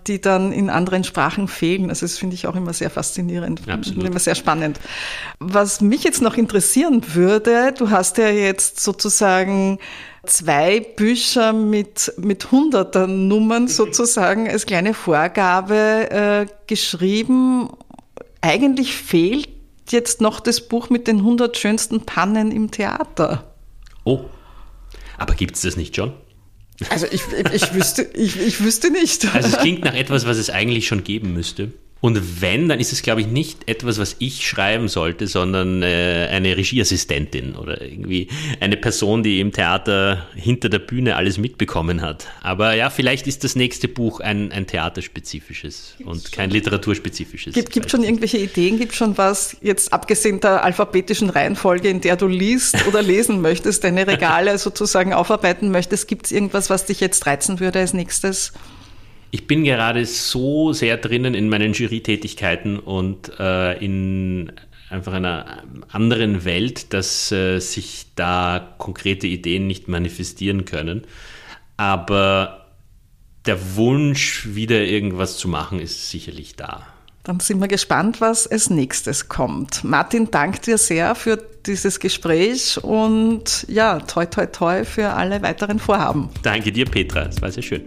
die 0.08 0.22
dann 0.22 0.52
in 0.52 0.70
anderen 0.70 1.04
Sprachen 1.04 1.48
fehlen. 1.48 1.90
Also 1.90 2.06
das 2.06 2.18
finde 2.18 2.36
ich 2.36 2.48
auch 2.48 2.56
immer 2.56 2.74
sehr 2.74 2.90
faszinierend 2.90 3.62
Absolut. 3.68 4.04
und 4.04 4.10
immer 4.10 4.20
sehr 4.20 4.36
spannend. 4.36 4.80
Was 5.40 5.82
mich 5.82 6.04
jetzt 6.04 6.22
noch 6.22 6.38
interessieren 6.38 7.02
würde, 7.14 7.74
du 7.78 7.90
hast 7.90 8.18
ja 8.18 8.30
jetzt 8.30 8.80
sozusagen 8.80 9.80
zwei 10.26 10.80
Bücher 10.80 11.54
mit, 11.54 12.14
mit 12.18 12.52
hunderter 12.52 13.08
Nummern 13.08 13.68
sozusagen 13.68 14.48
als 14.50 14.66
kleine 14.66 14.94
Vorgabe 14.94 16.10
äh, 16.10 16.46
geschrieben. 16.68 17.70
Eigentlich 18.42 18.96
fehlt 18.96 19.50
jetzt 19.90 20.22
noch 20.22 20.40
das 20.40 20.62
Buch 20.62 20.90
mit 20.90 21.08
den 21.08 21.18
100 21.18 21.58
schönsten 21.58 22.02
Pannen 22.02 22.52
im 22.52 22.72
Theater. 22.72 23.56
Oh, 24.04 24.26
aber 25.18 25.34
gibt 25.34 25.56
es 25.56 25.62
das 25.62 25.78
nicht 25.78 25.96
schon? 25.96 26.14
Also 26.90 27.08
ich, 27.10 27.22
ich, 27.54 27.74
wüsste, 27.74 28.04
ich, 28.14 28.40
ich 28.40 28.64
wüsste 28.64 28.92
nicht. 28.92 29.34
Also 29.34 29.50
es 29.50 29.58
klingt 29.58 29.84
nach 29.84 29.96
etwas, 29.96 30.26
was 30.26 30.38
es 30.38 30.50
eigentlich 30.50 30.88
schon 30.88 31.04
geben 31.04 31.34
müsste. 31.34 31.72
Und 32.00 32.42
wenn, 32.42 32.70
dann 32.70 32.80
ist 32.80 32.94
es, 32.94 33.02
glaube 33.02 33.22
ich, 33.22 33.28
nicht 33.28 33.68
etwas, 33.68 33.98
was 33.98 34.16
ich 34.20 34.48
schreiben 34.48 34.88
sollte, 34.88 35.26
sondern 35.26 35.82
äh, 35.82 36.28
eine 36.32 36.56
Regieassistentin 36.56 37.56
oder 37.56 37.82
irgendwie 37.82 38.28
eine 38.60 38.78
Person, 38.78 39.24
die 39.24 39.40
im 39.40 39.52
Theater 39.52 40.28
hinter 40.36 40.70
der 40.70 40.80
Bühne 40.80 41.16
alles 41.16 41.40
mitbekommen 41.40 42.02
hat. 42.02 42.28
Aber 42.42 42.74
ja, 42.76 42.92
vielleicht 42.92 43.26
ist 43.26 43.44
das 43.44 43.56
nächste 43.56 43.88
Buch 43.88 44.20
ein, 44.20 44.52
ein 44.52 44.68
theaterspezifisches 44.68 45.96
Gibt's 45.98 46.12
und 46.12 46.32
kein 46.32 46.52
literaturspezifisches. 46.52 47.56
Gibt, 47.56 47.72
gibt 47.72 47.90
schon 47.90 48.04
irgendwelche 48.04 48.38
Ideen, 48.38 48.78
gibt 48.78 48.94
schon 48.94 49.18
was, 49.18 49.58
jetzt 49.62 49.92
abgesehen 49.92 50.40
der 50.40 50.64
alphabetischen 50.64 51.32
Reihenfolge, 51.32 51.90
in 51.90 52.02
der 52.02 52.16
du 52.16 52.28
liest 52.28 52.88
oder 52.88 53.02
lesen 53.02 53.42
möchtest, 53.42 53.84
deine 53.84 54.06
Regale 54.06 54.58
sozusagen 54.60 55.14
aufarbeiten 55.14 55.72
möchtest, 55.72 56.08
gibt 56.08 56.28
es 56.28 56.32
irgendwas, 56.32 56.70
was 56.70 56.86
dich 56.86 57.00
jetzt 57.00 57.26
reizen 57.26 57.60
würde 57.60 57.80
als 57.80 57.94
nächstes? 57.94 58.54
Ich 59.38 59.46
bin 59.46 59.64
gerade 59.64 60.04
so 60.08 60.74
sehr 60.74 60.98
drinnen 60.98 61.36
in 61.36 61.48
meinen 61.48 61.74
Jury-Tätigkeiten 61.74 62.80
und 62.80 63.32
äh, 63.40 63.78
in 63.78 64.52
einfach 64.90 65.14
einer 65.14 65.62
anderen 65.92 66.44
Welt, 66.44 66.92
dass 66.92 67.32
äh, 67.32 67.60
sich 67.60 68.08
da 68.16 68.76
konkrete 68.80 69.28
Ideen 69.28 69.68
nicht 69.68 69.88
manifestieren 69.90 70.66
können. 70.66 71.04
Aber 71.78 72.66
der 73.46 73.76
Wunsch, 73.76 74.48
wieder 74.56 74.82
irgendwas 74.82 75.38
zu 75.38 75.48
machen, 75.48 75.80
ist 75.80 76.10
sicherlich 76.10 76.56
da. 76.56 76.88
Dann 77.22 77.40
sind 77.40 77.62
wir 77.62 77.68
gespannt, 77.68 78.20
was 78.22 78.48
als 78.48 78.72
nächstes 78.72 79.30
kommt. 79.30 79.84
Martin, 79.84 80.32
danke 80.32 80.62
dir 80.62 80.80
sehr 80.80 81.14
für 81.14 81.38
dieses 81.68 82.00
Gespräch 82.00 82.84
und 82.84 83.68
ja, 83.70 84.00
toi 84.00 84.26
toi 84.26 84.48
toi 84.48 84.84
für 84.84 85.10
alle 85.10 85.44
weiteren 85.44 85.78
Vorhaben. 85.78 86.30
Danke 86.42 86.72
dir, 86.72 86.86
Petra. 86.86 87.28
Es 87.28 87.40
war 87.40 87.52
sehr 87.52 87.64
schön. 87.64 87.84